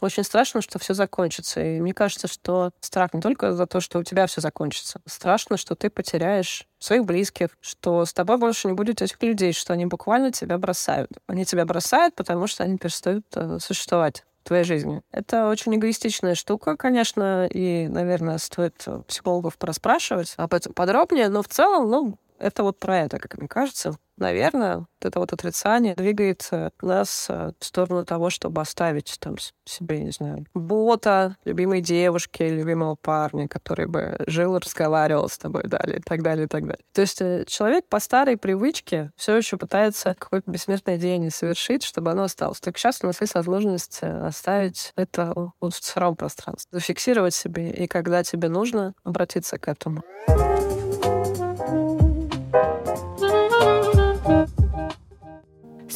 Очень 0.00 0.24
страшно, 0.24 0.60
что 0.60 0.78
все 0.78 0.94
закончится. 0.94 1.60
И 1.60 1.80
мне 1.80 1.94
кажется, 1.94 2.28
что 2.28 2.70
страх 2.80 3.14
не 3.14 3.20
только 3.20 3.52
за 3.52 3.66
то, 3.66 3.80
что 3.80 3.98
у 3.98 4.02
тебя 4.02 4.26
все 4.26 4.40
закончится. 4.40 5.00
Страшно, 5.06 5.56
что 5.56 5.74
ты 5.74 5.88
потеряешь 5.88 6.66
своих 6.78 7.04
близких, 7.04 7.50
что 7.60 8.04
с 8.04 8.12
тобой 8.12 8.36
больше 8.36 8.68
не 8.68 8.74
будет 8.74 9.00
этих 9.00 9.22
людей, 9.22 9.52
что 9.52 9.72
они 9.72 9.86
буквально 9.86 10.32
тебя 10.32 10.58
бросают. 10.58 11.10
Они 11.26 11.44
тебя 11.44 11.64
бросают, 11.64 12.14
потому 12.14 12.46
что 12.46 12.64
они 12.64 12.76
перестают 12.76 13.24
э, 13.34 13.58
существовать 13.58 14.24
в 14.44 14.48
твоей 14.48 14.64
жизни. 14.64 15.02
Это 15.10 15.48
очень 15.48 15.74
эгоистичная 15.74 16.34
штука, 16.34 16.76
конечно, 16.76 17.46
и, 17.46 17.88
наверное, 17.88 18.38
стоит 18.38 18.86
психологов 19.08 19.56
проспрашивать 19.56 20.34
об 20.36 20.54
этом 20.54 20.72
подробнее, 20.72 21.28
но 21.28 21.42
в 21.42 21.48
целом, 21.48 21.90
ну, 21.90 22.18
это 22.38 22.62
вот 22.62 22.78
про 22.78 23.00
это, 23.00 23.18
как 23.18 23.38
мне 23.38 23.48
кажется 23.48 23.96
наверное, 24.16 24.78
вот 24.78 24.88
это 25.02 25.20
вот 25.20 25.32
отрицание 25.32 25.94
двигает 25.94 26.48
нас 26.82 27.26
э, 27.28 27.52
в 27.58 27.64
сторону 27.64 28.04
того, 28.04 28.30
чтобы 28.30 28.60
оставить 28.60 29.16
там 29.20 29.36
себе, 29.64 30.00
не 30.02 30.10
знаю, 30.10 30.46
бота, 30.54 31.36
любимой 31.44 31.80
девушки, 31.80 32.42
любимого 32.42 32.94
парня, 32.94 33.48
который 33.48 33.86
бы 33.86 34.16
жил, 34.26 34.58
разговаривал 34.58 35.28
с 35.28 35.38
тобой 35.38 35.64
далее, 35.64 35.98
и 35.98 36.02
так 36.02 36.22
далее, 36.22 36.46
и 36.46 36.48
так 36.48 36.62
далее. 36.62 36.84
То 36.92 37.02
есть 37.02 37.20
э, 37.20 37.44
человек 37.46 37.86
по 37.88 38.00
старой 38.00 38.36
привычке 38.36 39.10
все 39.16 39.36
еще 39.36 39.56
пытается 39.56 40.14
какое-то 40.18 40.50
бессмертное 40.50 40.98
деяние 40.98 41.30
совершить, 41.30 41.82
чтобы 41.82 42.10
оно 42.10 42.24
осталось. 42.24 42.60
Так 42.60 42.78
сейчас 42.78 43.00
у 43.02 43.06
нас 43.06 43.20
есть 43.20 43.34
возможность 43.34 43.98
э, 44.02 44.26
оставить 44.26 44.92
это 44.96 45.34
в 45.60 45.70
цифровом 45.70 46.16
пространстве, 46.16 46.68
зафиксировать 46.72 47.34
себе, 47.34 47.70
и 47.70 47.86
когда 47.86 48.22
тебе 48.22 48.48
нужно, 48.48 48.94
обратиться 49.04 49.58
к 49.58 49.68
этому. 49.68 50.02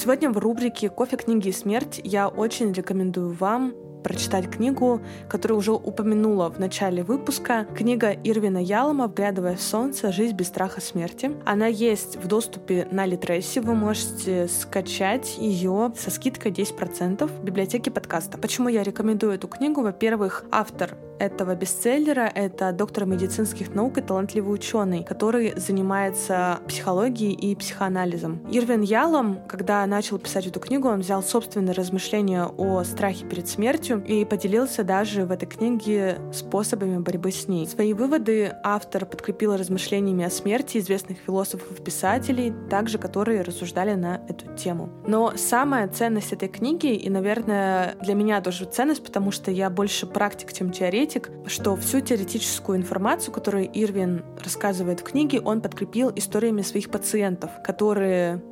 Сегодня 0.01 0.31
в 0.31 0.39
рубрике 0.39 0.89
«Кофе, 0.89 1.19
книги 1.19 1.49
и 1.49 1.53
смерть» 1.53 2.01
я 2.03 2.29
очень 2.29 2.73
рекомендую 2.73 3.35
вам 3.35 3.75
прочитать 4.03 4.51
книгу, 4.51 5.03
которую 5.29 5.59
уже 5.59 5.73
упомянула 5.73 6.49
в 6.49 6.59
начале 6.59 7.03
выпуска. 7.03 7.67
Книга 7.77 8.13
Ирвина 8.13 8.65
Ялома 8.65 9.09
«Вглядывая 9.09 9.57
в 9.57 9.61
солнце. 9.61 10.11
Жизнь 10.11 10.35
без 10.35 10.47
страха 10.47 10.81
смерти». 10.81 11.33
Она 11.45 11.67
есть 11.67 12.17
в 12.17 12.27
доступе 12.27 12.89
на 12.91 13.05
Литресе. 13.05 13.61
Вы 13.61 13.75
можете 13.75 14.49
скачать 14.49 15.37
ее 15.37 15.93
со 15.99 16.11
скидкой 16.11 16.53
10% 16.53 17.27
в 17.27 17.45
библиотеке 17.45 17.91
подкаста. 17.91 18.39
Почему 18.39 18.71
я 18.71 18.83
рекомендую 18.83 19.35
эту 19.35 19.49
книгу? 19.49 19.83
Во-первых, 19.83 20.45
автор 20.51 20.97
этого 21.21 21.55
бестселлера— 21.55 22.31
это 22.35 22.73
доктор 22.73 23.05
медицинских 23.05 23.75
наук 23.75 23.99
и 23.99 24.01
талантливый 24.01 24.55
ученый, 24.55 25.05
который 25.05 25.53
занимается 25.57 26.61
психологией 26.67 27.35
и 27.35 27.55
психоанализом. 27.55 28.41
Ирвин 28.51 28.81
Ялом, 28.81 29.41
когда 29.47 29.85
начал 29.87 30.19
писать 30.19 30.47
эту 30.47 30.61
книгу, 30.61 30.89
он 30.89 31.01
взял 31.01 31.23
собственные 31.23 31.75
размышления 31.75 32.47
о 32.47 32.83
страхе 32.85 33.27
перед 33.27 33.49
смертью 33.49 34.03
и 34.05 34.25
поделился 34.25 34.83
даже 34.83 35.27
в 35.27 35.31
этой 35.31 35.47
книге 35.47 36.19
способами 36.33 36.99
борьбы 36.99 37.31
с 37.31 37.47
ней. 37.47 37.67
Свои 37.67 37.93
выводы 37.93 38.55
автор 38.65 39.05
подкрепил 39.05 39.57
размышлениями 39.57 40.25
о 40.25 40.31
смерти 40.31 40.79
известных 40.79 41.19
философов-писателей, 41.19 42.55
также 42.71 42.97
которые 42.97 43.43
рассуждали 43.43 43.95
на 43.95 44.23
эту 44.29 44.55
тему. 44.57 44.89
Но 45.07 45.35
самая 45.37 45.87
ценность 45.89 46.33
этой 46.33 46.49
книги, 46.49 46.95
и, 46.95 47.11
наверное, 47.11 47.97
для 48.01 48.15
меня 48.15 48.41
тоже 48.41 48.65
ценность, 48.65 49.05
потому 49.05 49.31
что 49.31 49.51
я 49.51 49.69
больше 49.69 50.07
практик, 50.07 50.53
чем 50.53 50.71
теоретик, 50.71 51.10
теоретик, 51.11 51.31
что 51.47 51.77
всю 51.77 52.01
теоретическую 52.01 52.79
информацию, 52.79 53.33
которую 53.33 53.69
Ирвин 53.73 54.25
рассказывает 54.43 55.01
в 55.01 55.05
книге, 55.05 55.41
он 55.41 55.61
подкрепил 55.61 56.13
историями 56.15 56.63
своих 56.63 56.91
пациентов, 56.91 57.51
которые 57.65 58.43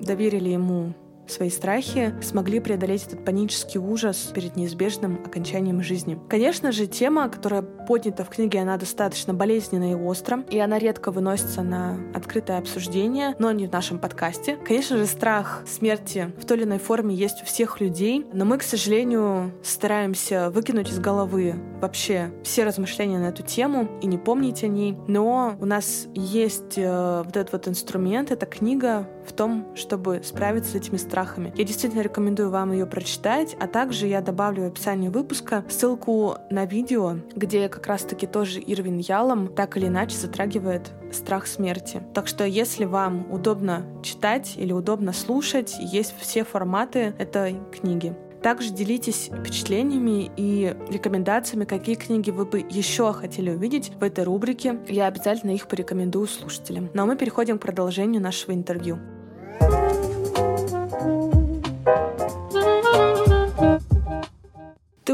доверили 0.00 0.50
ему 0.50 0.94
свои 1.26 1.50
страхи, 1.50 2.14
смогли 2.22 2.60
преодолеть 2.60 3.06
этот 3.06 3.24
панический 3.24 3.80
ужас 3.80 4.30
перед 4.34 4.56
неизбежным 4.56 5.20
окончанием 5.24 5.82
жизни. 5.82 6.18
Конечно 6.28 6.72
же, 6.72 6.86
тема, 6.86 7.28
которая 7.28 7.62
поднята 7.62 8.24
в 8.24 8.28
книге, 8.28 8.60
она 8.60 8.76
достаточно 8.76 9.34
болезненная 9.34 9.92
и 9.92 9.94
остра, 9.94 10.44
и 10.50 10.58
она 10.58 10.78
редко 10.78 11.10
выносится 11.10 11.62
на 11.62 11.98
открытое 12.14 12.58
обсуждение, 12.58 13.34
но 13.38 13.52
не 13.52 13.66
в 13.66 13.72
нашем 13.72 13.98
подкасте. 13.98 14.56
Конечно 14.56 14.96
же, 14.96 15.06
страх 15.06 15.62
смерти 15.66 16.32
в 16.38 16.44
той 16.44 16.58
или 16.58 16.64
иной 16.64 16.78
форме 16.78 17.14
есть 17.14 17.42
у 17.42 17.46
всех 17.46 17.80
людей, 17.80 18.26
но 18.32 18.44
мы, 18.44 18.58
к 18.58 18.62
сожалению, 18.62 19.52
стараемся 19.62 20.50
выкинуть 20.50 20.90
из 20.90 20.98
головы 20.98 21.54
вообще 21.80 22.30
все 22.42 22.64
размышления 22.64 23.18
на 23.18 23.26
эту 23.26 23.42
тему 23.42 23.88
и 24.00 24.06
не 24.06 24.18
помнить 24.18 24.62
о 24.62 24.68
ней. 24.68 24.96
Но 25.08 25.56
у 25.60 25.66
нас 25.66 26.06
есть 26.14 26.76
э, 26.76 27.22
вот 27.24 27.36
этот 27.36 27.52
вот 27.52 27.68
инструмент, 27.68 28.30
эта 28.30 28.46
книга 28.46 29.08
в 29.26 29.32
том, 29.32 29.66
чтобы 29.74 30.20
справиться 30.24 30.72
с 30.72 30.74
этими 30.74 30.96
страхами. 30.96 31.52
Я 31.56 31.64
действительно 31.64 32.02
рекомендую 32.02 32.50
вам 32.50 32.72
ее 32.72 32.86
прочитать, 32.86 33.56
а 33.60 33.66
также 33.66 34.06
я 34.06 34.20
добавлю 34.20 34.64
в 34.64 34.66
описании 34.66 35.08
выпуска 35.08 35.64
ссылку 35.68 36.36
на 36.50 36.64
видео, 36.64 37.16
где 37.34 37.68
как 37.68 37.86
раз-таки 37.86 38.26
тоже 38.26 38.60
Ирвин 38.60 38.98
Ялом 38.98 39.48
так 39.48 39.76
или 39.76 39.86
иначе 39.86 40.16
затрагивает 40.16 40.92
страх 41.12 41.46
смерти. 41.46 42.02
Так 42.14 42.26
что 42.26 42.44
если 42.44 42.84
вам 42.84 43.30
удобно 43.30 43.84
читать 44.02 44.54
или 44.56 44.72
удобно 44.72 45.12
слушать, 45.12 45.76
есть 45.78 46.14
все 46.18 46.44
форматы 46.44 47.14
этой 47.18 47.58
книги. 47.72 48.14
Также 48.42 48.70
делитесь 48.70 49.30
впечатлениями 49.32 50.30
и 50.36 50.74
рекомендациями, 50.90 51.64
какие 51.64 51.94
книги 51.94 52.30
вы 52.30 52.44
бы 52.44 52.58
еще 52.58 53.12
хотели 53.12 53.50
увидеть 53.50 53.92
в 53.94 54.02
этой 54.02 54.24
рубрике. 54.24 54.80
Я 54.88 55.06
обязательно 55.06 55.52
их 55.52 55.68
порекомендую 55.68 56.26
слушателям. 56.26 56.90
Ну 56.92 57.02
а 57.02 57.06
мы 57.06 57.16
переходим 57.16 57.58
к 57.58 57.62
продолжению 57.62 58.20
нашего 58.20 58.52
интервью. 58.52 58.98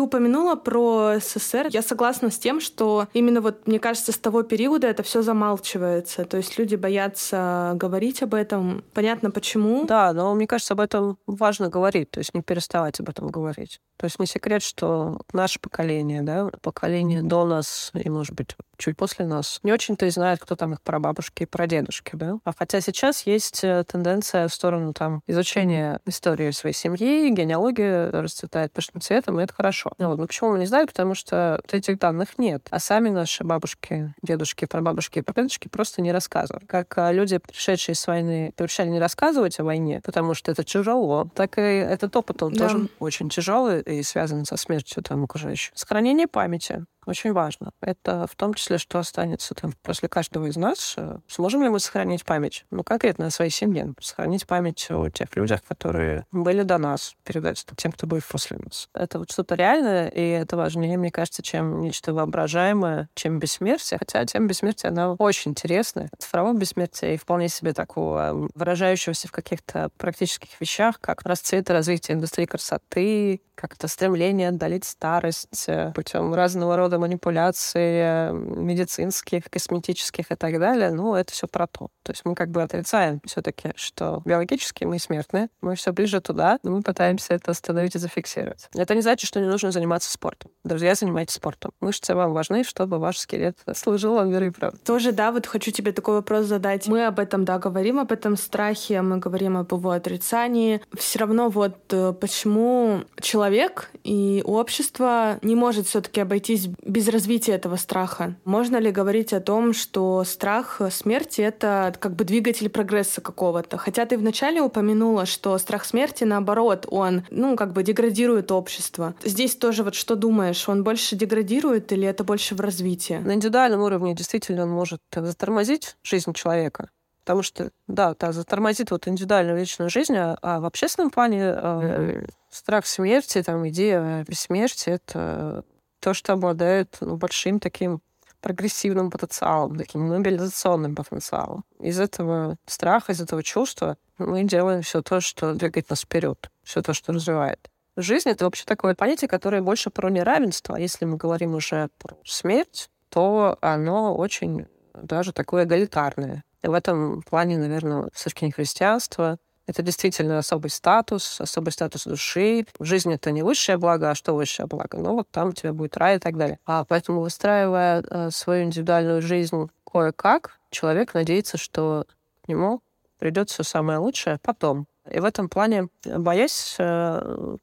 Упомянула 0.08 0.56
про 0.56 1.14
СССР. 1.20 1.68
Я 1.70 1.82
согласна 1.82 2.30
с 2.30 2.38
тем, 2.38 2.60
что 2.60 3.06
именно 3.12 3.40
вот, 3.40 3.66
мне 3.66 3.78
кажется, 3.78 4.12
с 4.12 4.18
того 4.18 4.42
периода 4.42 4.86
это 4.86 5.02
все 5.02 5.22
замалчивается. 5.22 6.24
То 6.24 6.38
есть 6.38 6.58
люди 6.58 6.74
боятся 6.74 7.72
говорить 7.74 8.22
об 8.22 8.34
этом. 8.34 8.82
Понятно, 8.94 9.30
почему. 9.30 9.86
Да, 9.86 10.12
но 10.12 10.34
мне 10.34 10.46
кажется, 10.46 10.74
об 10.74 10.80
этом 10.80 11.18
важно 11.26 11.68
говорить, 11.68 12.11
то 12.11 12.18
есть 12.18 12.34
не 12.34 12.42
переставать 12.42 12.98
об 13.00 13.09
этом 13.09 13.28
говорить. 13.28 13.80
То 13.98 14.06
есть 14.06 14.18
не 14.18 14.26
секрет, 14.26 14.62
что 14.62 15.20
наше 15.32 15.61
поколение, 15.61 16.22
да, 16.22 16.50
поколение 16.62 17.22
до 17.22 17.44
нас 17.44 17.90
и, 17.94 18.09
может 18.09 18.34
быть, 18.34 18.56
чуть 18.79 18.97
после 18.97 19.26
нас, 19.26 19.61
не 19.62 19.72
очень-то 19.72 20.07
и 20.07 20.11
знает, 20.11 20.39
кто 20.41 20.57
там 20.57 20.72
их 20.72 20.83
прабабушки 20.83 21.43
и 21.43 21.47
прадедушки, 21.47 22.16
да. 22.16 22.39
А 22.45 22.53
хотя 22.57 22.81
сейчас 22.81 23.26
есть 23.26 23.62
э, 23.64 23.85
тенденция 23.85 24.49
в 24.49 24.55
сторону 24.55 24.93
там 24.93 25.22
изучения 25.26 26.01
истории 26.07 26.51
своей 26.53 26.74
семьи, 26.74 27.31
генеалогия 27.31 28.11
расцветает 28.11 28.72
пышным 28.72 29.01
цветом, 29.01 29.41
и 29.41 29.43
это 29.43 29.53
хорошо. 29.53 29.93
Ну, 29.99 30.09
вот. 30.09 30.18
Но 30.18 30.26
почему 30.26 30.53
мы 30.53 30.59
не 30.59 30.66
знаем? 30.66 30.87
Потому 30.87 31.14
что 31.14 31.61
этих 31.70 31.99
данных 31.99 32.39
нет. 32.39 32.66
А 32.70 32.79
сами 32.79 33.11
наши 33.11 33.45
бабушки, 33.45 34.14
дедушки, 34.22 34.64
прабабушки 34.64 35.18
и 35.18 35.22
прадедушки 35.22 35.68
просто 35.68 36.01
не 36.01 36.12
рассказывают. 36.12 36.64
Как 36.68 36.97
а, 36.99 37.12
люди, 37.12 37.39
пришедшие 37.39 37.95
с 37.95 38.07
войны, 38.07 38.53
предпочитали 38.57 38.91
не 38.91 39.01
рассказывать 39.01 39.59
о 39.61 39.64
войне, 39.64 40.01
потому 40.05 40.35
что 40.35 40.51
это 40.51 40.64
тяжело, 40.64 41.29
так 41.35 41.59
и 41.59 41.62
этот 41.62 42.14
опыт, 42.16 42.43
он 42.43 42.53
да. 42.53 42.68
тоже 42.68 42.89
очень 42.99 43.29
тяжелый 43.29 43.81
и 43.83 44.03
связан 44.03 44.45
со 44.45 44.57
смертью 44.57 45.03
там 45.03 45.24
окружающих. 45.24 45.72
Сохранение 45.74 46.26
памяти 46.26 46.85
очень 47.09 47.32
важно. 47.32 47.72
Это 47.80 48.26
в 48.30 48.36
том 48.36 48.54
числе, 48.54 48.78
что 48.78 48.98
останется 48.98 49.54
там 49.54 49.72
после 49.82 50.09
каждого 50.09 50.46
из 50.46 50.56
нас. 50.56 50.94
Э, 50.96 51.18
сможем 51.28 51.62
ли 51.62 51.68
мы 51.68 51.80
сохранить 51.80 52.24
память? 52.24 52.64
Ну, 52.70 52.82
конкретно 52.84 53.26
о 53.26 53.30
своей 53.30 53.50
семье. 53.50 53.94
Сохранить 54.00 54.46
память 54.46 54.86
о 54.90 55.09
тех 55.09 55.34
людях, 55.36 55.62
которые 55.64 56.26
были 56.32 56.62
до 56.62 56.78
нас, 56.78 57.14
передать 57.24 57.62
это 57.64 57.74
тем, 57.76 57.92
кто 57.92 58.06
будет 58.06 58.24
после 58.24 58.59
нас. 58.59 58.88
Это 58.94 59.18
вот 59.18 59.30
что-то 59.30 59.54
реальное, 59.54 60.09
и 60.09 60.20
это 60.20 60.56
важнее, 60.56 60.98
мне 60.98 61.11
кажется, 61.11 61.42
чем 61.42 61.80
нечто 61.80 62.12
воображаемое, 62.12 63.09
чем 63.14 63.38
бессмертие. 63.38 63.98
Хотя 63.98 64.24
тема 64.24 64.46
бессмертия, 64.46 64.90
она 64.90 65.12
очень 65.12 65.52
интересная. 65.52 66.11
Цифровое 66.18 66.54
бессмертие 66.54 67.14
и 67.14 67.18
вполне 67.18 67.48
себе 67.48 67.72
такого 67.72 68.48
выражающегося 68.54 69.28
в 69.28 69.32
каких-то 69.32 69.90
практических 69.96 70.61
вещах, 70.61 71.00
как 71.00 71.22
расцвет 71.22 71.70
и 71.70 71.72
развитие 71.72 72.16
индустрии 72.16 72.46
красоты, 72.46 73.40
как-то 73.59 73.88
стремление 73.88 74.48
отдалить 74.48 74.84
старость 74.84 75.64
э, 75.66 75.92
путем 75.94 76.32
разного 76.32 76.76
рода 76.76 76.97
манипуляций 76.99 77.82
э, 77.82 78.32
медицинских, 78.32 79.44
косметических 79.51 80.30
и 80.30 80.34
так 80.34 80.59
далее, 80.59 80.90
ну, 80.90 81.14
это 81.14 81.32
все 81.32 81.46
про 81.46 81.66
то. 81.66 81.88
То 82.03 82.12
есть 82.12 82.24
мы 82.24 82.34
как 82.34 82.51
бы 82.51 82.62
отрицаем 82.62 83.20
все-таки, 83.24 83.72
что 83.76 84.22
биологически 84.24 84.84
мы 84.84 84.99
смертны, 84.99 85.49
мы 85.61 85.74
все 85.74 85.92
ближе 85.92 86.20
туда, 86.20 86.59
но 86.62 86.70
мы 86.72 86.82
пытаемся 86.82 87.34
это 87.34 87.51
остановить 87.51 87.94
и 87.94 87.99
зафиксировать. 87.99 88.68
Это 88.74 88.94
не 88.94 89.03
значит, 89.03 89.28
что 89.28 89.40
не 89.40 89.46
нужно 89.46 89.72
заниматься 89.72 90.11
спортом. 90.11 90.51
Друзья, 90.64 90.94
занимайтесь 90.94 91.34
спортом. 91.34 91.72
Мышцы 91.80 92.14
вам 92.14 92.32
важны, 92.32 92.64
чтобы 92.64 92.99
ваш 92.99 93.18
скелет 93.18 93.59
служил 93.74 94.14
вам 94.14 94.30
верой 94.30 94.49
и 94.49 94.51
правдой. 94.51 94.80
Тоже, 94.84 95.12
да, 95.12 95.32
вот 95.32 95.46
хочу 95.46 95.70
тебе 95.70 95.92
такой 95.92 96.14
вопрос 96.14 96.46
задать. 96.46 96.88
Мы 96.88 97.07
об 97.07 97.18
этом, 97.18 97.44
да, 97.44 97.59
говорим, 97.59 97.99
об 97.99 98.12
этом 98.12 98.36
страхе, 98.36 99.03
мы 99.03 99.18
говорим 99.18 99.57
об 99.57 99.72
его 99.72 99.90
отрицании. 99.90 100.80
Все 100.96 101.18
равно 101.18 101.49
вот 101.49 101.76
э, 101.90 102.12
почему 102.12 103.03
человек 103.20 103.90
и 104.05 104.42
общество 104.44 105.38
не 105.42 105.55
может 105.55 105.86
все-таки 105.86 106.20
обойтись 106.20 106.68
без 106.83 107.09
развития 107.09 107.53
этого 107.53 107.76
страха. 107.76 108.35
Можно 108.45 108.76
ли 108.76 108.91
говорить 108.91 109.33
о 109.33 109.41
том, 109.41 109.72
что 109.72 110.24
страх 110.24 110.81
смерти— 110.91 111.41
это 111.43 111.95
как 111.99 112.14
бы 112.14 112.24
двигатель 112.24 112.68
прогресса 112.68 113.20
какого-то? 113.20 113.76
Хотя 113.79 114.07
ты 114.07 114.16
вначале 114.16 114.61
упомянула, 114.61 115.26
что 115.26 115.57
страх 115.59 115.85
смерти, 115.85 116.24
наоборот, 116.24 116.87
он, 116.91 117.24
ну, 117.31 117.57
как 117.57 117.72
бы 117.72 117.83
деградирует 117.83 118.53
общество. 118.53 119.14
Здесь 119.22 119.57
тоже 119.57 119.83
вот 119.83 119.95
что 119.95 120.16
думаешь, 120.16 120.68
он 120.68 120.85
больше 120.85 121.16
деградирует 121.16 121.93
или 121.93 122.07
это 122.07 122.24
больше 122.24 122.55
в 122.55 122.61
развитии? 122.61 123.20
На 123.24 123.35
индивидуальном 123.35 123.81
уровне 123.81 124.14
действительно 124.14 124.62
он 124.62 124.70
может 124.70 125.01
затормозить 125.14 125.97
жизнь 126.03 126.33
человека. 126.33 126.91
Потому 127.29 127.43
что, 127.43 127.70
да, 127.89 128.14
да, 128.18 128.33
затормозит 128.33 128.91
вот 128.91 129.07
индивидуальную 129.07 129.59
личную 129.59 129.91
жизнь, 129.91 130.16
а, 130.16 130.39
а 130.41 130.61
в 130.61 130.64
общественном 130.64 131.11
плане 131.11 131.43
э, 131.43 132.26
страх 132.51 132.87
смерти, 132.87 133.43
там, 133.43 133.68
идея 133.68 134.24
бессмертия— 134.26 134.95
это 135.07 135.62
то, 136.01 136.14
что 136.14 136.34
обладает 136.34 136.96
ну, 137.01 137.16
большим 137.16 137.61
таким 137.61 138.01
прогрессивным 138.40 139.11
потенциалом, 139.11 139.76
таким 139.76 140.09
мобилизационным 140.09 140.94
потенциалом. 140.94 141.64
Из 141.80 141.99
этого 141.99 142.57
страха, 142.66 143.12
из 143.12 143.20
этого 143.20 143.42
чувства 143.42 143.96
мы 144.16 144.44
делаем 144.44 144.82
все 144.82 145.03
то, 145.03 145.20
что 145.20 145.55
двигает 145.55 145.90
нас 145.90 146.03
вперед, 146.03 146.51
все 146.62 146.82
то, 146.82 146.94
что 146.94 147.12
развивает. 147.12 147.70
Жизнь— 147.96 148.28
это 148.30 148.44
вообще 148.44 148.64
такое 148.64 148.94
понятие, 148.94 149.28
которое 149.28 149.61
больше 149.61 149.90
про 149.90 150.09
неравенство. 150.09 150.76
Если 150.76 151.05
мы 151.05 151.16
говорим 151.16 151.55
уже 151.55 151.88
про 151.99 152.16
смерть, 152.24 152.90
то 153.09 153.59
оно 153.61 154.14
очень 154.14 154.66
даже 154.94 155.32
такое 155.32 155.64
эгалитарное. 155.64 156.44
И 156.62 156.68
в 156.68 156.72
этом 156.72 157.22
плане, 157.22 157.59
наверное, 157.59 158.09
с 158.14 158.22
точки 158.22 158.40
зрения 158.40 158.53
христианства, 158.53 159.38
это 159.68 159.82
действительно 159.82 160.38
особый 160.38 160.70
статус, 160.70 161.40
особый 161.42 161.72
статус 161.72 162.04
души. 162.04 162.64
В 162.78 162.84
жизни 162.84 163.14
это 163.14 163.30
не 163.30 163.42
высшее 163.42 163.76
благо, 163.76 164.10
а 164.10 164.14
что 164.14 164.34
высшее 164.34 164.66
благо? 164.66 164.96
Ну 164.96 165.12
вот 165.12 165.28
там 165.30 165.50
у 165.50 165.52
тебя 165.52 165.74
будет 165.74 165.96
рай 165.98 166.16
и 166.16 166.18
так 166.18 166.38
далее. 166.38 166.58
А 166.64 166.84
поэтому, 166.84 167.20
выстраивая 167.20 168.02
э, 168.02 168.30
свою 168.30 168.64
индивидуальную 168.64 169.20
жизнь 169.20 169.68
кое-как, 169.84 170.58
человек 170.70 171.12
надеется, 171.12 171.58
что 171.58 172.06
к 172.44 172.48
нему 172.48 172.80
придет 173.18 173.50
все 173.50 173.62
самое 173.62 173.98
лучшее 173.98 174.38
потом. 174.42 174.86
И 175.10 175.20
в 175.20 175.24
этом 175.26 175.50
плане, 175.50 175.88
боясь 176.02 176.76
э, 176.78 177.56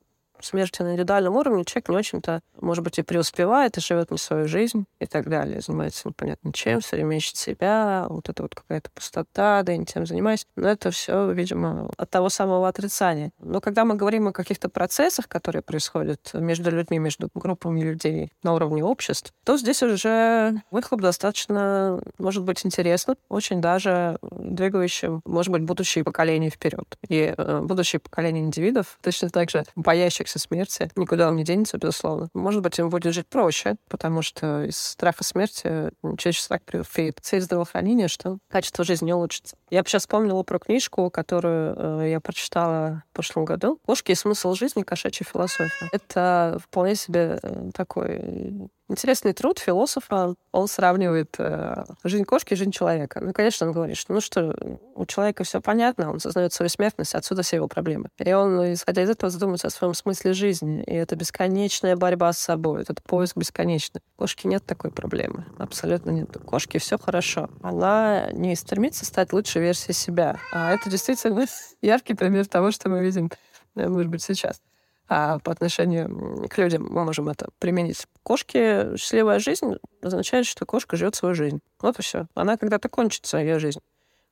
смерти 0.45 0.81
на 0.81 0.93
индивидуальном 0.93 1.35
уровне 1.35 1.65
человек 1.65 1.89
не 1.89 1.97
очень-то, 1.97 2.41
может 2.59 2.83
быть, 2.83 2.99
и 2.99 3.03
преуспевает, 3.03 3.77
и 3.77 3.81
живет 3.81 4.11
не 4.11 4.17
свою 4.17 4.47
жизнь 4.47 4.85
и 4.99 5.05
так 5.05 5.29
далее. 5.29 5.61
Занимается 5.61 6.07
непонятно 6.07 6.53
чем, 6.53 6.79
все 6.81 6.95
время 6.95 7.17
ищет 7.17 7.37
себя, 7.37 8.05
вот 8.09 8.29
это 8.29 8.43
вот 8.43 8.55
какая-то 8.55 8.89
пустота, 8.91 9.63
да, 9.63 9.71
я 9.71 9.77
не 9.77 9.85
тем 9.85 10.05
занимаюсь. 10.05 10.45
Но 10.55 10.69
это 10.69 10.91
все, 10.91 11.31
видимо, 11.31 11.89
от 11.97 12.09
того 12.09 12.29
самого 12.29 12.67
отрицания. 12.67 13.31
Но 13.39 13.61
когда 13.61 13.85
мы 13.85 13.95
говорим 13.95 14.27
о 14.27 14.31
каких-то 14.31 14.69
процессах, 14.69 15.27
которые 15.27 15.61
происходят 15.61 16.31
между 16.33 16.71
людьми, 16.71 16.99
между 16.99 17.29
группами 17.33 17.81
людей 17.81 18.31
на 18.43 18.53
уровне 18.53 18.83
обществ, 18.83 19.33
то 19.43 19.57
здесь 19.57 19.83
уже 19.83 20.61
выхлоп 20.71 21.01
достаточно, 21.01 22.01
может 22.17 22.43
быть, 22.43 22.65
интересным, 22.65 23.17
очень 23.29 23.61
даже 23.61 24.17
двигающим, 24.21 25.21
может 25.25 25.51
быть, 25.51 25.63
будущее 25.63 26.03
поколение 26.03 26.49
вперед. 26.49 26.97
И 27.07 27.33
э, 27.35 27.61
будущее 27.61 27.99
поколение 27.99 28.43
индивидов 28.43 28.97
точно 29.01 29.29
так 29.29 29.49
же 29.49 29.63
боящихся 29.75 30.34
боится 30.35 30.39
смерти, 30.39 30.91
никуда 30.95 31.29
он 31.29 31.35
не 31.35 31.43
денется, 31.43 31.77
безусловно. 31.77 32.29
Может 32.33 32.61
быть, 32.61 32.77
ему 32.77 32.89
будет 32.89 33.13
жить 33.13 33.27
проще, 33.27 33.75
потому 33.89 34.21
что 34.21 34.63
из 34.63 34.77
страха 34.77 35.23
смерти 35.23 35.91
человечество 36.17 36.57
так 36.57 36.65
преуфеет 36.65 37.19
цель 37.21 37.41
здравоохранения, 37.41 38.07
что 38.07 38.37
качество 38.49 38.83
жизни 38.83 39.11
улучшится. 39.11 39.55
Я 39.69 39.83
сейчас 39.83 40.03
вспомнила 40.03 40.43
про 40.43 40.59
книжку, 40.59 41.09
которую 41.09 41.75
э, 42.01 42.09
я 42.11 42.19
прочитала 42.19 43.03
в 43.11 43.13
прошлом 43.13 43.45
году. 43.45 43.79
«Кошки 43.85 44.11
и 44.11 44.15
смысл 44.15 44.53
жизни. 44.53 44.83
Кошачья 44.83 45.25
философия». 45.25 45.89
Это 45.91 46.57
вполне 46.61 46.95
себе 46.95 47.39
э, 47.41 47.71
такой 47.73 48.69
Интересный 48.87 49.33
труд 49.33 49.57
философа. 49.57 50.35
Он 50.51 50.67
сравнивает 50.67 51.35
э, 51.39 51.85
жизнь 52.03 52.23
кошки 52.23 52.53
и 52.53 52.55
жизнь 52.55 52.69
человека. 52.69 53.19
Ну, 53.19 53.33
конечно, 53.33 53.65
он 53.65 53.73
говорит, 53.73 53.97
что, 53.97 54.13
ну 54.13 54.21
что, 54.21 54.55
у 54.93 55.05
человека 55.07 55.43
все 55.43 55.59
понятно, 55.59 56.11
он 56.11 56.19
сознает 56.19 56.53
свою 56.53 56.69
смертность, 56.69 57.15
отсюда 57.15 57.41
все 57.41 57.55
его 57.55 57.67
проблемы. 57.67 58.09
И 58.19 58.31
он, 58.31 58.73
исходя 58.73 59.01
из 59.01 59.09
этого, 59.09 59.31
задумывается 59.31 59.67
о 59.67 59.71
своем 59.71 59.95
смысле 59.95 60.33
жизни. 60.33 60.83
И 60.83 60.93
это 60.93 61.15
бесконечная 61.15 61.95
борьба 61.95 62.31
с 62.31 62.37
собой, 62.37 62.83
этот 62.83 63.01
поиск 63.01 63.35
бесконечный. 63.37 64.01
У 64.17 64.21
кошки 64.21 64.45
нет 64.45 64.63
такой 64.65 64.91
проблемы. 64.91 65.45
Абсолютно 65.57 66.11
нет. 66.11 66.37
У 66.37 66.41
кошки 66.41 66.77
все 66.77 66.99
хорошо. 66.99 67.49
Она 67.63 68.29
не 68.33 68.55
стремится 68.55 69.03
стать 69.05 69.33
лучшей 69.33 69.63
версией 69.63 69.95
себя. 69.95 70.37
А 70.53 70.71
это 70.71 70.91
действительно 70.91 71.45
яркий 71.81 72.13
пример 72.13 72.45
того, 72.45 72.69
что 72.69 72.89
мы 72.89 73.03
видим, 73.03 73.31
э, 73.75 73.87
может 73.87 74.11
быть, 74.11 74.21
сейчас 74.21 74.61
а 75.07 75.39
по 75.39 75.51
отношению 75.51 76.47
к 76.49 76.57
людям 76.57 76.87
мы 76.89 77.03
можем 77.05 77.29
это 77.29 77.49
применить. 77.59 78.05
Кошки 78.23 78.95
счастливая 78.97 79.39
жизнь 79.39 79.75
означает, 80.01 80.45
что 80.45 80.65
кошка 80.65 80.97
живет 80.97 81.15
свою 81.15 81.35
жизнь. 81.35 81.59
Вот 81.79 81.99
и 81.99 82.01
все. 82.01 82.27
Она 82.33 82.57
когда-то 82.57 82.89
кончится, 82.89 83.37
ее 83.37 83.59
жизнь. 83.59 83.79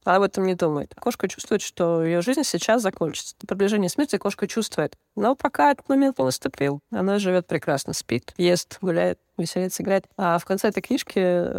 Она 0.04 0.18
об 0.18 0.24
этом 0.24 0.46
не 0.46 0.56
думает. 0.56 0.94
Кошка 0.96 1.28
чувствует, 1.30 1.62
что 1.62 2.04
ее 2.04 2.22
жизнь 2.22 2.44
сейчас 2.44 2.82
закончится. 2.82 3.36
Приближение 3.48 3.90
смерти 3.90 4.18
кошка 4.18 4.48
чувствует. 4.48 4.98
Но 5.16 5.36
пока 5.36 5.72
этот 5.72 5.88
момент 5.88 6.20
не 6.20 6.26
наступил, 6.26 6.82
она 6.92 7.20
живет 7.20 7.48
прекрасно, 7.48 7.94
спит, 7.94 8.34
ест, 8.38 8.80
гуляет, 8.82 9.20
веселится, 9.38 9.82
играет. 9.82 10.06
А 10.18 10.38
в 10.40 10.46
конце 10.46 10.68
этой 10.68 10.82
книжки 10.82 11.54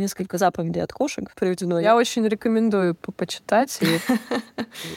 несколько 0.00 0.38
заповедей 0.38 0.82
от 0.82 0.92
кошек 0.92 1.30
приведено. 1.34 1.78
Я 1.78 1.96
очень 1.96 2.26
рекомендую 2.26 2.94
почитать 2.94 3.78
и 3.80 3.98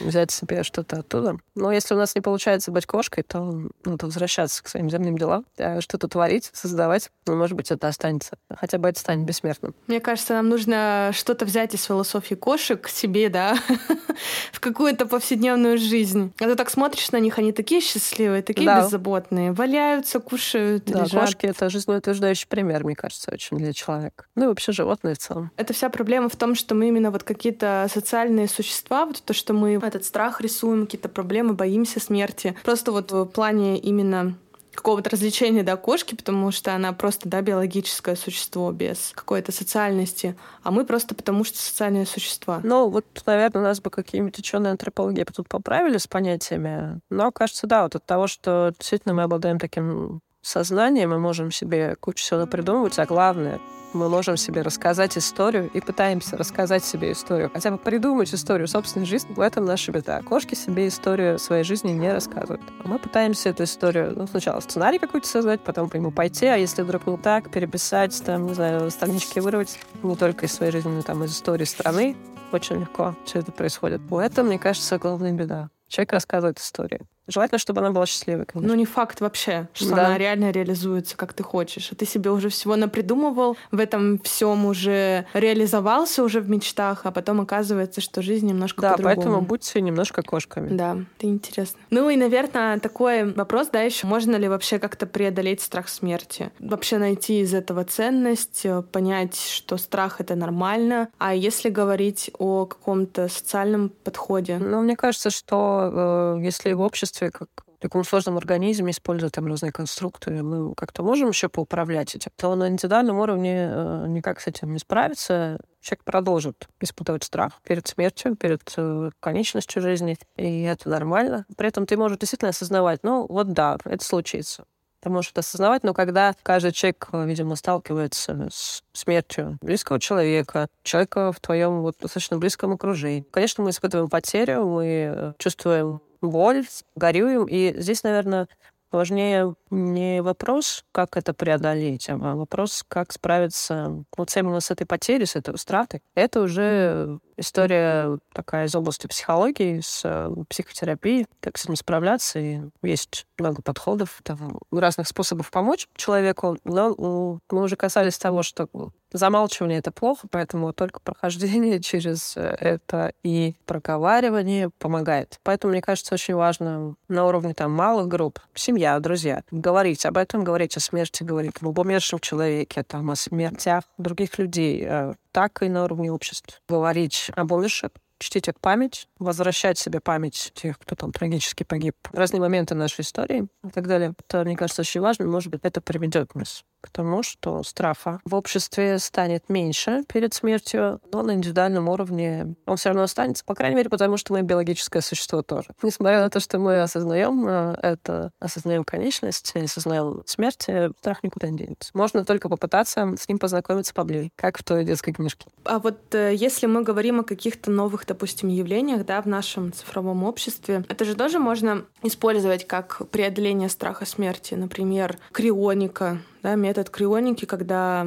взять 0.00 0.30
себе 0.30 0.62
что-то 0.62 0.98
оттуда. 0.98 1.36
Но 1.54 1.70
если 1.70 1.94
у 1.94 1.96
нас 1.98 2.14
не 2.14 2.20
получается 2.20 2.72
быть 2.72 2.86
кошкой, 2.86 3.22
то 3.22 3.68
надо 3.84 4.06
возвращаться 4.06 4.62
к 4.62 4.68
своим 4.68 4.90
земным 4.90 5.16
делам, 5.16 5.44
что-то 5.80 6.08
творить, 6.08 6.50
создавать. 6.52 7.10
Ну, 7.26 7.36
может 7.36 7.56
быть, 7.56 7.70
это 7.70 7.88
останется. 7.88 8.36
Хотя 8.50 8.78
бы 8.78 8.88
это 8.88 8.98
станет 8.98 9.26
бессмертным. 9.26 9.74
Мне 9.86 10.00
кажется, 10.00 10.34
нам 10.34 10.48
нужно 10.48 11.10
что-то 11.12 11.44
взять 11.44 11.74
из 11.74 11.84
философии 11.84 12.34
кошек 12.34 12.80
к 12.80 12.88
себе, 12.88 13.28
да, 13.28 13.56
в 14.52 14.60
какую-то 14.60 15.06
повседневную 15.06 15.78
жизнь. 15.78 16.32
А 16.38 16.44
ты 16.44 16.54
так 16.54 16.70
смотришь 16.70 17.12
на 17.12 17.18
них, 17.18 17.38
они 17.38 17.52
такие 17.52 17.80
счастливые, 17.80 18.42
такие 18.42 18.66
да. 18.66 18.80
беззаботные, 18.80 19.52
валяются, 19.52 20.20
кушают, 20.20 20.84
да, 20.86 21.02
лежат. 21.02 21.20
кошки— 21.20 21.46
это 21.46 21.68
жизнеутверждающий 21.68 22.46
пример, 22.48 22.84
мне 22.84 22.96
кажется, 22.96 23.30
очень 23.32 23.58
для 23.58 23.72
человека. 23.72 24.24
Ну 24.34 24.44
и 24.44 24.48
вообще 24.48 24.72
животные 24.72 24.93
в 25.02 25.18
целом. 25.18 25.50
Это 25.56 25.72
вся 25.72 25.88
проблема 25.88 26.28
в 26.28 26.36
том, 26.36 26.54
что 26.54 26.74
мы 26.74 26.88
именно 26.88 27.10
вот 27.10 27.22
какие-то 27.22 27.86
социальные 27.92 28.48
существа, 28.48 29.06
вот 29.06 29.22
то, 29.22 29.34
что 29.34 29.52
мы 29.52 29.74
этот 29.74 30.04
страх 30.04 30.40
рисуем, 30.40 30.86
какие-то 30.86 31.08
проблемы, 31.08 31.54
боимся 31.54 32.00
смерти. 32.00 32.56
Просто 32.64 32.92
вот 32.92 33.12
в 33.12 33.26
плане 33.26 33.78
именно 33.78 34.34
какого-то 34.74 35.10
развлечения, 35.10 35.62
да, 35.62 35.76
кошки, 35.76 36.14
потому 36.14 36.50
что 36.50 36.74
она 36.74 36.92
просто, 36.92 37.28
да, 37.28 37.40
биологическое 37.40 38.16
существо 38.16 38.70
без 38.72 39.12
какой-то 39.14 39.52
социальности, 39.52 40.36
а 40.62 40.70
мы 40.70 40.84
просто 40.84 41.14
потому 41.14 41.44
что 41.44 41.58
социальные 41.58 42.06
существа. 42.06 42.60
Ну, 42.62 42.88
вот, 42.88 43.06
наверное, 43.26 43.62
у 43.62 43.64
нас 43.64 43.80
бы 43.80 43.90
какие-нибудь 43.90 44.38
ученые 44.38 44.72
антропологии 44.72 45.24
тут 45.24 45.48
поправили 45.48 45.98
с 45.98 46.06
понятиями, 46.06 47.00
но, 47.10 47.32
кажется, 47.32 47.66
да, 47.66 47.84
вот 47.84 47.94
от 47.94 48.04
того, 48.04 48.26
что 48.26 48.72
действительно 48.78 49.14
мы 49.14 49.22
обладаем 49.22 49.58
таким 49.58 50.20
сознанием, 50.48 51.10
мы 51.10 51.18
можем 51.18 51.50
себе 51.50 51.96
кучу 52.00 52.22
всего 52.22 52.46
придумывать, 52.46 52.98
а 52.98 53.06
главное— 53.06 53.60
мы 53.94 54.08
можем 54.08 54.36
себе 54.36 54.62
рассказать 54.62 55.16
историю 55.16 55.70
и 55.72 55.80
пытаемся 55.80 56.36
рассказать 56.36 56.84
себе 56.84 57.12
историю, 57.12 57.50
хотя 57.52 57.70
бы 57.70 57.78
придумать 57.78 58.34
историю 58.34 58.68
собственной 58.68 59.06
жизни. 59.06 59.32
В 59.34 59.40
этом 59.40 59.64
наша 59.64 59.92
беда. 59.92 60.20
Кошки 60.22 60.54
себе 60.54 60.88
историю 60.88 61.38
своей 61.38 61.64
жизни 61.64 61.92
не 61.92 62.12
рассказывают. 62.12 62.60
Мы 62.84 62.98
пытаемся 62.98 63.50
эту 63.50 63.64
историю, 63.64 64.12
ну, 64.16 64.26
сначала 64.26 64.60
сценарий 64.60 64.98
какой-то 64.98 65.28
создать, 65.28 65.60
потом 65.60 65.88
по 65.88 65.96
нему 65.96 66.10
пойти, 66.10 66.46
а 66.46 66.56
если 66.56 66.82
вдруг 66.82 67.06
не 67.06 67.16
так, 67.16 67.50
переписать, 67.50 68.20
там, 68.24 68.46
не 68.46 68.54
знаю, 68.54 68.90
странички 68.90 69.38
вырвать 69.38 69.78
не 70.02 70.16
только 70.16 70.46
из 70.46 70.52
своей 70.52 70.72
жизни, 70.72 70.90
но 70.90 71.02
там 71.02 71.22
из 71.24 71.32
истории 71.32 71.64
страны. 71.64 72.16
Очень 72.52 72.80
легко 72.80 73.14
все 73.24 73.40
это 73.40 73.52
происходит. 73.52 74.00
В 74.02 74.18
этом, 74.18 74.46
мне 74.46 74.58
кажется, 74.58 74.98
главная 74.98 75.32
беда. 75.32 75.70
Человек 75.88 76.12
рассказывает 76.12 76.58
историю. 76.58 77.06
Желательно, 77.26 77.58
чтобы 77.58 77.80
она 77.80 77.90
была 77.90 78.06
счастливой, 78.06 78.44
конечно. 78.44 78.70
Ну, 78.70 78.78
не 78.78 78.84
факт 78.84 79.20
вообще, 79.20 79.68
что 79.72 79.94
да. 79.94 80.06
она 80.06 80.18
реально 80.18 80.50
реализуется, 80.50 81.16
как 81.16 81.32
ты 81.32 81.42
хочешь. 81.42 81.90
А 81.90 81.94
ты 81.94 82.04
себе 82.04 82.30
уже 82.30 82.50
всего 82.50 82.76
напридумывал, 82.76 83.56
в 83.70 83.80
этом 83.80 84.18
всем 84.18 84.66
уже 84.66 85.26
реализовался 85.32 86.22
уже 86.22 86.40
в 86.40 86.50
мечтах, 86.50 87.02
а 87.04 87.10
потом 87.10 87.40
оказывается, 87.40 88.00
что 88.00 88.20
жизнь 88.20 88.46
немножко 88.46 88.82
да, 88.82 88.90
по-другому. 88.92 89.14
Да, 89.14 89.22
поэтому 89.22 89.40
будьте 89.40 89.80
немножко 89.80 90.22
кошками. 90.22 90.76
Да, 90.76 90.98
это 91.18 91.26
интересно. 91.26 91.80
Ну 91.90 92.10
и, 92.10 92.16
наверное, 92.16 92.78
такой 92.78 93.32
вопрос, 93.32 93.68
да, 93.72 93.80
еще 93.80 94.06
можно 94.06 94.36
ли 94.36 94.48
вообще 94.48 94.78
как-то 94.78 95.06
преодолеть 95.06 95.62
страх 95.62 95.88
смерти? 95.88 96.50
Вообще 96.58 96.98
найти 96.98 97.40
из 97.40 97.54
этого 97.54 97.84
ценность, 97.84 98.62
э, 98.64 98.82
понять, 98.82 99.36
что 99.36 99.78
страх— 99.78 100.16
это 100.20 100.34
нормально. 100.34 101.08
А 101.18 101.34
если 101.34 101.70
говорить 101.70 102.30
о 102.38 102.66
каком-то 102.66 103.28
социальном 103.28 103.88
подходе? 103.88 104.58
Ну, 104.58 104.82
мне 104.82 104.96
кажется, 104.96 105.30
что 105.30 106.36
э, 106.38 106.44
если 106.44 106.72
в 106.72 106.80
обществе 106.82 107.13
обществе, 107.14 107.30
как 107.30 107.48
в 107.76 107.78
таком 107.80 108.04
сложном 108.04 108.38
организме, 108.38 108.90
используя 108.90 109.30
там 109.30 109.46
разные 109.46 109.72
конструкты, 109.72 110.42
мы 110.42 110.74
как-то 110.74 111.02
можем 111.02 111.28
еще 111.28 111.48
поуправлять 111.48 112.14
этим, 112.14 112.30
то 112.36 112.54
на 112.54 112.68
индивидуальном 112.68 113.18
уровне 113.18 113.68
э, 113.70 114.06
никак 114.08 114.40
с 114.40 114.46
этим 114.46 114.72
не 114.72 114.78
справиться. 114.78 115.60
Человек 115.80 116.04
продолжит 116.04 116.66
испытывать 116.80 117.24
страх 117.24 117.60
перед 117.62 117.86
смертью, 117.86 118.36
перед 118.36 118.62
э, 118.76 119.10
конечностью 119.20 119.82
жизни, 119.82 120.16
и 120.36 120.62
это 120.62 120.88
нормально. 120.88 121.44
При 121.56 121.68
этом 121.68 121.86
ты 121.86 121.96
можешь 121.96 122.18
действительно 122.18 122.50
осознавать, 122.50 123.00
ну 123.02 123.26
вот 123.28 123.52
да, 123.52 123.76
это 123.84 124.04
случится. 124.04 124.64
Ты 125.02 125.10
можешь 125.10 125.32
это 125.32 125.40
осознавать, 125.40 125.82
но 125.82 125.92
когда 125.92 126.34
каждый 126.42 126.72
человек, 126.72 127.10
видимо, 127.12 127.56
сталкивается 127.56 128.48
с 128.50 128.82
смертью 128.94 129.58
близкого 129.60 130.00
человека, 130.00 130.68
человека 130.82 131.30
в 131.30 131.40
твоем 131.40 131.82
вот 131.82 131.96
достаточно 132.00 132.38
близком 132.38 132.72
окружении, 132.72 133.26
конечно, 133.30 133.62
мы 133.62 133.70
испытываем 133.70 134.08
потерю, 134.08 134.64
мы 134.64 134.86
э, 135.14 135.32
чувствуем 135.36 136.00
боль, 136.30 136.64
горюем. 136.96 137.46
И 137.46 137.74
здесь, 137.80 138.02
наверное, 138.02 138.48
важнее 138.90 139.54
не 139.74 140.22
вопрос, 140.22 140.84
как 140.92 141.16
это 141.16 141.34
преодолеть, 141.34 142.08
а 142.08 142.16
вопрос, 142.16 142.84
как 142.86 143.12
справиться 143.12 144.04
вот 144.16 144.36
именно 144.36 144.60
с 144.60 144.70
этой 144.70 144.86
потерей, 144.86 145.26
с 145.26 145.36
этой 145.36 145.54
устратой. 145.54 146.02
Это 146.14 146.40
уже 146.40 147.18
история 147.36 148.18
такая 148.32 148.66
из 148.66 148.74
области 148.74 149.06
психологии, 149.06 149.80
с 149.80 150.02
э, 150.04 150.30
психотерапией, 150.48 151.26
как 151.40 151.58
с 151.58 151.64
этим 151.64 151.76
справляться. 151.76 152.38
И 152.38 152.60
есть 152.82 153.26
много 153.38 153.62
подходов, 153.62 154.20
там, 154.22 154.58
разных 154.70 155.08
способов 155.08 155.50
помочь 155.50 155.88
человеку. 155.96 156.56
Но 156.64 157.40
мы 157.50 157.62
уже 157.62 157.76
касались 157.76 158.18
того, 158.18 158.42
что 158.42 158.68
замалчивание— 159.12 159.78
это 159.80 159.92
плохо, 159.92 160.26
поэтому 160.30 160.72
только 160.72 161.00
прохождение 161.00 161.80
через 161.82 162.36
это 162.36 163.12
и 163.22 163.54
проговаривание 163.66 164.70
помогает. 164.78 165.40
Поэтому, 165.42 165.72
мне 165.72 165.82
кажется, 165.82 166.14
очень 166.14 166.34
важно 166.34 166.94
на 167.08 167.26
уровне 167.26 167.54
там 167.54 167.72
малых 167.72 168.08
групп, 168.08 168.40
семья, 168.54 168.98
друзья, 169.00 169.42
говорить 169.64 170.04
об 170.04 170.18
этом, 170.18 170.44
говорить 170.44 170.76
о 170.76 170.80
смерти, 170.80 171.22
говорить 171.22 171.54
об 171.62 171.78
умершем 171.78 172.18
человеке, 172.18 172.82
там, 172.82 173.10
о 173.10 173.16
смертях 173.16 173.84
других 173.96 174.38
людей, 174.38 174.84
э, 174.86 175.14
так 175.32 175.62
и 175.62 175.68
на 175.70 175.84
уровне 175.84 176.12
общества. 176.12 176.54
Говорить 176.68 177.30
об 177.34 177.50
умерших, 177.50 177.90
чтить 178.18 178.48
их 178.48 178.60
память, 178.60 179.08
возвращать 179.18 179.78
себе 179.78 180.00
память 180.00 180.52
тех, 180.54 180.78
кто 180.78 180.94
там 180.94 181.12
трагически 181.12 181.62
погиб, 181.62 181.96
разные 182.12 182.40
моменты 182.40 182.74
нашей 182.74 183.00
истории 183.00 183.48
и 183.64 183.70
так 183.70 183.86
далее. 183.86 184.14
Это, 184.28 184.44
мне 184.44 184.54
кажется, 184.54 184.82
очень 184.82 185.00
важно. 185.00 185.26
Может 185.26 185.50
быть, 185.50 185.60
это 185.64 185.80
приведет 185.80 186.34
нас 186.34 186.62
к 186.84 186.90
тому, 186.90 187.22
что 187.22 187.62
страха 187.62 188.20
в 188.24 188.34
обществе 188.34 188.98
станет 188.98 189.48
меньше 189.48 190.04
перед 190.12 190.34
смертью, 190.34 191.00
но 191.12 191.22
на 191.22 191.32
индивидуальном 191.32 191.88
уровне 191.88 192.54
он 192.66 192.76
все 192.76 192.90
равно 192.90 193.02
останется, 193.02 193.44
по 193.44 193.54
крайней 193.54 193.76
мере, 193.76 193.88
потому 193.88 194.16
что 194.16 194.32
мы 194.32 194.42
биологическое 194.42 195.02
существо 195.02 195.42
тоже. 195.42 195.68
Несмотря 195.82 196.20
на 196.20 196.30
то, 196.30 196.40
что 196.40 196.58
мы 196.58 196.82
осознаем 196.82 197.46
э, 197.48 197.76
это, 197.82 198.30
осознаем 198.38 198.84
конечность, 198.84 199.54
осознаем 199.56 200.22
смерть, 200.26 200.64
э, 200.68 200.90
страх 200.98 201.22
никуда 201.22 201.48
не 201.48 201.58
денется. 201.58 201.90
Можно 201.94 202.24
только 202.24 202.48
попытаться 202.48 203.14
с 203.18 203.28
ним 203.28 203.38
познакомиться 203.38 203.94
поближе, 203.94 204.30
как 204.36 204.58
в 204.58 204.64
той 204.64 204.84
детской 204.84 205.12
книжке. 205.12 205.46
А 205.64 205.78
вот 205.78 206.14
э, 206.14 206.34
если 206.34 206.66
мы 206.66 206.82
говорим 206.82 207.20
о 207.20 207.24
каких-то 207.24 207.70
новых, 207.70 208.06
допустим, 208.06 208.48
явлениях 208.48 209.06
да, 209.06 209.22
в 209.22 209.26
нашем 209.26 209.72
цифровом 209.72 210.24
обществе, 210.24 210.84
это 210.88 211.04
же 211.04 211.14
тоже 211.14 211.38
можно 211.38 211.84
использовать 212.02 212.66
как 212.66 213.02
преодоление 213.10 213.68
страха 213.68 214.04
смерти. 214.04 214.54
Например, 214.54 215.18
крионика, 215.32 216.18
да, 216.44 216.56
метод 216.56 216.90
крионики, 216.90 217.46
когда 217.46 218.06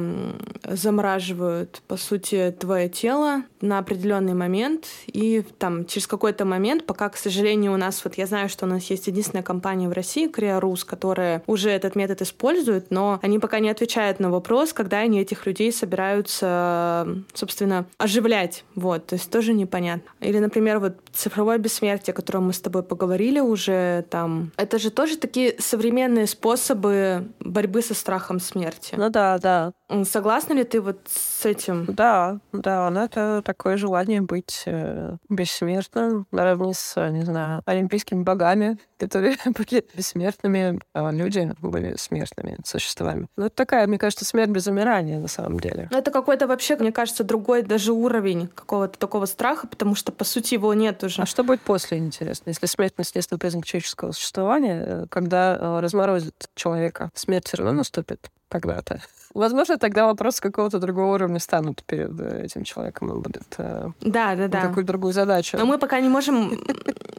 замораживают, 0.62 1.82
по 1.88 1.96
сути, 1.96 2.54
твое 2.56 2.88
тело 2.88 3.42
на 3.60 3.78
определенный 3.80 4.34
момент, 4.34 4.86
и 5.08 5.42
там 5.58 5.84
через 5.84 6.06
какой-то 6.06 6.44
момент, 6.44 6.86
пока, 6.86 7.08
к 7.08 7.16
сожалению, 7.16 7.72
у 7.72 7.76
нас, 7.76 8.04
вот 8.04 8.14
я 8.14 8.26
знаю, 8.26 8.48
что 8.48 8.64
у 8.64 8.68
нас 8.68 8.84
есть 8.84 9.08
единственная 9.08 9.42
компания 9.42 9.88
в 9.88 9.92
России, 9.92 10.28
Криорус, 10.28 10.84
которая 10.84 11.42
уже 11.48 11.70
этот 11.70 11.96
метод 11.96 12.22
использует, 12.22 12.92
но 12.92 13.18
они 13.22 13.40
пока 13.40 13.58
не 13.58 13.70
отвечают 13.70 14.20
на 14.20 14.30
вопрос, 14.30 14.72
когда 14.72 14.98
они 14.98 15.20
этих 15.20 15.44
людей 15.44 15.72
собираются, 15.72 17.08
собственно, 17.34 17.86
оживлять, 17.98 18.64
вот, 18.76 19.06
то 19.06 19.14
есть 19.14 19.32
тоже 19.32 19.52
непонятно. 19.52 20.08
Или, 20.20 20.38
например, 20.38 20.78
вот 20.78 20.94
цифровое 21.12 21.58
бессмертие, 21.58 22.12
о 22.12 22.16
котором 22.16 22.46
мы 22.46 22.52
с 22.52 22.60
тобой 22.60 22.84
поговорили 22.84 23.40
уже, 23.40 24.04
там, 24.10 24.52
это 24.56 24.78
же 24.78 24.92
тоже 24.92 25.18
такие 25.18 25.56
современные 25.58 26.28
способы 26.28 27.26
борьбы 27.40 27.82
со 27.82 27.94
страхом 27.94 28.27
страхом 28.28 28.40
смерти. 28.40 28.94
Ну 28.96 29.10
да, 29.10 29.38
да. 29.38 29.72
Согласна 30.04 30.52
ли 30.52 30.64
ты 30.64 30.80
вот 30.80 31.00
с 31.06 31.46
этим? 31.46 31.86
Да, 31.86 32.38
да, 32.52 32.90
но 32.90 33.04
это 33.04 33.42
такое 33.44 33.76
желание 33.76 34.20
быть 34.20 34.62
э, 34.66 35.16
бессмертным 35.28 36.26
наравне 36.30 36.74
с, 36.74 37.10
не 37.10 37.22
знаю, 37.22 37.62
олимпийскими 37.64 38.22
богами, 38.22 38.78
которые 38.98 39.36
были 39.44 39.84
бессмертными, 39.94 40.80
а 40.92 41.10
люди 41.10 41.52
были 41.60 41.96
смертными 41.96 42.58
существами. 42.64 43.28
Ну, 43.36 43.46
это 43.46 43.56
такая, 43.56 43.86
мне 43.86 43.98
кажется, 43.98 44.24
смерть 44.24 44.50
без 44.50 44.66
умирания 44.66 45.18
на 45.18 45.28
самом 45.28 45.60
деле. 45.60 45.88
Ну, 45.90 45.98
это 45.98 46.10
какой-то 46.10 46.46
вообще, 46.46 46.76
мне 46.76 46.92
кажется, 46.92 47.24
другой 47.24 47.62
даже 47.62 47.92
уровень 47.92 48.48
какого-то 48.48 48.98
такого 48.98 49.26
страха, 49.26 49.66
потому 49.66 49.94
что, 49.94 50.12
по 50.12 50.24
сути, 50.24 50.54
его 50.54 50.74
нет 50.74 51.02
уже. 51.04 51.22
А 51.22 51.26
что 51.26 51.44
будет 51.44 51.60
после, 51.60 51.98
интересно? 51.98 52.50
Если 52.50 52.66
смерть 52.66 52.94
наследственный 52.98 53.38
признак 53.38 53.64
человеческого 53.64 54.12
существования, 54.12 54.84
э, 54.86 55.06
когда 55.08 55.56
э, 55.56 55.80
разморозит 55.80 56.48
человека, 56.54 57.10
смерть 57.14 57.46
все 57.46 57.58
равно 57.58 57.72
наступит? 57.72 58.30
Когда-то. 58.48 59.00
Возможно, 59.34 59.78
тогда 59.78 60.06
вопросы 60.06 60.40
какого-то 60.40 60.78
другого 60.78 61.14
уровня 61.14 61.38
станут 61.38 61.84
перед 61.84 62.18
э, 62.18 62.44
этим 62.44 62.64
человеком. 62.64 63.10
Он 63.10 63.20
будет 63.20 63.54
э, 63.58 63.90
да, 64.00 64.34
да, 64.34 64.48
да. 64.48 64.60
какую-то 64.62 64.88
другую 64.88 65.12
задачу. 65.12 65.56
Но 65.58 65.66
мы 65.66 65.78
пока 65.78 66.00
не 66.00 66.08
можем 66.08 66.58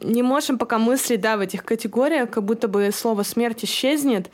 не 0.02 0.22
можем 0.22 0.58
пока 0.58 0.78
мыслить, 0.78 1.20
да, 1.20 1.36
в 1.36 1.40
этих 1.40 1.64
категориях, 1.64 2.30
как 2.30 2.44
будто 2.44 2.68
бы 2.68 2.90
слово 2.92 3.22
смерть 3.22 3.64
исчезнет, 3.64 4.30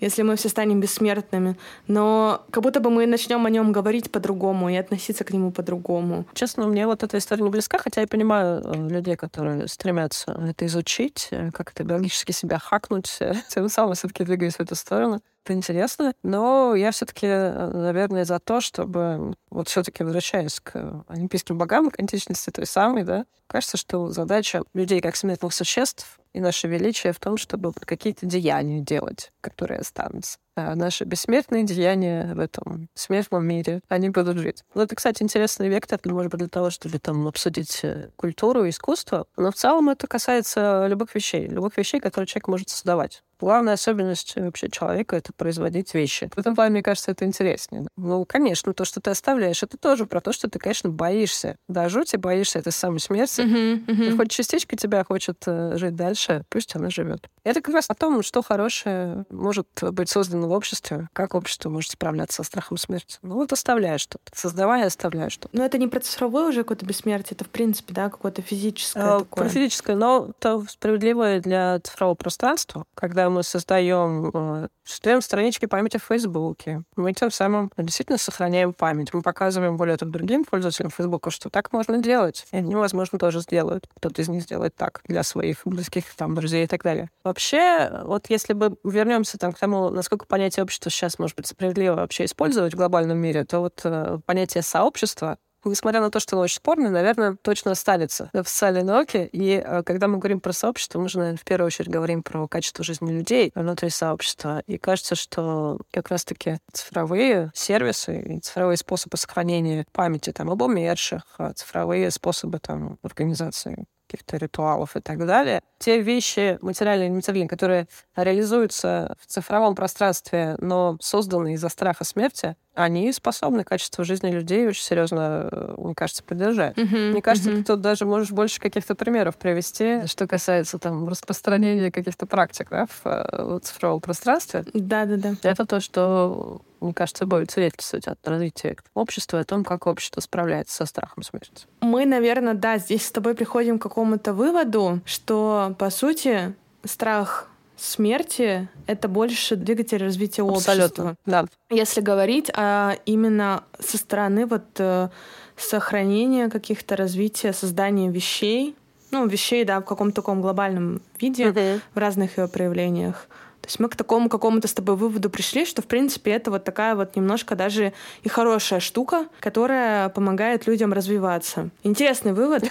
если 0.00 0.22
мы 0.22 0.36
все 0.36 0.48
станем 0.48 0.80
бессмертными. 0.80 1.56
Но 1.86 2.44
как 2.50 2.62
будто 2.62 2.80
бы 2.80 2.90
мы 2.90 3.06
начнем 3.06 3.44
о 3.44 3.50
нем 3.50 3.72
говорить 3.72 4.10
по-другому 4.10 4.68
и 4.70 4.76
относиться 4.76 5.24
к 5.24 5.32
нему 5.32 5.50
по-другому. 5.50 6.24
Честно, 6.34 6.66
мне 6.66 6.86
вот 6.86 7.02
эта 7.02 7.18
история 7.18 7.42
не 7.42 7.50
близка, 7.50 7.78
хотя 7.78 8.00
я 8.00 8.06
понимаю 8.06 8.62
э, 8.64 8.88
людей, 8.88 9.16
которые 9.16 9.68
стремятся 9.68 10.32
это 10.48 10.66
изучить, 10.66 11.30
как 11.52 11.72
это 11.72 11.84
биологически 11.84 12.32
себя 12.32 12.58
хакнуть, 12.58 13.18
тем 13.48 13.68
самым 13.68 13.94
все-таки 13.94 14.24
двигаясь 14.24 14.54
в 14.54 14.60
эту 14.60 14.74
сторону 14.74 15.20
это 15.48 15.54
интересно, 15.54 16.12
но 16.22 16.74
я 16.74 16.90
все-таки, 16.90 17.26
э, 17.26 17.70
наверное, 17.72 18.24
за 18.26 18.38
то, 18.38 18.60
чтобы 18.60 19.34
вот 19.50 19.68
все-таки 19.68 20.04
возвращаясь 20.04 20.60
к 20.60 21.04
олимпийским 21.08 21.56
богам, 21.56 21.90
к 21.90 21.98
античности 21.98 22.50
той 22.50 22.66
самой, 22.66 23.04
да, 23.04 23.24
кажется, 23.46 23.78
что 23.78 24.10
задача 24.10 24.62
людей 24.74 25.00
как 25.00 25.16
смертных 25.16 25.54
существ 25.54 26.20
и 26.32 26.40
наше 26.40 26.68
величие 26.68 27.12
в 27.12 27.20
том, 27.20 27.36
чтобы 27.36 27.72
какие-то 27.72 28.26
деяния 28.26 28.80
делать, 28.80 29.32
которые 29.40 29.80
останутся. 29.80 30.38
А 30.56 30.74
наши 30.74 31.04
бессмертные 31.04 31.62
деяния 31.62 32.34
в 32.34 32.40
этом 32.40 32.88
смертном 32.94 33.46
мире, 33.46 33.80
они 33.88 34.10
будут 34.10 34.38
жить. 34.38 34.64
Ну, 34.74 34.82
это, 34.82 34.96
кстати, 34.96 35.22
интересный 35.22 35.68
вектор, 35.68 36.00
может 36.04 36.32
быть, 36.32 36.40
для 36.40 36.48
того, 36.48 36.70
чтобы 36.70 36.98
там 36.98 37.28
обсудить 37.28 37.78
э, 37.84 38.10
культуру, 38.16 38.68
искусство. 38.68 39.26
Но 39.36 39.52
в 39.52 39.54
целом 39.54 39.88
это 39.88 40.08
касается 40.08 40.86
любых 40.88 41.14
вещей, 41.14 41.46
любых 41.46 41.76
вещей, 41.76 42.00
которые 42.00 42.26
человек 42.26 42.48
может 42.48 42.70
создавать. 42.70 43.22
Главная 43.40 43.74
особенность 43.74 44.34
вообще 44.34 44.68
человека— 44.68 45.14
это 45.16 45.32
производить 45.32 45.94
вещи. 45.94 46.28
В 46.34 46.38
этом 46.38 46.56
плане, 46.56 46.72
мне 46.72 46.82
кажется, 46.82 47.12
это 47.12 47.24
интереснее. 47.24 47.86
Ну, 47.96 48.24
конечно, 48.24 48.74
то, 48.74 48.84
что 48.84 49.00
ты 49.00 49.10
оставляешь, 49.10 49.62
это 49.62 49.76
тоже 49.76 50.06
про 50.06 50.20
то, 50.20 50.32
что 50.32 50.50
ты, 50.50 50.58
конечно, 50.58 50.90
боишься. 50.90 51.56
Да, 51.68 51.88
жути 51.88 52.16
боишься 52.16 52.58
этой 52.58 52.72
самой 52.72 52.98
смерти. 52.98 53.42
Uh-huh, 53.42 53.86
uh-huh. 53.86 54.16
Хоть 54.16 54.32
частичка 54.32 54.76
тебя 54.76 55.04
хочет 55.04 55.44
э, 55.46 55.76
жить 55.76 55.94
дальше, 55.94 56.17
пусть 56.48 56.74
она 56.76 56.90
живет. 56.90 57.28
Это 57.44 57.60
как 57.60 57.74
раз 57.74 57.86
о 57.88 57.94
том, 57.94 58.22
что 58.22 58.42
хорошее 58.42 59.24
может 59.30 59.66
быть 59.80 60.08
создано 60.08 60.48
в 60.48 60.52
обществе, 60.52 61.08
как 61.12 61.34
общество 61.34 61.70
может 61.70 61.92
справляться 61.92 62.36
со 62.36 62.42
страхом 62.42 62.76
смерти. 62.76 63.18
Ну 63.22 63.36
вот 63.36 63.52
оставляешь 63.52 64.02
что-то, 64.02 64.30
создавая, 64.34 64.86
оставляешь 64.86 65.32
что-то. 65.32 65.56
Но 65.56 65.64
это 65.64 65.78
не 65.78 65.88
про 65.88 66.00
цифровое 66.00 66.48
уже 66.48 66.62
какое-то 66.62 66.86
бессмертие, 66.86 67.36
это, 67.36 67.44
в 67.44 67.50
принципе, 67.50 67.94
да, 67.94 68.10
какое-то 68.10 68.42
физическое 68.42 69.02
а, 69.02 69.18
такое. 69.20 69.44
Про 69.44 69.48
физическое, 69.48 69.96
но 69.96 70.30
это 70.38 70.64
справедливое 70.68 71.40
для 71.40 71.80
цифрового 71.80 72.14
пространства, 72.14 72.84
когда 72.94 73.30
мы 73.30 73.42
создаем, 73.42 74.30
э, 74.32 74.68
создаем 74.84 75.22
странички 75.22 75.66
памяти 75.66 75.98
в 75.98 76.04
Фейсбуке. 76.04 76.82
Мы 76.96 77.12
тем 77.12 77.30
самым 77.30 77.70
действительно 77.76 78.18
сохраняем 78.18 78.72
память. 78.72 79.12
Мы 79.12 79.22
показываем 79.22 79.76
более 79.76 79.96
того 79.96 80.10
другим 80.10 80.44
пользователям 80.44 80.90
Фейсбука, 80.90 81.30
что 81.30 81.50
так 81.50 81.72
можно 81.72 81.98
делать. 81.98 82.46
И 82.52 82.56
они, 82.56 82.74
возможно, 82.74 83.18
тоже 83.18 83.40
сделают. 83.40 83.88
Кто-то 83.96 84.22
из 84.22 84.28
них 84.28 84.42
сделает 84.42 84.74
так 84.74 85.00
для 85.04 85.22
своих 85.22 85.62
близких 85.64 86.04
там, 86.16 86.34
друзей 86.34 86.64
и 86.64 86.66
так 86.66 86.82
далее. 86.82 87.10
Вообще, 87.24 88.02
вот 88.04 88.30
если 88.30 88.52
бы 88.52 88.76
вернемся 88.84 89.38
там, 89.38 89.52
к 89.52 89.58
тому, 89.58 89.90
насколько 89.90 90.26
понятие 90.26 90.64
общества 90.64 90.90
сейчас 90.90 91.18
может 91.18 91.36
быть 91.36 91.46
справедливо 91.46 91.94
вообще 91.96 92.24
использовать 92.24 92.74
в 92.74 92.76
глобальном 92.76 93.18
мире, 93.18 93.44
то 93.44 93.60
вот 93.60 93.80
э, 93.84 94.18
понятие 94.26 94.62
сообщества 94.62 95.38
несмотря 95.64 96.00
на 96.00 96.10
то, 96.10 96.20
что 96.20 96.36
оно 96.36 96.44
очень 96.44 96.56
спорное, 96.56 96.90
наверное, 96.90 97.36
точно 97.40 97.72
останется 97.72 98.30
в 98.32 98.44
социальной 98.44 98.82
науке. 98.82 99.26
И 99.26 99.62
э, 99.64 99.82
когда 99.82 100.08
мы 100.08 100.18
говорим 100.18 100.40
про 100.40 100.52
сообщество, 100.52 100.98
мы 101.00 101.08
же, 101.08 101.18
наверное, 101.18 101.38
в 101.38 101.44
первую 101.44 101.66
очередь 101.66 101.90
говорим 101.90 102.22
про 102.22 102.46
качество 102.48 102.84
жизни 102.84 103.12
людей 103.12 103.52
внутри 103.54 103.90
сообщества. 103.90 104.62
И 104.66 104.78
кажется, 104.78 105.14
что 105.14 105.78
как 105.90 106.08
раз-таки 106.08 106.58
цифровые 106.72 107.50
сервисы 107.54 108.20
и 108.20 108.40
цифровые 108.40 108.76
способы 108.76 109.16
сохранения 109.16 109.86
памяти 109.92 110.32
там, 110.32 110.50
об 110.50 110.62
умерших, 110.62 111.22
а 111.38 111.52
цифровые 111.52 112.10
способы 112.10 112.58
там, 112.58 112.98
организации 113.02 113.86
каких-то 114.08 114.36
ритуалов 114.36 114.96
и 114.96 115.00
так 115.00 115.24
далее. 115.26 115.60
Те 115.78 116.00
вещи, 116.00 116.58
материальные 116.62 117.08
и 117.08 117.10
нематериальные, 117.10 117.48
которые 117.48 117.88
реализуются 118.16 119.16
в 119.20 119.26
цифровом 119.26 119.74
пространстве, 119.74 120.56
но 120.58 120.96
созданы 121.00 121.54
из-за 121.54 121.68
страха 121.68 122.04
смерти, 122.04 122.56
они 122.74 123.12
способны 123.12 123.64
качество 123.64 124.04
жизни 124.04 124.30
людей 124.30 124.66
очень 124.66 124.84
серьезно, 124.84 125.48
э, 125.50 125.74
мне 125.78 125.94
кажется, 125.94 126.22
поддержать. 126.22 126.76
Uh-huh, 126.76 127.10
мне 127.10 127.20
кажется, 127.20 127.50
uh-huh. 127.50 127.56
ты 127.58 127.64
тут 127.64 127.80
даже 127.80 128.06
можешь 128.06 128.30
больше 128.30 128.60
каких-то 128.60 128.94
примеров 128.94 129.36
привести, 129.36 130.06
что 130.06 130.28
касается 130.28 130.78
там 130.78 131.08
распространения 131.08 131.90
каких-то 131.90 132.26
практик 132.26 132.68
да, 132.70 132.86
в, 132.86 133.06
э, 133.06 133.58
в 133.58 133.60
цифровом 133.60 134.00
пространстве. 134.00 134.64
Да-да-да. 134.72 135.34
Это 135.42 135.66
то, 135.66 135.80
что 135.80 136.62
мне 136.80 136.92
кажется, 136.92 137.26
будет 137.26 137.50
свидетельствовать 137.50 138.06
от 138.06 138.18
развития 138.26 138.76
общества, 138.94 139.40
о 139.40 139.44
том, 139.44 139.64
как 139.64 139.86
общество 139.86 140.20
справляется 140.20 140.74
со 140.74 140.86
страхом 140.86 141.22
смерти. 141.22 141.66
Мы, 141.80 142.06
наверное, 142.06 142.54
да, 142.54 142.78
здесь 142.78 143.06
с 143.06 143.12
тобой 143.12 143.34
приходим 143.34 143.78
к 143.78 143.82
какому-то 143.82 144.32
выводу, 144.32 145.00
что, 145.04 145.74
по 145.78 145.90
сути, 145.90 146.54
страх 146.84 147.48
смерти— 147.76 148.68
это 148.86 149.08
больше 149.08 149.56
двигатель 149.56 149.98
развития 149.98 150.42
Абсолютно, 150.42 151.10
общества. 151.10 151.16
да. 151.26 151.46
Если 151.70 152.00
говорить 152.00 152.50
а 152.54 152.96
именно 153.06 153.64
со 153.78 153.98
стороны 153.98 154.46
вот 154.46 154.64
э, 154.78 155.08
сохранения 155.56 156.48
каких-то 156.48 156.96
развития, 156.96 157.52
создания 157.52 158.10
вещей, 158.10 158.74
ну, 159.10 159.26
вещей, 159.26 159.64
да, 159.64 159.80
в 159.80 159.84
каком-то 159.84 160.16
таком 160.16 160.42
глобальном 160.42 161.00
виде, 161.18 161.44
uh-huh. 161.44 161.80
в 161.94 161.98
разных 161.98 162.36
ее 162.38 162.48
проявлениях. 162.48 163.26
То 163.68 163.72
есть 163.72 163.80
мы 163.80 163.90
к 163.90 163.96
такому 163.96 164.30
какому-то 164.30 164.66
с 164.66 164.72
тобой 164.72 164.96
выводу 164.96 165.28
пришли, 165.28 165.66
что, 165.66 165.82
в 165.82 165.86
принципе, 165.86 166.30
это 166.30 166.50
вот 166.50 166.64
такая 166.64 166.94
вот 166.94 167.16
немножко 167.16 167.54
даже 167.54 167.92
и 168.22 168.28
хорошая 168.30 168.80
штука, 168.80 169.28
которая 169.40 170.08
помогает 170.08 170.66
людям 170.66 170.94
развиваться. 170.94 171.68
Интересный 171.82 172.32
вывод. 172.32 172.64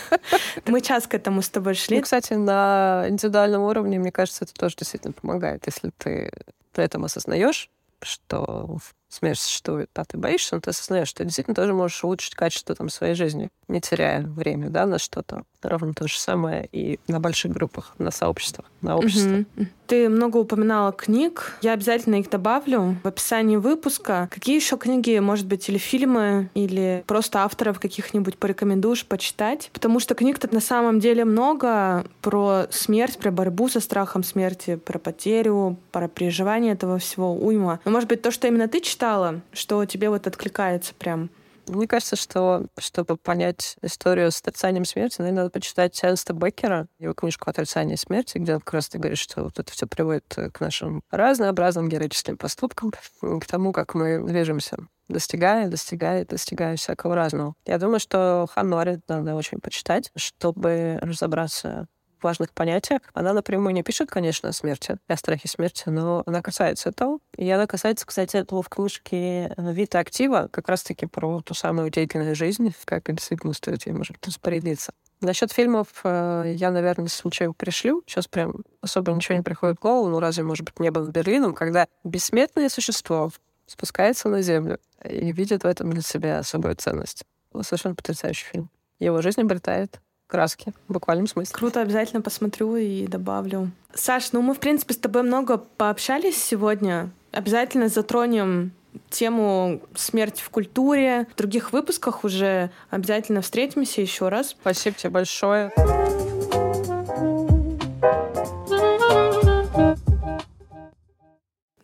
Мы 0.66 0.82
час 0.82 1.06
к 1.06 1.14
этому 1.14 1.40
с 1.40 1.48
тобой 1.48 1.72
шли. 1.72 1.96
Ну, 1.96 2.02
кстати, 2.02 2.34
на 2.34 3.06
индивидуальном 3.08 3.62
уровне, 3.62 3.98
мне 3.98 4.12
кажется, 4.12 4.44
это 4.44 4.52
тоже 4.52 4.76
действительно 4.76 5.14
помогает, 5.14 5.62
если 5.64 5.90
ты 5.96 6.30
при 6.74 6.84
этом 6.84 7.06
осознаешь, 7.06 7.70
что 8.02 8.76
смерть 9.08 9.38
существует, 9.38 9.90
а 9.94 10.04
ты 10.04 10.18
боишься, 10.18 10.54
но 10.54 10.60
ты 10.60 10.70
осознаешь, 10.70 11.08
что 11.08 11.18
ты 11.18 11.24
действительно 11.24 11.54
тоже 11.54 11.72
можешь 11.72 12.02
улучшить 12.04 12.34
качество 12.34 12.74
там, 12.74 12.88
своей 12.88 13.14
жизни, 13.14 13.48
не 13.68 13.80
теряя 13.80 14.22
время 14.22 14.70
да, 14.70 14.86
на 14.86 14.98
что-то. 14.98 15.44
Ровно 15.62 15.94
то 15.94 16.06
же 16.06 16.18
самое 16.18 16.68
и 16.70 17.00
на 17.08 17.18
больших 17.18 17.52
группах, 17.52 17.94
на 17.98 18.10
сообществах, 18.10 18.66
на 18.82 18.96
обществе. 18.96 19.46
Mm-hmm. 19.56 19.66
Ты 19.86 20.08
много 20.08 20.38
упоминала 20.38 20.92
книг. 20.92 21.56
Я 21.62 21.72
обязательно 21.72 22.16
их 22.16 22.28
добавлю 22.28 22.96
в 23.02 23.06
описании 23.06 23.56
выпуска. 23.56 24.28
Какие 24.32 24.56
еще 24.56 24.76
книги, 24.76 25.18
может 25.18 25.46
быть, 25.46 25.68
или 25.68 25.78
фильмы, 25.78 26.50
или 26.54 27.04
просто 27.06 27.44
авторов 27.44 27.80
каких-нибудь 27.80 28.36
порекомендуешь 28.38 29.06
почитать? 29.06 29.70
Потому 29.72 30.00
что 30.00 30.14
книг 30.14 30.38
тут 30.38 30.52
на 30.52 30.60
самом 30.60 31.00
деле 31.00 31.24
много 31.24 32.04
про 32.20 32.66
смерть, 32.70 33.18
про 33.18 33.30
борьбу 33.30 33.68
со 33.68 33.80
страхом 33.80 34.24
смерти, 34.24 34.76
про 34.76 34.98
потерю, 34.98 35.76
про 35.92 36.08
переживание 36.08 36.72
этого 36.72 36.98
всего 36.98 37.34
уйма. 37.34 37.80
Но, 37.84 37.90
может 37.90 38.08
быть, 38.08 38.22
то, 38.22 38.30
что 38.30 38.48
именно 38.48 38.68
ты 38.68 38.80
читала, 38.96 39.42
что 39.52 39.84
тебе 39.84 40.08
вот 40.08 40.26
откликается 40.26 40.94
прям? 40.94 41.28
Мне 41.66 41.86
кажется, 41.86 42.16
что 42.16 42.66
чтобы 42.78 43.18
понять 43.18 43.76
историю 43.82 44.30
с 44.32 44.40
отрицанием 44.40 44.86
смерти, 44.86 45.16
наверное, 45.18 45.42
надо 45.42 45.50
почитать 45.50 45.98
Эрнста 46.02 46.32
Беккера, 46.32 46.86
его 46.98 47.12
книжку 47.12 47.50
«Отрицание 47.50 47.98
смерти», 47.98 48.38
где 48.38 48.54
он 48.54 48.60
как 48.60 48.72
раз 48.74 48.88
говорит, 48.88 49.18
что 49.18 49.42
вот 49.44 49.58
это 49.58 49.70
все 49.70 49.86
приводит 49.86 50.24
к 50.52 50.60
нашим 50.60 51.02
разнообразным 51.10 51.90
героическим 51.90 52.38
поступкам, 52.38 52.92
к 53.20 53.46
тому, 53.46 53.72
как 53.72 53.94
мы 53.94 54.24
движемся 54.26 54.78
достигая, 55.08 55.68
достигая, 55.68 56.24
достигая 56.24 56.76
всякого 56.76 57.14
разного. 57.14 57.54
Я 57.64 57.78
думаю, 57.78 58.00
что 58.00 58.46
Ханори 58.52 59.00
надо 59.08 59.34
очень 59.34 59.60
почитать, 59.60 60.10
чтобы 60.16 60.98
разобраться 61.00 61.86
важных 62.26 62.52
понятиях. 62.52 63.00
Она 63.14 63.32
напрямую 63.32 63.72
не 63.72 63.82
пишет, 63.82 64.10
конечно, 64.10 64.48
о 64.48 64.52
смерти, 64.52 64.98
о 65.06 65.16
страхе 65.16 65.48
смерти, 65.48 65.84
но 65.86 66.22
она 66.26 66.42
касается 66.42 66.88
этого. 66.88 67.20
И 67.36 67.48
она 67.48 67.66
касается, 67.66 68.04
кстати, 68.04 68.36
этого 68.36 68.62
в 68.62 68.68
книжке 68.68 69.54
«Вита 69.56 70.00
актива», 70.00 70.48
как 70.50 70.68
раз-таки 70.68 71.06
про 71.06 71.40
ту 71.40 71.54
самую 71.54 71.90
деятельную 71.90 72.34
жизнь, 72.34 72.74
как 72.84 73.04
действительно 73.14 73.52
стоит 73.52 73.86
ей, 73.86 73.92
может, 73.92 74.16
распорядиться. 74.26 74.92
Насчет 75.20 75.52
фильмов 75.52 75.88
э, 76.04 76.54
я, 76.56 76.70
наверное, 76.70 77.08
случайно 77.08 77.54
пришлю. 77.54 78.02
Сейчас 78.06 78.26
прям 78.26 78.56
особо 78.82 79.12
ничего 79.12 79.36
не 79.36 79.42
приходит 79.42 79.78
в 79.78 79.82
голову. 79.82 80.10
Ну, 80.10 80.20
разве, 80.20 80.42
может 80.42 80.64
быть, 80.64 80.78
небо 80.78 81.00
над 81.00 81.10
Берлином, 81.10 81.54
когда 81.54 81.86
бессмертное 82.04 82.68
существо 82.68 83.30
спускается 83.66 84.28
на 84.28 84.42
землю 84.42 84.78
и 85.04 85.32
видит 85.32 85.64
в 85.64 85.66
этом 85.66 85.90
для 85.90 86.02
себя 86.02 86.38
особую 86.38 86.76
ценность. 86.76 87.24
Совершенно 87.62 87.94
потрясающий 87.94 88.44
фильм. 88.44 88.70
Его 88.98 89.22
жизнь 89.22 89.40
обретает 89.40 90.00
краски, 90.26 90.72
в 90.88 90.92
буквальном 90.92 91.26
смысле. 91.26 91.54
Круто, 91.54 91.80
обязательно 91.80 92.20
посмотрю 92.20 92.76
и 92.76 93.06
добавлю. 93.06 93.70
Саш, 93.94 94.32
ну 94.32 94.42
мы, 94.42 94.54
в 94.54 94.60
принципе, 94.60 94.94
с 94.94 94.98
тобой 94.98 95.22
много 95.22 95.58
пообщались 95.58 96.42
сегодня. 96.42 97.10
Обязательно 97.32 97.88
затронем 97.88 98.72
тему 99.10 99.80
смерти 99.94 100.42
в 100.42 100.50
культуре. 100.50 101.26
В 101.32 101.36
других 101.36 101.72
выпусках 101.72 102.24
уже 102.24 102.70
обязательно 102.90 103.42
встретимся 103.42 104.00
еще 104.00 104.28
раз. 104.28 104.50
Спасибо 104.50 104.96
тебе 104.96 105.10
большое. 105.10 105.70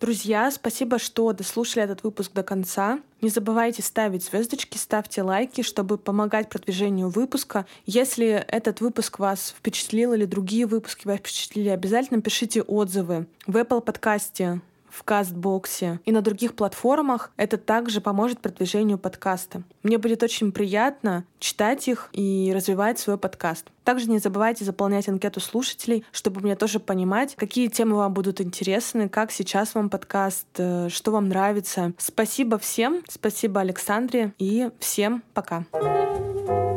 Друзья, 0.02 0.50
спасибо, 0.50 0.98
что 0.98 1.32
дослушали 1.32 1.84
этот 1.84 2.02
выпуск 2.02 2.32
до 2.32 2.42
конца. 2.42 2.98
Не 3.20 3.28
забывайте 3.28 3.82
ставить 3.82 4.24
звездочки, 4.24 4.76
ставьте 4.76 5.22
лайки, 5.22 5.62
чтобы 5.62 5.96
помогать 5.96 6.48
продвижению 6.48 7.08
выпуска. 7.08 7.66
Если 7.86 8.26
этот 8.26 8.80
выпуск 8.80 9.20
вас 9.20 9.54
впечатлил 9.56 10.12
или 10.12 10.24
другие 10.24 10.66
выпуски 10.66 11.06
вас 11.06 11.20
впечатлили, 11.20 11.68
обязательно 11.68 12.20
пишите 12.20 12.62
отзывы 12.62 13.28
в 13.46 13.56
Apple 13.56 13.80
подкасте 13.80 14.60
в 14.92 15.02
Кастбоксе 15.04 16.00
и 16.04 16.12
на 16.12 16.20
других 16.20 16.54
платформах, 16.54 17.32
это 17.36 17.56
также 17.56 18.00
поможет 18.00 18.40
продвижению 18.40 18.98
подкаста. 18.98 19.62
Мне 19.82 19.98
будет 19.98 20.22
очень 20.22 20.52
приятно 20.52 21.24
читать 21.38 21.88
их 21.88 22.08
и 22.12 22.52
развивать 22.54 22.98
свой 22.98 23.18
подкаст. 23.18 23.66
Также 23.84 24.08
не 24.08 24.18
забывайте 24.18 24.64
заполнять 24.64 25.08
анкету 25.08 25.40
слушателей, 25.40 26.04
чтобы 26.12 26.40
мне 26.40 26.54
тоже 26.54 26.78
понимать, 26.78 27.34
какие 27.36 27.68
темы 27.68 27.96
вам 27.96 28.12
будут 28.12 28.40
интересны, 28.40 29.08
как 29.08 29.32
сейчас 29.32 29.74
вам 29.74 29.90
подкаст, 29.90 30.46
э, 30.58 30.88
что 30.88 31.10
вам 31.10 31.28
нравится. 31.28 31.92
Спасибо 31.98 32.58
всем, 32.58 33.02
спасибо 33.08 33.60
Александре 33.60 34.34
и 34.38 34.70
всем 34.78 35.22
пока. 35.34 35.64
Пока. 35.72 36.71